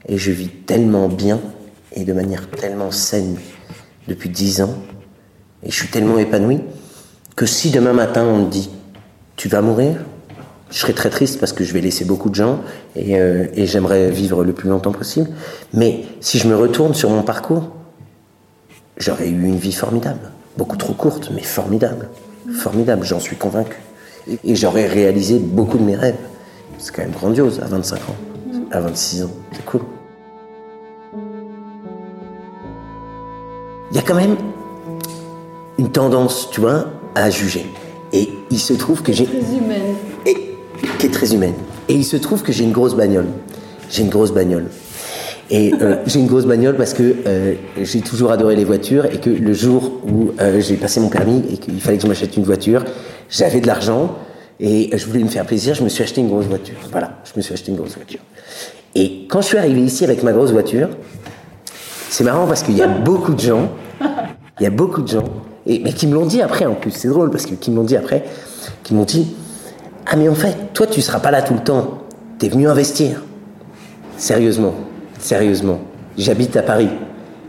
et 0.08 0.18
je 0.18 0.32
vis 0.32 0.48
tellement 0.48 1.08
bien 1.08 1.38
et 1.94 2.04
de 2.04 2.12
manière 2.12 2.48
tellement 2.50 2.90
saine 2.90 3.36
depuis 4.08 4.28
dix 4.28 4.62
ans 4.62 4.74
et 5.62 5.70
je 5.70 5.76
suis 5.76 5.88
tellement 5.88 6.18
épanoui 6.18 6.60
que 7.36 7.46
si 7.46 7.70
demain 7.70 7.92
matin 7.92 8.24
on 8.24 8.44
me 8.44 8.50
dit 8.50 8.70
tu 9.36 9.48
vas 9.48 9.62
mourir, 9.62 9.96
je 10.70 10.78
serai 10.78 10.92
très 10.92 11.10
triste 11.10 11.38
parce 11.38 11.52
que 11.52 11.64
je 11.64 11.72
vais 11.72 11.80
laisser 11.80 12.04
beaucoup 12.04 12.30
de 12.30 12.34
gens 12.34 12.60
et, 12.96 13.18
euh, 13.18 13.46
et 13.54 13.66
j'aimerais 13.66 14.10
vivre 14.10 14.44
le 14.44 14.52
plus 14.52 14.68
longtemps 14.68 14.92
possible. 14.92 15.30
Mais 15.72 16.04
si 16.20 16.38
je 16.38 16.48
me 16.48 16.56
retourne 16.56 16.94
sur 16.94 17.10
mon 17.10 17.22
parcours, 17.22 17.70
j'aurais 18.96 19.28
eu 19.28 19.42
une 19.44 19.56
vie 19.56 19.72
formidable. 19.72 20.30
Beaucoup 20.56 20.76
trop 20.76 20.92
courte, 20.92 21.30
mais 21.34 21.42
formidable. 21.42 22.08
Formidable, 22.54 23.04
j'en 23.04 23.20
suis 23.20 23.36
convaincu. 23.36 23.78
Et 24.44 24.54
j'aurais 24.54 24.86
réalisé 24.86 25.38
beaucoup 25.38 25.78
de 25.78 25.82
mes 25.82 25.96
rêves. 25.96 26.16
C'est 26.78 26.94
quand 26.94 27.02
même 27.02 27.12
grandiose 27.12 27.60
à 27.60 27.66
25 27.66 27.96
ans, 27.96 28.16
à 28.70 28.80
26 28.80 29.24
ans. 29.24 29.30
C'est 29.52 29.64
cool. 29.64 29.82
Il 33.92 33.96
y 33.96 33.98
a 33.98 34.02
quand 34.02 34.14
même 34.14 34.36
une 35.76 35.90
tendance, 35.90 36.48
tu 36.50 36.62
vois, 36.62 36.86
à 37.14 37.28
juger. 37.28 37.66
Et 38.14 38.30
il 38.50 38.58
se 38.58 38.72
trouve 38.72 39.02
que 39.02 39.12
j'ai. 39.12 39.26
Très 39.26 39.36
humaine. 39.36 39.96
Et, 40.24 40.34
qui 40.98 41.06
est 41.06 41.10
très 41.10 41.34
humaine. 41.34 41.52
Et 41.90 41.94
il 41.94 42.04
se 42.04 42.16
trouve 42.16 42.42
que 42.42 42.52
j'ai 42.52 42.64
une 42.64 42.72
grosse 42.72 42.94
bagnole. 42.94 43.26
J'ai 43.90 44.02
une 44.02 44.08
grosse 44.08 44.32
bagnole. 44.32 44.68
Et 45.50 45.74
euh, 45.82 45.96
j'ai 46.06 46.20
une 46.20 46.26
grosse 46.26 46.46
bagnole 46.46 46.76
parce 46.76 46.94
que 46.94 47.16
euh, 47.26 47.54
j'ai 47.82 48.00
toujours 48.00 48.30
adoré 48.30 48.56
les 48.56 48.64
voitures 48.64 49.04
et 49.04 49.18
que 49.18 49.28
le 49.28 49.52
jour 49.52 50.00
où 50.10 50.30
euh, 50.40 50.62
j'ai 50.62 50.76
passé 50.76 50.98
mon 50.98 51.10
permis 51.10 51.42
et 51.52 51.58
qu'il 51.58 51.78
fallait 51.78 51.98
que 51.98 52.04
je 52.04 52.08
m'achète 52.08 52.34
une 52.38 52.44
voiture, 52.44 52.86
j'avais 53.28 53.60
de 53.60 53.66
l'argent 53.66 54.16
et 54.58 54.96
je 54.96 55.04
voulais 55.04 55.22
me 55.22 55.28
faire 55.28 55.44
plaisir, 55.44 55.74
je 55.74 55.84
me 55.84 55.90
suis 55.90 56.02
acheté 56.02 56.22
une 56.22 56.28
grosse 56.28 56.46
voiture. 56.46 56.76
Voilà, 56.90 57.18
je 57.24 57.32
me 57.36 57.42
suis 57.42 57.52
acheté 57.52 57.70
une 57.70 57.76
grosse 57.76 57.94
voiture. 57.94 58.20
Et 58.94 59.26
quand 59.28 59.42
je 59.42 59.48
suis 59.48 59.58
arrivé 59.58 59.82
ici 59.82 60.02
avec 60.04 60.22
ma 60.22 60.32
grosse 60.32 60.50
voiture, 60.50 60.88
c'est 62.12 62.24
marrant 62.24 62.46
parce 62.46 62.62
qu'il 62.62 62.76
y 62.76 62.82
a 62.82 62.88
beaucoup 62.88 63.32
de 63.32 63.40
gens, 63.40 63.70
il 64.60 64.64
y 64.64 64.66
a 64.66 64.70
beaucoup 64.70 65.00
de 65.00 65.08
gens, 65.08 65.24
et, 65.64 65.80
mais 65.82 65.94
qui 65.94 66.06
me 66.06 66.12
l'ont 66.12 66.26
dit 66.26 66.42
après 66.42 66.66
en 66.66 66.74
plus, 66.74 66.90
c'est 66.90 67.08
drôle 67.08 67.30
parce 67.30 67.46
que 67.46 67.54
qui 67.54 67.70
me 67.70 67.76
l'ont 67.76 67.84
dit 67.84 67.96
après, 67.96 68.24
qui 68.82 68.92
m'ont 68.92 69.04
dit 69.04 69.34
Ah, 70.04 70.16
mais 70.16 70.28
en 70.28 70.34
fait, 70.34 70.74
toi 70.74 70.86
tu 70.86 71.00
seras 71.00 71.20
pas 71.20 71.30
là 71.30 71.40
tout 71.40 71.54
le 71.54 71.60
temps, 71.60 72.02
t'es 72.38 72.50
venu 72.50 72.68
investir. 72.68 73.22
Sérieusement, 74.18 74.74
sérieusement, 75.18 75.80
j'habite 76.18 76.54
à 76.58 76.62
Paris. 76.62 76.90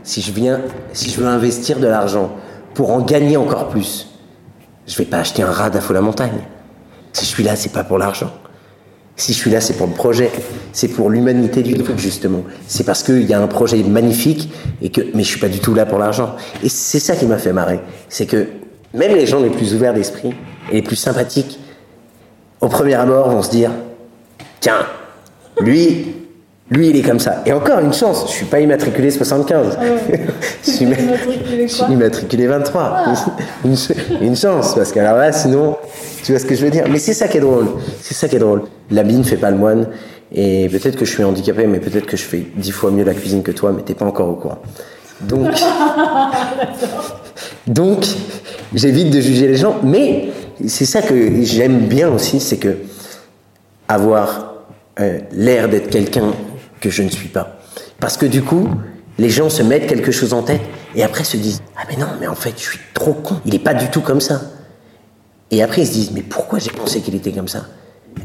Si 0.03 0.21
je 0.21 0.31
viens, 0.31 0.61
si 0.93 1.09
je 1.09 1.19
veux 1.19 1.27
investir 1.27 1.79
de 1.79 1.87
l'argent 1.87 2.31
pour 2.73 2.91
en 2.91 3.01
gagner 3.01 3.35
encore 3.35 3.67
plus, 3.67 4.07
je 4.87 4.97
vais 4.97 5.03
pas 5.03 5.17
acheter 5.17 5.43
un 5.43 5.51
rad 5.51 5.75
à 5.75 5.93
la 5.93 6.01
montagne. 6.01 6.39
Si 7.11 7.25
je 7.25 7.29
suis 7.29 7.43
là, 7.43 7.57
c'est 7.57 7.73
pas 7.73 7.83
pour 7.83 7.97
l'argent. 7.97 8.31
Si 9.15 9.33
je 9.33 9.37
suis 9.37 9.51
là, 9.51 9.61
c'est 9.61 9.73
pour 9.73 9.87
le 9.87 9.93
projet, 9.93 10.31
c'est 10.71 10.87
pour 10.87 11.09
l'humanité 11.09 11.61
du 11.61 11.75
truc 11.75 11.99
justement. 11.99 12.43
C'est 12.67 12.83
parce 12.83 13.03
qu'il 13.03 13.23
y 13.23 13.33
a 13.33 13.39
un 13.39 13.47
projet 13.47 13.81
magnifique 13.83 14.51
et 14.81 14.89
que, 14.89 15.01
mais 15.13 15.23
je 15.23 15.29
suis 15.29 15.39
pas 15.39 15.49
du 15.49 15.59
tout 15.59 15.75
là 15.75 15.85
pour 15.85 15.99
l'argent. 15.99 16.35
Et 16.63 16.69
c'est 16.69 16.99
ça 16.99 17.15
qui 17.15 17.27
m'a 17.27 17.37
fait 17.37 17.53
marrer, 17.53 17.79
c'est 18.09 18.25
que 18.25 18.47
même 18.93 19.15
les 19.15 19.27
gens 19.27 19.39
les 19.39 19.49
plus 19.49 19.73
ouverts 19.73 19.93
d'esprit 19.93 20.33
et 20.71 20.75
les 20.75 20.81
plus 20.81 20.95
sympathiques, 20.95 21.59
au 22.61 22.69
premier 22.69 22.95
abord, 22.95 23.29
vont 23.29 23.41
se 23.41 23.51
dire, 23.51 23.71
tiens, 24.59 24.85
lui, 25.59 26.22
lui, 26.75 26.89
il 26.89 26.97
est 26.97 27.01
comme 27.01 27.19
ça. 27.19 27.41
Et 27.45 27.53
encore 27.53 27.79
une 27.79 27.93
chance, 27.93 28.25
je 28.27 28.31
suis 28.33 28.45
pas 28.45 28.59
immatriculé 28.59 29.11
75. 29.11 29.77
je, 30.65 30.71
suis 30.71 30.85
ma- 30.85 30.95
Immatriculé 30.97 31.67
je 31.67 31.73
suis 31.73 31.83
immatriculé 31.93 32.47
23. 32.47 33.03
Une, 33.65 33.75
ch- 33.75 33.97
une 34.21 34.35
chance, 34.35 34.75
parce 34.75 34.91
que 34.91 34.99
alors 34.99 35.17
là, 35.17 35.31
sinon, 35.31 35.77
tu 36.23 36.31
vois 36.31 36.39
ce 36.39 36.45
que 36.45 36.55
je 36.55 36.63
veux 36.65 36.71
dire. 36.71 36.85
Mais 36.89 36.99
c'est 36.99 37.13
ça 37.13 37.27
qui 37.27 37.37
est 37.37 37.41
drôle. 37.41 37.67
C'est 38.01 38.13
ça 38.13 38.27
qui 38.27 38.37
est 38.37 38.39
drôle. 38.39 38.63
L'habit 38.91 39.17
ne 39.17 39.23
fait 39.23 39.37
pas 39.37 39.51
le 39.51 39.57
moine. 39.57 39.87
Et 40.35 40.67
peut-être 40.69 40.95
que 40.95 41.05
je 41.05 41.11
suis 41.11 41.23
handicapé, 41.23 41.67
mais 41.67 41.79
peut-être 41.79 42.07
que 42.07 42.17
je 42.17 42.23
fais 42.23 42.47
dix 42.55 42.71
fois 42.71 42.89
mieux 42.89 43.03
la 43.03 43.13
cuisine 43.13 43.43
que 43.43 43.51
toi, 43.51 43.71
mais 43.75 43.83
t'es 43.83 43.93
pas 43.93 44.05
encore 44.05 44.29
au 44.29 44.33
courant. 44.35 44.57
Donc, 45.21 45.49
donc, 47.67 48.05
j'évite 48.73 49.11
de 49.11 49.21
juger 49.21 49.47
les 49.47 49.55
gens. 49.57 49.75
Mais 49.83 50.29
c'est 50.67 50.85
ça 50.85 51.01
que 51.01 51.15
j'aime 51.43 51.79
bien 51.87 52.09
aussi, 52.09 52.39
c'est 52.39 52.57
que 52.57 52.77
avoir 53.87 54.53
euh, 54.99 55.19
l'air 55.31 55.69
d'être 55.69 55.89
quelqu'un 55.89 56.33
que 56.83 56.89
je 56.89 57.01
ne 57.01 57.09
suis 57.09 57.29
pas. 57.29 57.59
Parce 57.99 58.17
que 58.17 58.25
du 58.25 58.41
coup, 58.41 58.67
les 59.17 59.29
gens 59.29 59.49
se 59.49 59.63
mettent 59.63 59.87
quelque 59.87 60.11
chose 60.11 60.33
en 60.33 60.43
tête 60.43 60.61
et 60.95 61.03
après 61.03 61.23
se 61.23 61.37
disent 61.37 61.61
Ah, 61.77 61.83
mais 61.89 61.95
non, 61.95 62.07
mais 62.19 62.27
en 62.27 62.35
fait, 62.35 62.53
je 62.57 62.63
suis 62.63 62.79
trop 62.93 63.13
con. 63.13 63.37
Il 63.45 63.53
n'est 63.53 63.59
pas 63.59 63.73
du 63.73 63.87
tout 63.87 64.01
comme 64.01 64.19
ça. 64.19 64.41
Et 65.49 65.63
après, 65.63 65.83
ils 65.83 65.87
se 65.87 65.93
disent 65.93 66.11
Mais 66.11 66.21
pourquoi 66.21 66.59
j'ai 66.59 66.71
pensé 66.71 66.99
qu'il 66.99 67.15
était 67.15 67.31
comme 67.31 67.47
ça? 67.47 67.67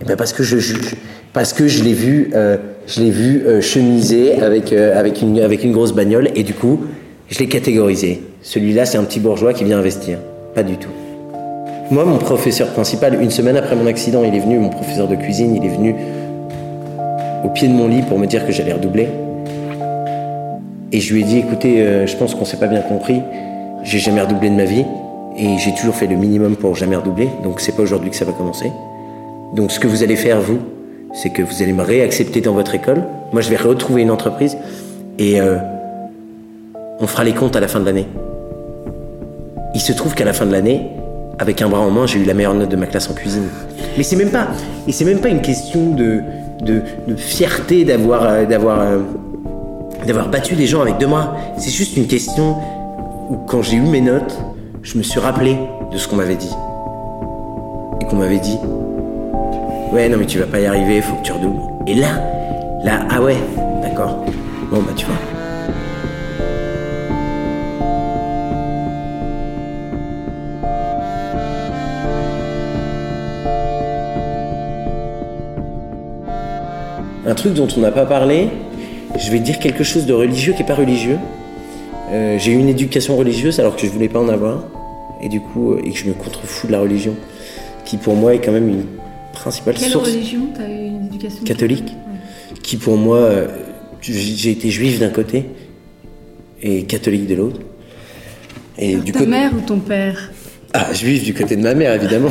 Eh 0.03 0.05
ben 0.05 0.17
parce 0.17 0.33
que 0.33 0.43
je 0.43 0.59
juge. 0.59 0.97
Parce 1.33 1.53
que 1.53 1.69
je 1.69 1.85
l'ai 1.85 1.93
vu, 1.93 2.31
euh, 2.35 2.57
je 2.87 3.01
l'ai 3.01 3.11
vu 3.11 3.43
euh, 3.47 3.61
chemiser 3.61 4.43
avec, 4.43 4.73
euh, 4.73 4.99
avec, 4.99 5.23
une, 5.23 5.41
avec 5.41 5.63
une 5.63 5.73
grosse 5.73 5.93
bagnole 5.93 6.31
et 6.35 6.43
du 6.43 6.55
coup, 6.55 6.81
je 7.29 7.39
l'ai 7.39 7.49
catégorisé. 7.49 8.23
Celui-là, 8.43 8.87
c'est 8.87 8.99
un 8.99 9.05
petit 9.05 9.21
bourgeois 9.21 9.53
qui 9.53 9.65
vient 9.65 9.79
investir. 9.79 10.19
Pas 10.55 10.63
du 10.63 10.77
tout. 10.79 10.91
Moi, 11.91 12.05
mon 12.05 12.19
professeur 12.19 12.69
principal, 12.69 13.23
une 13.23 13.31
semaine 13.31 13.57
après 13.57 13.77
mon 13.77 13.87
accident, 13.87 14.23
il 14.25 14.35
est 14.35 14.41
venu, 14.41 14.59
mon 14.59 14.69
professeur 14.69 15.07
de 15.07 15.15
cuisine, 15.15 15.55
il 15.57 15.65
est 15.65 15.75
venu 15.75 15.95
au 17.45 17.49
pied 17.49 17.69
de 17.69 17.73
mon 17.73 17.89
lit 17.89 18.03
pour 18.03 18.19
me 18.19 18.27
dire 18.27 18.47
que 18.47 18.53
j'allais 18.53 18.73
redoubler. 18.73 19.09
Et 20.93 21.01
je 21.01 21.13
lui 21.13 21.21
ai 21.21 21.25
dit, 21.25 21.39
écoutez, 21.39 21.83
euh, 21.83 22.07
je 22.07 22.17
pense 22.17 22.35
qu'on 22.35 22.45
s'est 22.45 22.57
pas 22.57 22.67
bien 22.67 22.81
compris. 22.81 23.21
J'ai 23.83 23.99
jamais 23.99 24.21
redoublé 24.21 24.49
de 24.51 24.55
ma 24.55 24.65
vie 24.65 24.85
et 25.37 25.59
j'ai 25.59 25.75
toujours 25.75 25.95
fait 25.95 26.07
le 26.07 26.17
minimum 26.17 26.57
pour 26.57 26.75
jamais 26.75 26.97
redoubler. 26.97 27.29
Donc 27.45 27.61
c'est 27.61 27.77
pas 27.77 27.83
aujourd'hui 27.83 28.11
que 28.11 28.17
ça 28.17 28.25
va 28.25 28.33
commencer. 28.33 28.73
Donc 29.55 29.71
ce 29.71 29.79
que 29.79 29.87
vous 29.87 30.03
allez 30.03 30.17
faire 30.17 30.41
vous, 30.41 30.59
c'est 31.13 31.31
que 31.31 31.43
vous 31.43 31.63
allez 31.63 31.73
me 31.73 31.83
réaccepter 31.83 32.41
dans 32.41 32.53
votre 32.53 32.75
école. 32.75 33.03
Moi, 33.33 33.43
je 33.43 33.51
vais 33.51 33.57
retrouver 33.57 34.03
une 34.03 34.11
entreprise 34.11 34.57
et 35.19 35.41
euh, 35.41 35.57
on 37.01 37.07
fera 37.07 37.25
les 37.25 37.33
comptes 37.33 37.57
à 37.57 37.61
la 37.61 37.69
fin 37.69 37.81
de 37.81 37.85
l'année. 37.85 38.07
Il 39.75 39.81
se 39.81 39.93
trouve 39.93 40.15
qu'à 40.15 40.25
la 40.25 40.33
fin 40.33 40.47
de 40.47 40.53
l'année, 40.53 40.89
avec 41.39 41.63
un 41.63 41.69
bras 41.69 41.81
en 41.81 41.91
main, 41.91 42.07
j'ai 42.07 42.19
eu 42.19 42.25
la 42.25 42.35
meilleure 42.35 42.55
note 42.55 42.69
de 42.69 42.77
ma 42.77 42.87
classe 42.87 43.09
en 43.11 43.15
cuisine. 43.15 43.49
Mais 43.97 44.03
c'est 44.03 44.17
même 44.17 44.31
pas, 44.31 44.49
et 44.87 44.93
c'est 44.93 45.05
même 45.05 45.21
pas 45.21 45.29
une 45.29 45.41
question 45.41 45.95
de, 45.95 46.21
de, 46.63 46.83
fierté 47.17 47.85
d'avoir, 47.85 48.23
euh, 48.25 48.45
d'avoir, 48.45 48.81
euh, 48.81 48.99
d'avoir 50.07 50.29
battu 50.29 50.55
des 50.55 50.67
gens 50.67 50.81
avec 50.83 50.99
deux 50.99 51.07
bras. 51.07 51.37
C'est 51.59 51.71
juste 51.71 51.97
une 51.97 52.07
question 52.07 52.57
où 53.31 53.37
quand 53.47 53.63
j'ai 53.63 53.77
eu 53.77 53.83
mes 53.83 54.01
notes, 54.01 54.39
je 54.83 54.99
me 54.99 55.03
suis 55.03 55.21
rappelé 55.21 55.57
de 55.93 55.99
ce 55.99 56.09
qu'on 56.09 56.17
m'avait 56.17 56.37
dit. 56.37 56.55
Et 58.01 58.05
qu'on 58.07 58.17
m'avait 58.17 58.39
dit, 58.39 58.59
ouais, 59.93 60.09
non 60.09 60.19
mais 60.19 60.27
tu 60.27 60.39
vas 60.39 60.47
pas 60.47 60.61
y 60.61 60.67
arriver, 60.67 61.01
faut 61.01 61.17
que 61.17 61.23
tu 61.23 61.33
redoubles. 61.33 61.61
Et 61.87 61.95
là, 61.95 62.09
là, 62.85 63.07
ah 63.11 63.21
ouais, 63.21 63.37
d'accord. 63.83 64.25
Bon 64.71 64.79
bah 64.79 64.93
tu 64.95 65.07
vois. 65.07 65.28
Un 77.29 77.35
truc 77.35 77.53
dont 77.53 77.69
on 77.77 77.81
n'a 77.81 77.93
pas 77.93 78.07
parlé, 78.07 78.49
je 79.19 79.31
vais 79.31 79.39
dire 79.39 79.59
quelque 79.59 79.85
chose 79.85 80.07
de 80.07 80.15
religieux 80.15 80.55
qui 80.55 80.61
n'est 80.61 80.67
pas 80.67 80.75
religieux. 80.75 81.19
Euh, 82.11 82.39
j'ai 82.39 82.53
eu 82.53 82.57
une 82.57 82.71
éducation 82.71 83.19
religieuse 83.19 83.61
alors 83.61 83.77
que 83.77 83.87
je 83.87 83.93
voulais 83.93 84.09
pas 84.09 84.19
en 84.19 84.31
avoir, 84.31 84.65
et 85.23 85.29
du 85.29 85.39
coup, 85.39 85.73
euh, 85.73 85.83
et 85.85 85.91
que 85.91 85.99
je 85.99 86.07
me 86.07 86.15
contrefous 86.15 86.69
de 86.69 86.73
la 86.73 86.81
religion, 86.81 87.15
qui 87.85 87.99
pour 87.99 88.15
moi 88.15 88.35
est 88.35 88.41
quand 88.41 88.53
même 88.53 88.71
une 88.71 88.85
principale 89.35 89.75
Quelle 89.75 89.91
source 89.91 90.09
religion 90.09 90.49
T'as 90.57 90.71
eu 90.71 90.87
une 90.87 91.05
éducation 91.05 91.45
catholique, 91.45 91.93
qui 92.63 92.79
pour 92.79 92.97
moi, 92.97 93.19
euh, 93.19 93.49
j'ai 94.01 94.51
été 94.51 94.71
juif 94.71 94.99
d'un 94.99 95.11
côté 95.11 95.45
et 96.63 96.85
catholique 96.85 97.27
de 97.27 97.35
l'autre. 97.35 97.61
Et 98.79 98.97
du 98.97 99.13
Ta 99.13 99.19
côté, 99.19 99.31
mère 99.31 99.53
ou 99.55 99.61
ton 99.61 99.81
père? 99.81 100.31
Ah, 100.73 100.95
juif 100.95 101.25
du 101.25 101.35
côté 101.35 101.57
de 101.57 101.63
ma 101.63 101.75
mère, 101.75 101.93
évidemment. 101.93 102.31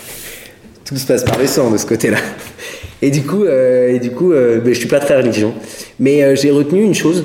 Tout 0.84 0.96
se 0.98 1.06
passe 1.06 1.24
par 1.24 1.38
les 1.38 1.46
sangs 1.46 1.70
de 1.70 1.78
ce 1.78 1.86
côté-là. 1.86 2.18
Et 3.02 3.10
du 3.10 3.22
coup, 3.22 3.44
euh, 3.44 3.94
et 3.94 4.00
du 4.00 4.10
coup, 4.10 4.32
euh, 4.32 4.60
ben, 4.60 4.72
je 4.74 4.78
suis 4.78 4.88
pas 4.88 4.98
très 5.00 5.16
religion, 5.16 5.54
mais 6.00 6.22
euh, 6.22 6.34
j'ai 6.34 6.50
retenu 6.50 6.82
une 6.82 6.94
chose. 6.94 7.24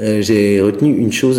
j'ai 0.00 0.60
retenu 0.60 0.92
une 0.96 1.12
chose 1.12 1.38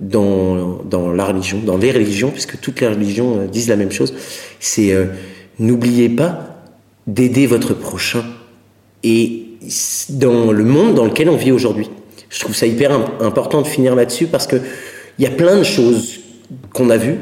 dans 0.00 0.80
dans 0.90 1.12
la 1.12 1.24
religion, 1.24 1.58
dans 1.64 1.76
les 1.78 1.92
religions, 1.92 2.30
puisque 2.30 2.58
toutes 2.60 2.80
les 2.80 2.88
religions 2.88 3.46
disent 3.46 3.68
la 3.68 3.76
même 3.76 3.92
chose. 3.92 4.12
C'est 4.58 4.90
n'oubliez 5.60 6.08
pas 6.08 6.64
d'aider 7.06 7.46
votre 7.46 7.74
prochain. 7.74 8.24
Et 9.04 9.44
dans 10.10 10.50
le 10.50 10.64
monde 10.64 10.94
dans 10.96 11.04
lequel 11.04 11.28
on 11.28 11.36
vit 11.36 11.52
aujourd'hui, 11.52 11.88
je 12.28 12.40
trouve 12.40 12.56
ça 12.56 12.66
hyper 12.66 12.90
im- 12.92 13.04
important 13.20 13.62
de 13.62 13.68
finir 13.68 13.94
là-dessus 13.94 14.26
parce 14.26 14.48
que 14.48 14.56
il 15.18 15.22
y 15.24 15.28
a 15.28 15.30
plein 15.30 15.56
de 15.58 15.62
choses 15.62 16.18
qu'on 16.74 16.90
a 16.90 16.96
vues 16.96 17.18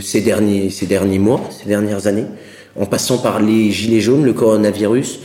ces 0.00 0.22
derniers 0.22 0.70
ces 0.70 0.86
derniers 0.86 1.18
mois, 1.18 1.40
ces 1.50 1.68
dernières 1.68 2.06
années, 2.06 2.24
en 2.78 2.86
passant 2.86 3.18
par 3.18 3.40
les 3.40 3.70
gilets 3.70 4.00
jaunes, 4.00 4.24
le 4.24 4.32
coronavirus, 4.32 5.20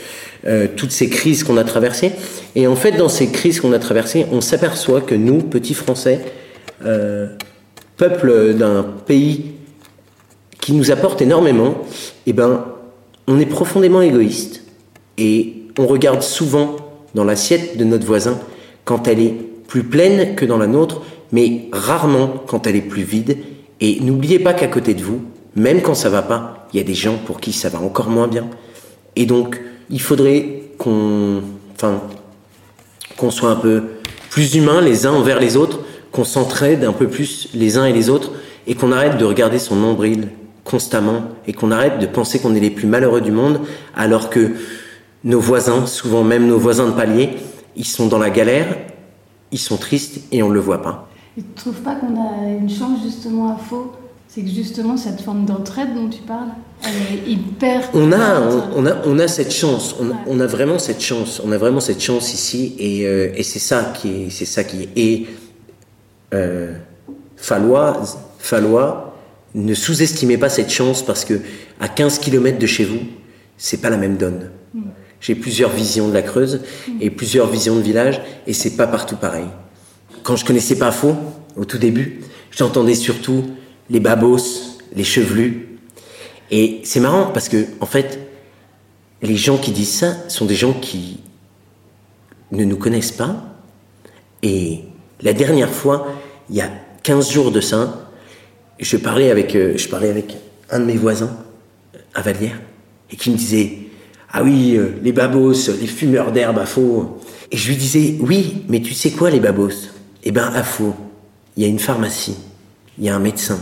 euh, 0.46 0.68
toutes 0.76 0.92
ces 0.92 1.10
crises 1.10 1.44
qu'on 1.44 1.58
a 1.58 1.64
traversées. 1.64 2.12
Et 2.56 2.68
en 2.68 2.76
fait, 2.76 2.92
dans 2.94 3.10
ces 3.10 3.28
crises 3.28 3.60
qu'on 3.60 3.74
a 3.74 3.80
traversées, 3.80 4.26
on 4.32 4.42
s'aperçoit 4.42 5.02
que 5.02 5.16
nous, 5.16 5.40
petits 5.40 5.74
Français, 5.74 6.22
euh, 6.86 7.28
peuple 7.98 8.54
d'un 8.54 8.84
pays 8.84 9.54
qui 10.60 10.74
nous 10.74 10.92
apporte 10.92 11.22
énormément, 11.22 11.76
eh 12.26 12.34
ben, 12.34 12.66
on 13.28 13.40
est 13.40 13.46
profondément 13.46 14.02
égoïste 14.02 14.64
et 15.18 15.54
on 15.80 15.88
regarde 15.88 16.22
souvent 16.22 16.76
dans 17.16 17.24
l'assiette 17.24 17.78
de 17.78 17.84
notre 17.84 18.06
voisin 18.06 18.40
quand 18.86 19.08
elle 19.08 19.20
est 19.20 19.36
plus 19.68 19.84
pleine 19.84 20.36
que 20.36 20.46
dans 20.46 20.58
la 20.58 20.68
nôtre, 20.68 21.02
mais 21.32 21.68
rarement 21.72 22.44
quand 22.48 22.68
elle 22.68 22.76
est 22.76 22.82
plus 22.82 23.04
vide. 23.04 23.38
Et 23.82 24.00
n'oubliez 24.02 24.40
pas 24.40 24.54
qu'à 24.54 24.68
côté 24.68 24.94
de 24.94 25.02
vous, 25.02 25.22
même 25.56 25.82
quand 25.82 25.96
ça 25.96 26.10
va 26.10 26.22
pas, 26.22 26.57
il 26.74 26.78
y 26.78 26.80
a 26.80 26.84
des 26.84 26.94
gens 26.94 27.18
pour 27.26 27.40
qui 27.40 27.54
ça 27.54 27.70
va 27.70 27.80
encore 27.80 28.10
moins 28.10 28.28
bien. 28.28 28.48
Et 29.16 29.26
donc, 29.26 29.62
il 29.90 30.02
faudrait 30.02 30.64
qu'on, 30.78 31.42
enfin, 31.76 32.02
qu'on 33.18 33.32
soit 33.32 33.50
un 33.50 33.56
peu 33.56 33.84
plus 34.30 34.56
humains 34.56 34.82
les 34.82 35.06
uns 35.06 35.14
envers 35.14 35.40
les 35.40 35.58
autres, 35.58 35.80
qu'on 36.12 36.24
s'entraide 36.24 36.84
un 36.84 36.94
peu 36.94 37.08
plus 37.08 37.50
les 37.54 37.78
uns 37.78 37.86
et 37.86 37.94
les 37.94 38.10
autres, 38.10 38.32
et 38.68 38.76
qu'on 38.76 38.92
arrête 38.92 39.18
de 39.18 39.26
regarder 39.26 39.60
son 39.60 39.76
nombril 39.76 40.30
constamment, 40.64 41.24
et 41.48 41.54
qu'on 41.54 41.72
arrête 41.72 42.00
de 42.00 42.06
penser 42.06 42.40
qu'on 42.40 42.54
est 42.54 42.60
les 42.60 42.70
plus 42.70 42.88
malheureux 42.88 43.22
du 43.22 43.32
monde, 43.32 43.62
alors 43.96 44.30
que 44.30 44.52
nos 45.24 45.40
voisins, 45.40 45.86
souvent 45.86 46.24
même 46.24 46.48
nos 46.48 46.60
voisins 46.60 46.88
de 46.88 46.92
palier, 46.92 47.30
ils 47.76 47.86
sont 47.86 48.08
dans 48.08 48.20
la 48.20 48.30
galère, 48.30 48.76
ils 49.52 49.60
sont 49.60 49.78
tristes 49.78 50.22
et 50.32 50.44
on 50.44 50.50
ne 50.50 50.54
le 50.54 50.60
voit 50.60 50.82
pas. 50.82 51.08
Tu 51.36 51.44
trouves 51.56 51.82
pas 51.82 51.96
qu'on 51.96 52.20
a 52.20 52.50
une 52.50 52.70
chance 52.70 53.00
justement 53.04 53.54
à 53.54 53.58
faux? 53.58 53.92
C'est 54.28 54.42
que 54.42 54.50
justement 54.50 54.98
cette 54.98 55.22
forme 55.22 55.46
d'entraide 55.46 55.96
dont 55.96 56.10
tu 56.10 56.22
parles, 56.22 56.50
elle 56.84 57.18
est 57.18 57.32
hyper. 57.32 57.90
On 57.94 58.12
a, 58.12 58.42
on, 58.76 58.86
a, 58.86 59.02
on 59.06 59.20
a 59.20 59.28
cette 59.28 59.54
chance. 59.54 59.96
On, 60.00 60.12
on, 60.28 60.40
a 60.40 60.48
vraiment 60.48 60.80
cette 60.80 61.02
chance. 61.02 61.42
On 61.44 61.52
a 61.52 61.58
vraiment 61.58 61.80
cette 61.80 62.02
chance 62.02 62.34
ici, 62.34 62.76
et, 62.78 63.08
euh, 63.08 63.32
et 63.36 63.44
c'est 63.44 63.60
ça 63.60 63.94
qui 63.96 64.10
est, 64.10 64.30
c'est 64.30 64.46
ça 64.46 64.64
qui 64.64 64.84
est. 64.84 64.90
Et 64.96 65.28
euh, 66.34 66.74
Fallois, 67.38 68.02
Fallois, 68.38 69.16
ne 69.56 69.74
sous-estimez 69.74 70.38
pas 70.38 70.50
cette 70.50 70.70
chance 70.70 71.04
parce 71.04 71.26
que 71.26 71.40
à 71.80 71.88
15 71.88 72.20
km 72.20 72.60
de 72.60 72.68
chez 72.68 72.86
vous, 72.86 73.00
c'est 73.58 73.82
pas 73.82 73.90
la 73.90 73.98
même 73.98 74.18
donne. 74.18 74.52
Mm. 74.74 74.82
J'ai 75.20 75.36
plusieurs 75.36 75.72
visions 75.72 76.10
de 76.10 76.14
la 76.14 76.22
Creuse 76.22 76.62
et 77.02 77.10
plusieurs 77.10 77.48
visions 77.48 77.76
de 77.76 77.82
village 77.82 78.22
et 78.46 78.54
c'est 78.54 78.76
pas 78.76 78.88
partout 78.88 79.16
pareil. 79.16 79.48
Quand 80.24 80.36
je 80.36 80.46
connaissais 80.46 80.78
pas 80.78 80.92
Faux, 80.92 81.16
au 81.56 81.66
tout 81.66 81.78
début, 81.78 82.22
j'entendais 82.52 82.94
surtout 82.94 83.46
les 83.90 84.00
babos, 84.00 84.38
les 84.96 85.04
chevelus. 85.04 85.80
Et 86.52 86.82
c'est 86.84 87.00
marrant 87.00 87.32
parce 87.34 87.50
que, 87.50 87.66
en 87.82 87.86
fait, 87.86 88.20
les 89.22 89.36
gens 89.36 89.58
qui 89.58 89.72
disent 89.72 89.94
ça 89.94 90.30
sont 90.30 90.46
des 90.46 90.56
gens 90.56 90.74
qui 90.74 91.20
ne 92.52 92.64
nous 92.64 92.78
connaissent 92.78 93.12
pas. 93.12 93.36
Et 94.44 94.82
la 95.22 95.34
dernière 95.34 95.72
fois, 95.72 96.08
il 96.50 96.56
y 96.56 96.62
a 96.62 96.70
15 97.04 97.32
jours 97.32 97.52
de 97.52 97.62
ça, 97.62 98.12
je 98.80 98.98
parlais 98.98 99.32
avec, 99.32 99.56
euh, 99.56 99.76
je 99.78 99.90
parlais 99.90 100.10
avec 100.10 100.38
un 100.70 100.80
de 100.80 100.86
mes 100.86 100.98
voisins 100.98 101.36
à 102.14 102.22
Vallière 102.22 102.60
et 103.12 103.16
qui 103.16 103.32
me 103.32 103.38
disait 103.38 103.88
ah 104.32 104.44
oui, 104.44 104.76
euh, 104.76 104.90
les 105.04 105.12
babos, 105.12 105.72
les 105.80 105.88
fumeurs 105.88 106.32
d'herbe 106.32 106.60
à 106.60 106.66
faux. 106.66 107.20
Et 107.50 107.58
je 107.58 107.70
lui 107.70 107.78
disais, 107.78 108.18
oui, 108.20 108.66
mais 108.68 108.82
tu 108.82 108.94
sais 108.94 109.12
quoi 109.12 109.30
les 109.30 109.40
babos? 109.40 109.90
Eh 110.24 110.32
ben 110.32 110.52
à 110.54 110.64
faux, 110.64 110.94
il 111.56 111.64
y 111.64 111.66
a 111.66 111.70
une 111.70 111.80
pharmacie, 111.80 112.36
il 112.98 113.06
y 113.06 113.10
a 113.10 113.16
un 113.16 113.20
médecin, 113.20 113.58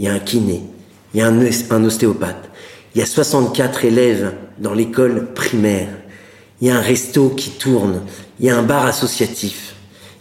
il 0.00 0.06
y 0.06 0.08
a 0.08 0.14
un 0.14 0.18
kiné, 0.18 0.62
il 1.12 1.20
y 1.20 1.22
a 1.22 1.28
un, 1.28 1.38
un 1.70 1.84
ostéopathe, 1.84 2.50
il 2.94 3.00
y 3.00 3.02
a 3.02 3.06
64 3.06 3.84
élèves 3.84 4.32
dans 4.58 4.72
l'école 4.72 5.34
primaire, 5.34 5.90
il 6.60 6.68
y 6.68 6.70
a 6.70 6.76
un 6.76 6.80
resto 6.80 7.28
qui 7.28 7.50
tourne, 7.50 8.00
il 8.38 8.46
y 8.46 8.50
a 8.50 8.56
un 8.56 8.62
bar 8.62 8.86
associatif, 8.86 9.74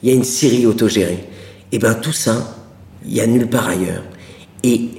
il 0.03 0.09
y 0.09 0.11
a 0.11 0.15
une 0.15 0.25
scierie 0.25 0.65
autogérée. 0.65 1.23
Eh 1.71 1.79
ben 1.79 1.93
tout 1.93 2.11
ça, 2.11 2.57
il 3.05 3.13
y 3.13 3.21
a 3.21 3.27
nulle 3.27 3.47
part 3.47 3.69
ailleurs. 3.69 4.03
Et 4.63 4.89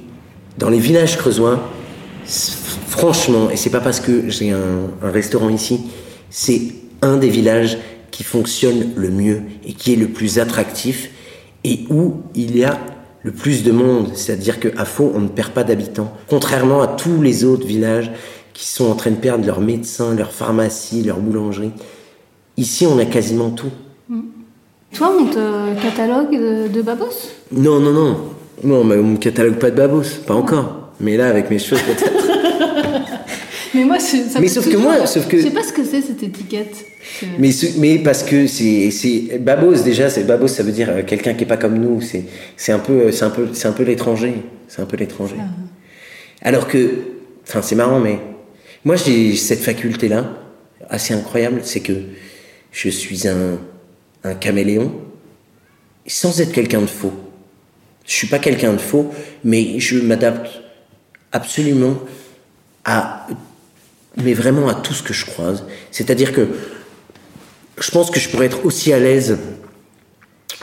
dans 0.57 0.69
les 0.69 0.79
villages 0.79 1.17
creusois, 1.17 1.69
franchement, 2.87 3.51
et 3.51 3.57
c'est 3.57 3.69
pas 3.69 3.81
parce 3.81 3.99
que 3.99 4.29
j'ai 4.29 4.49
un, 4.51 4.89
restaurant 5.03 5.49
ici, 5.49 5.81
c'est 6.31 6.61
un 7.03 7.17
des 7.17 7.29
villages 7.29 7.77
qui 8.09 8.23
fonctionne 8.23 8.93
le 8.95 9.09
mieux 9.09 9.43
et 9.63 9.73
qui 9.73 9.93
est 9.93 9.95
le 9.95 10.07
plus 10.07 10.39
attractif 10.39 11.11
et 11.63 11.85
où 11.89 12.23
il 12.33 12.57
y 12.57 12.63
a 12.63 12.79
le 13.23 13.31
plus 13.31 13.63
de 13.63 13.71
monde. 13.71 14.11
C'est-à-dire 14.15 14.59
qu'à 14.59 14.85
Faux, 14.85 15.11
on 15.15 15.19
ne 15.19 15.27
perd 15.27 15.51
pas 15.51 15.63
d'habitants. 15.63 16.13
Contrairement 16.29 16.81
à 16.81 16.87
tous 16.87 17.21
les 17.21 17.43
autres 17.43 17.65
villages 17.65 18.11
qui 18.53 18.67
sont 18.67 18.89
en 18.89 18.95
train 18.95 19.11
de 19.11 19.15
perdre 19.15 19.45
leurs 19.45 19.61
médecins, 19.61 20.13
leur 20.15 20.31
pharmacie, 20.31 21.03
leur 21.03 21.19
boulangerie. 21.19 21.71
Ici, 22.57 22.85
on 22.85 22.97
a 22.99 23.05
quasiment 23.05 23.49
tout. 23.49 23.71
Mm. 24.09 24.21
Toi, 24.93 25.13
on 25.19 25.25
te 25.25 25.81
catalogue 25.81 26.31
de, 26.71 26.81
babos? 26.81 27.05
Non, 27.51 27.79
non, 27.79 27.93
non. 27.93 28.17
Non, 28.63 28.83
mais 28.83 28.97
on 28.97 29.03
me 29.03 29.17
catalogue 29.17 29.55
pas 29.55 29.71
de 29.71 29.75
babos, 29.77 30.19
pas 30.27 30.35
encore. 30.35 30.89
Mais 30.99 31.17
là, 31.17 31.27
avec 31.27 31.49
mes 31.49 31.59
choses, 31.59 31.81
peut-être. 31.81 32.20
Mais 33.73 33.85
moi, 33.85 33.99
ça 33.99 34.39
mais 34.39 34.47
sauf 34.47 34.69
que 34.69 34.77
moi, 34.77 35.05
sauf 35.07 35.27
que 35.27 35.37
je 35.37 35.43
sais 35.43 35.51
pas 35.51 35.63
ce 35.63 35.73
que 35.73 35.83
c'est 35.83 36.01
cette 36.01 36.23
étiquette. 36.23 36.85
Mais 37.39 37.51
mais 37.77 37.99
parce 37.99 38.23
que 38.23 38.47
c'est 38.47 38.91
c'est 38.91 39.39
babos 39.39 39.83
déjà, 39.83 40.09
c'est 40.09 40.23
babos, 40.23 40.47
ça 40.47 40.63
veut 40.63 40.71
dire 40.71 40.89
euh, 40.89 41.03
quelqu'un 41.03 41.33
qui 41.33 41.43
est 41.43 41.47
pas 41.47 41.57
comme 41.57 41.77
nous. 41.77 42.01
C'est 42.01 42.25
c'est 42.57 42.71
un 42.71 42.79
peu 42.79 43.11
c'est 43.11 43.25
un 43.25 43.29
peu 43.29 43.49
c'est 43.53 43.67
un 43.67 43.71
peu 43.73 43.83
l'étranger. 43.83 44.33
C'est 44.67 44.81
un 44.81 44.85
peu 44.85 44.97
l'étranger. 44.97 45.35
Ah. 45.39 45.43
Alors 46.43 46.67
que, 46.67 46.91
enfin, 47.43 47.61
c'est 47.61 47.75
marrant, 47.75 47.99
mais 47.99 48.19
moi 48.85 48.95
j'ai 48.95 49.35
cette 49.35 49.59
faculté 49.59 50.07
là 50.07 50.37
assez 50.89 51.13
incroyable, 51.13 51.61
c'est 51.63 51.81
que 51.81 51.93
je 52.71 52.89
suis 52.89 53.27
un 53.27 53.59
un 54.23 54.35
caméléon 54.35 54.91
sans 56.07 56.41
être 56.41 56.51
quelqu'un 56.51 56.81
de 56.81 56.87
faux. 56.87 57.13
Je 58.05 58.13
suis 58.13 58.27
pas 58.27 58.39
quelqu'un 58.39 58.73
de 58.73 58.79
faux, 58.79 59.13
mais 59.43 59.79
je 59.79 59.99
m'adapte 59.99 60.61
absolument 61.31 61.97
à, 62.83 63.27
mais 64.17 64.33
vraiment 64.33 64.67
à 64.67 64.73
tout 64.73 64.93
ce 64.93 65.03
que 65.03 65.13
je 65.13 65.25
croise. 65.25 65.65
C'est-à-dire 65.91 66.33
que 66.33 66.47
je 67.79 67.91
pense 67.91 68.11
que 68.11 68.19
je 68.19 68.29
pourrais 68.29 68.45
être 68.45 68.65
aussi 68.65 68.93
à 68.93 68.99
l'aise 68.99 69.37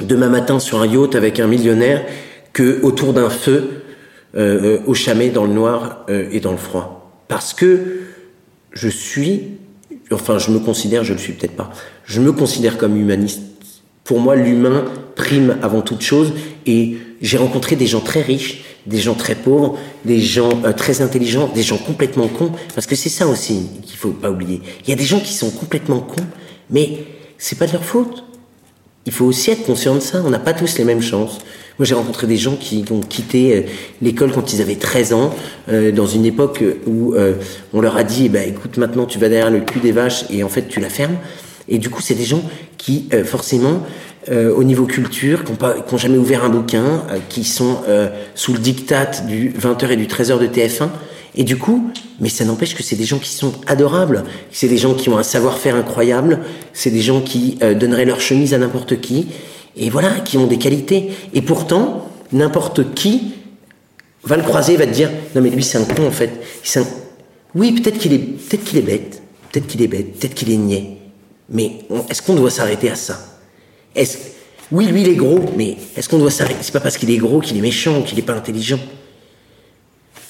demain 0.03 0.29
matin 0.29 0.59
sur 0.59 0.81
un 0.81 0.87
yacht 0.87 1.15
avec 1.15 1.41
un 1.41 1.47
millionnaire 1.47 2.05
que 2.53 2.81
autour 2.83 3.13
d'un 3.13 3.31
feu 3.31 3.83
euh, 4.37 4.79
au 4.87 4.95
chamet 4.95 5.31
dans 5.31 5.45
le 5.45 5.53
noir 5.53 6.05
euh, 6.09 6.29
et 6.31 6.41
dans 6.41 6.53
le 6.53 6.59
froid. 6.59 7.23
Parce 7.29 7.55
que 7.55 8.01
je 8.73 8.89
suis, 8.89 9.59
enfin 10.13 10.39
je 10.39 10.51
me 10.51 10.59
considère, 10.59 11.05
je 11.05 11.13
le 11.13 11.19
suis 11.19 11.33
peut-être 11.33 11.57
pas, 11.57 11.71
je 12.05 12.21
me 12.21 12.33
considère 12.33 12.79
comme 12.79 12.97
humaniste. 12.97 13.43
Pour 14.05 14.21
moi, 14.21 14.37
l'humain 14.37 14.85
prime 15.17 15.59
avant 15.63 15.83
toute 15.83 16.01
chose 16.01 16.33
et 16.67 16.99
j'ai 17.21 17.37
rencontré 17.37 17.77
des 17.77 17.87
gens 17.87 18.01
très 18.01 18.23
riches 18.23 18.65
des 18.89 18.99
gens 18.99 19.15
très 19.15 19.35
pauvres, 19.35 19.79
des 20.05 20.21
gens 20.21 20.51
euh, 20.65 20.73
très 20.73 21.03
intelligents, 21.03 21.51
des 21.55 21.63
gens 21.63 21.77
complètement 21.77 22.27
cons, 22.27 22.53
parce 22.75 22.87
que 22.87 22.97
c'est 22.97 23.11
ça 23.11 23.27
aussi 23.27 23.69
qu'il 23.83 23.97
faut 23.97 24.11
pas 24.11 24.31
oublier. 24.31 24.63
Il 24.85 24.91
y 24.91 24.93
a 24.93 24.97
des 24.97 25.05
gens 25.05 25.21
qui 25.21 25.35
sont 25.35 25.51
complètement 25.51 26.01
cons, 26.01 26.27
mais 26.71 27.05
c'est 27.37 27.59
pas 27.59 27.67
de 27.67 27.73
leur 27.73 27.85
faute. 27.85 28.25
Il 29.07 29.13
faut 29.13 29.27
aussi 29.27 29.51
être 29.51 29.65
conscient 29.65 29.95
de 29.95 30.01
ça. 30.01 30.23
On 30.25 30.31
n'a 30.31 30.39
pas 30.39 30.53
tous 30.53 30.77
les 30.79 30.85
mêmes 30.85 31.03
chances. 31.03 31.39
Moi, 31.79 31.87
j'ai 31.87 31.95
rencontré 31.95 32.27
des 32.27 32.37
gens 32.37 32.57
qui 32.57 32.85
ont 32.91 33.01
quitté 33.01 33.55
euh, 33.55 33.63
l'école 34.03 34.33
quand 34.33 34.53
ils 34.53 34.61
avaient 34.61 34.75
13 34.75 35.13
ans, 35.13 35.35
euh, 35.69 35.93
dans 35.93 36.07
une 36.07 36.25
époque 36.25 36.65
où 36.87 37.15
on 37.73 37.81
leur 37.81 37.97
a 37.97 38.05
dit, 38.05 38.29
ben, 38.29 38.49
écoute, 38.49 38.79
maintenant 38.79 39.07
tu 39.07 39.19
vas 39.19 39.29
derrière 39.29 39.51
le 39.51 39.61
cul 39.61 39.81
des 39.81 39.93
vaches 39.93 40.25
et 40.31 40.43
en 40.43 40.49
fait 40.49 40.69
tu 40.69 40.81
la 40.81 40.89
fermes. 40.89 41.17
Et 41.69 41.79
du 41.79 41.91
coup, 41.91 42.01
c'est 42.01 42.15
des 42.15 42.25
gens 42.25 42.43
qui, 42.79 43.09
forcément, 43.25 43.83
euh, 44.31 44.53
au 44.55 44.63
niveau 44.63 44.85
culture, 44.85 45.45
qui 45.45 45.53
n'ont 45.53 45.99
jamais 45.99 46.19
ouvert 46.19 46.45
un 46.45 46.51
bouquin, 46.51 47.03
euh, 47.11 47.19
qui 47.29 47.45
sont 47.45 47.79
euh, 47.89 48.09
sous 48.35 48.53
le 48.53 48.59
diktat 48.59 49.23
du 49.27 49.51
20h 49.51 49.91
et 49.91 49.97
du 49.97 50.07
13h 50.07 50.39
de 50.39 50.47
TF1. 50.47 50.89
Et 51.35 51.45
du 51.45 51.57
coup, 51.57 51.91
mais 52.21 52.29
ça 52.29 52.45
n'empêche 52.45 52.75
que 52.75 52.83
c'est 52.83 52.97
des 52.97 53.05
gens 53.05 53.19
qui 53.19 53.31
sont 53.31 53.53
adorables, 53.67 54.25
c'est 54.51 54.69
des 54.69 54.77
gens 54.77 54.95
qui 54.95 55.09
ont 55.09 55.19
un 55.19 55.23
savoir-faire 55.23 55.77
incroyable, 55.77 56.41
c'est 56.73 56.91
des 56.91 57.01
gens 57.01 57.21
qui 57.21 57.59
donneraient 57.79 58.07
leur 58.07 58.21
chemise 58.21 58.55
à 58.55 58.59
n'importe 58.59 59.01
qui, 59.01 59.29
et 59.77 59.89
voilà, 59.89 60.11
qui 60.25 60.37
ont 60.37 60.49
des 60.49 60.59
qualités. 60.59 61.13
Et 61.35 61.43
pourtant, 61.43 62.09
n'importe 62.33 62.93
qui 62.95 63.35
va 64.25 64.37
le 64.37 64.43
croiser, 64.43 64.77
va 64.77 64.87
te 64.87 64.93
dire, 64.93 65.11
non 65.37 65.43
mais 65.43 65.51
lui 65.51 65.63
c'est 65.63 65.79
un 65.79 65.85
con 65.85 66.09
en 66.09 66.11
fait. 66.11 66.31
Un... 66.75 66.85
Oui, 67.55 67.73
peut-être 67.73 67.99
qu'il 67.99 68.13
est, 68.13 68.19
peut-être 68.19 68.65
qu'il 68.65 68.79
est 68.79 68.83
bête, 68.83 69.23
peut-être 69.53 69.69
qu'il 69.69 69.83
est 69.83 69.87
bête, 69.89 70.19
peut-être 70.19 70.35
qu'il 70.35 70.51
est 70.51 70.57
niais. 70.57 70.97
Mais 71.51 71.73
est-ce 72.11 72.21
qu'on 72.21 72.35
doit 72.35 72.51
s'arrêter 72.51 72.91
à 72.91 72.97
ça? 72.97 73.38
Oui, 74.71 74.87
lui, 74.87 75.03
il 75.03 75.09
est 75.09 75.15
gros, 75.15 75.41
mais 75.57 75.77
est-ce 75.97 76.09
qu'on 76.09 76.19
doit 76.19 76.31
s'arrêter? 76.31 76.59
C'est 76.63 76.73
pas 76.73 76.81
parce 76.81 76.99
qu'il 76.99 77.11
est 77.11 77.17
gros 77.17 77.41
qu'il 77.41 77.57
est 77.57 77.63
méchant, 77.63 78.03
qu'il 78.03 78.17
n'est 78.17 78.25
pas 78.25 78.35
intelligent. 78.35 78.79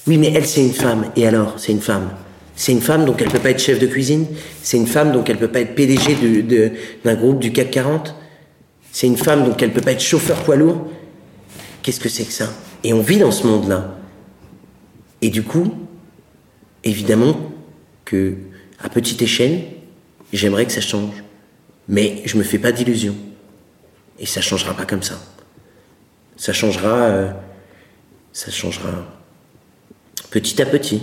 Oui, 0.06 0.16
mais 0.16 0.32
elle, 0.34 0.46
c'est 0.46 0.62
une 0.62 0.72
femme. 0.72 1.10
Et 1.16 1.26
alors, 1.26 1.54
c'est 1.58 1.72
une 1.72 1.80
femme. 1.80 2.10
C'est 2.54 2.72
une 2.72 2.80
femme, 2.80 3.04
donc 3.04 3.20
elle 3.20 3.28
peut 3.28 3.38
pas 3.38 3.50
être 3.50 3.60
chef 3.60 3.78
de 3.78 3.86
cuisine. 3.86 4.26
C'est 4.62 4.76
une 4.76 4.86
femme, 4.86 5.12
donc 5.12 5.28
elle 5.30 5.38
peut 5.38 5.48
pas 5.48 5.60
être 5.60 5.74
PDG 5.74 6.16
d'un 7.04 7.14
groupe 7.14 7.38
du 7.38 7.52
CAC 7.52 7.70
40. 7.70 8.14
C'est 8.90 9.06
une 9.06 9.16
femme, 9.16 9.44
donc 9.44 9.62
elle 9.62 9.72
peut 9.72 9.80
pas 9.80 9.92
être 9.92 10.02
chauffeur 10.02 10.42
poids 10.42 10.56
lourd. 10.56 10.86
Qu'est-ce 11.82 12.00
que 12.00 12.08
c'est 12.08 12.24
que 12.24 12.32
ça? 12.32 12.52
Et 12.84 12.92
on 12.92 13.00
vit 13.00 13.18
dans 13.18 13.30
ce 13.30 13.46
monde-là. 13.46 13.98
Et 15.20 15.30
du 15.30 15.42
coup, 15.42 15.72
évidemment 16.84 17.36
que, 18.04 18.34
à 18.82 18.88
petite 18.88 19.20
échelle, 19.22 19.60
J'aimerais 20.32 20.66
que 20.66 20.72
ça 20.72 20.80
change. 20.80 21.24
Mais 21.88 22.22
je 22.26 22.36
me 22.36 22.42
fais 22.42 22.58
pas 22.58 22.72
d'illusions. 22.72 23.16
Et 24.18 24.26
ça 24.26 24.40
changera 24.40 24.74
pas 24.74 24.84
comme 24.84 25.02
ça. 25.02 25.18
Ça 26.36 26.52
changera, 26.52 27.02
euh, 27.02 27.30
ça 28.32 28.50
changera 28.50 28.90
petit 30.30 30.60
à 30.60 30.66
petit. 30.66 31.02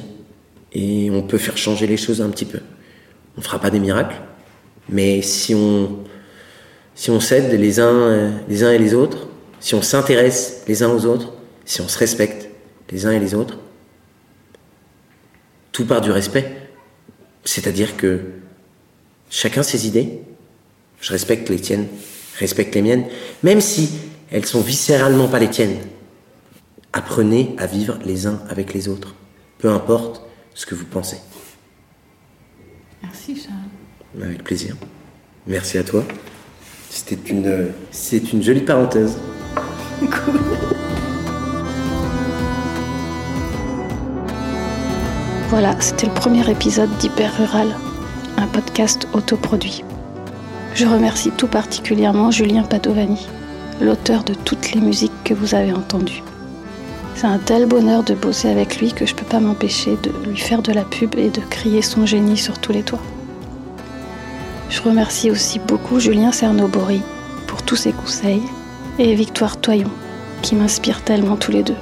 Et 0.74 1.10
on 1.12 1.24
peut 1.24 1.38
faire 1.38 1.58
changer 1.58 1.88
les 1.88 1.98
choses 1.98 2.22
un 2.22 2.30
petit 2.30 2.46
peu. 2.46 2.60
On 3.38 3.42
fera 3.42 3.60
pas 3.60 3.70
des 3.70 3.80
miracles, 3.80 4.16
mais 4.90 5.22
si 5.22 5.56
on, 5.56 6.04
s'aide 7.20 7.52
les 7.52 7.80
uns, 7.80 7.86
euh, 7.86 8.32
les 8.48 8.64
uns 8.64 8.72
et 8.72 8.78
les 8.78 8.94
autres, 8.94 9.28
si 9.60 9.76
on 9.76 9.82
s'intéresse 9.82 10.64
les 10.68 10.84
uns 10.84 10.90
aux 10.90 11.06
autres, 11.06 11.34
si 11.66 11.82
on 11.82 11.88
se 11.88 11.98
respecte 11.98 12.50
les 12.92 13.06
uns 13.06 13.12
et 13.12 13.20
les 13.20 13.34
autres, 13.34 13.58
tout 15.72 15.86
part 15.86 16.02
du 16.02 16.12
respect. 16.12 16.56
C'est-à-dire 17.44 17.98
que 17.98 18.22
chacun 19.30 19.64
ses 19.64 19.88
idées, 19.88 20.22
je 21.02 21.12
respecte 21.12 21.50
les 21.50 21.60
tiennes, 21.60 21.88
respecte 22.40 22.76
les 22.76 22.82
miennes, 22.82 23.06
même 23.44 23.62
si 23.62 23.90
elles 24.32 24.46
sont 24.46 24.62
viscéralement 24.62 25.28
pas 25.28 25.40
les 25.40 25.50
tiennes. 25.50 25.78
Apprenez 26.94 27.56
à 27.58 27.66
vivre 27.66 27.98
les 28.06 28.28
uns 28.28 28.42
avec 28.50 28.74
les 28.74 28.88
autres, 28.88 29.16
peu 29.58 29.70
importe 29.70 30.22
ce 30.54 30.66
que 30.66 30.76
vous 30.76 30.86
pensez. 30.86 31.18
Merci 33.04 33.36
Charles. 33.36 34.24
Avec 34.26 34.44
plaisir. 34.44 34.76
Merci 35.48 35.78
à 35.78 35.84
toi. 35.84 36.04
C'était 36.90 37.30
une, 37.30 37.68
c'est 37.92 38.32
une 38.32 38.42
jolie 38.42 38.62
parenthèse. 38.62 39.18
Voilà, 45.50 45.80
c'était 45.80 46.08
le 46.08 46.14
premier 46.14 46.50
épisode 46.50 46.90
d'Hyper 46.98 47.32
Rural, 47.38 47.76
un 48.38 48.48
podcast 48.48 49.08
autoproduit. 49.14 49.84
Je 50.76 50.86
remercie 50.86 51.32
tout 51.32 51.48
particulièrement 51.48 52.32
Julien 52.32 52.64
Padovani, 52.64 53.30
l'auteur 53.80 54.26
de 54.26 54.34
toutes 54.34 54.74
les 54.74 54.82
musiques 54.82 55.24
que 55.24 55.34
vous 55.34 55.56
avez 55.56 55.72
entendues. 55.72 56.22
C'est 57.16 57.28
un 57.28 57.38
tel 57.38 57.66
bonheur 57.66 58.04
de 58.04 58.14
bosser 58.14 58.50
avec 58.50 58.82
lui 58.82 58.92
que 58.92 59.06
je 59.06 59.16
peux 59.16 59.26
pas 59.26 59.40
m'empêcher 59.40 59.98
de 60.04 60.12
lui 60.28 60.38
faire 60.38 60.62
de 60.62 60.74
la 60.74 60.84
pub 60.84 61.16
et 61.16 61.30
de 61.30 61.40
crier 61.40 61.82
son 61.82 62.06
génie 62.06 62.36
sur 62.36 62.60
tous 62.60 62.74
les 62.74 62.84
toits. 62.84 63.02
Je 64.70 64.82
remercie 64.82 65.32
aussi 65.32 65.60
beaucoup 65.60 66.02
Julien 66.02 66.34
Cernobori 66.34 67.02
pour 67.48 67.62
tous 67.62 67.78
ses 67.78 67.94
conseils 67.94 68.44
et 69.00 69.16
Victoire 69.16 69.56
Toyon 69.56 69.90
qui 70.42 70.56
m'inspire 70.56 71.04
tellement 71.04 71.38
tous 71.38 71.52
les 71.52 71.64
deux. 71.64 71.78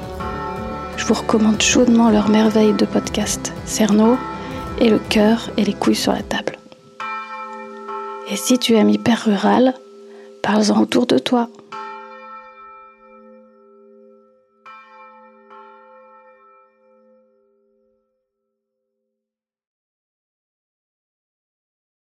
Je 0.98 1.06
vous 1.06 1.16
recommande 1.16 1.60
chaudement 1.60 2.12
leur 2.12 2.30
merveille 2.30 2.74
de 2.74 2.86
podcast, 2.86 3.54
Cerno 3.66 4.18
et 4.80 4.90
le 4.90 5.00
cœur 5.00 5.50
et 5.58 5.64
les 5.64 5.74
couilles 5.74 5.96
sur 5.96 6.14
la 6.14 6.22
table. 6.22 6.63
Et 8.30 8.36
si 8.36 8.58
tu 8.58 8.76
aimes 8.76 8.90
hyper 8.90 9.26
rural, 9.26 9.74
parle-en 10.42 10.82
autour 10.82 11.06
de 11.06 11.18
toi. 11.18 11.50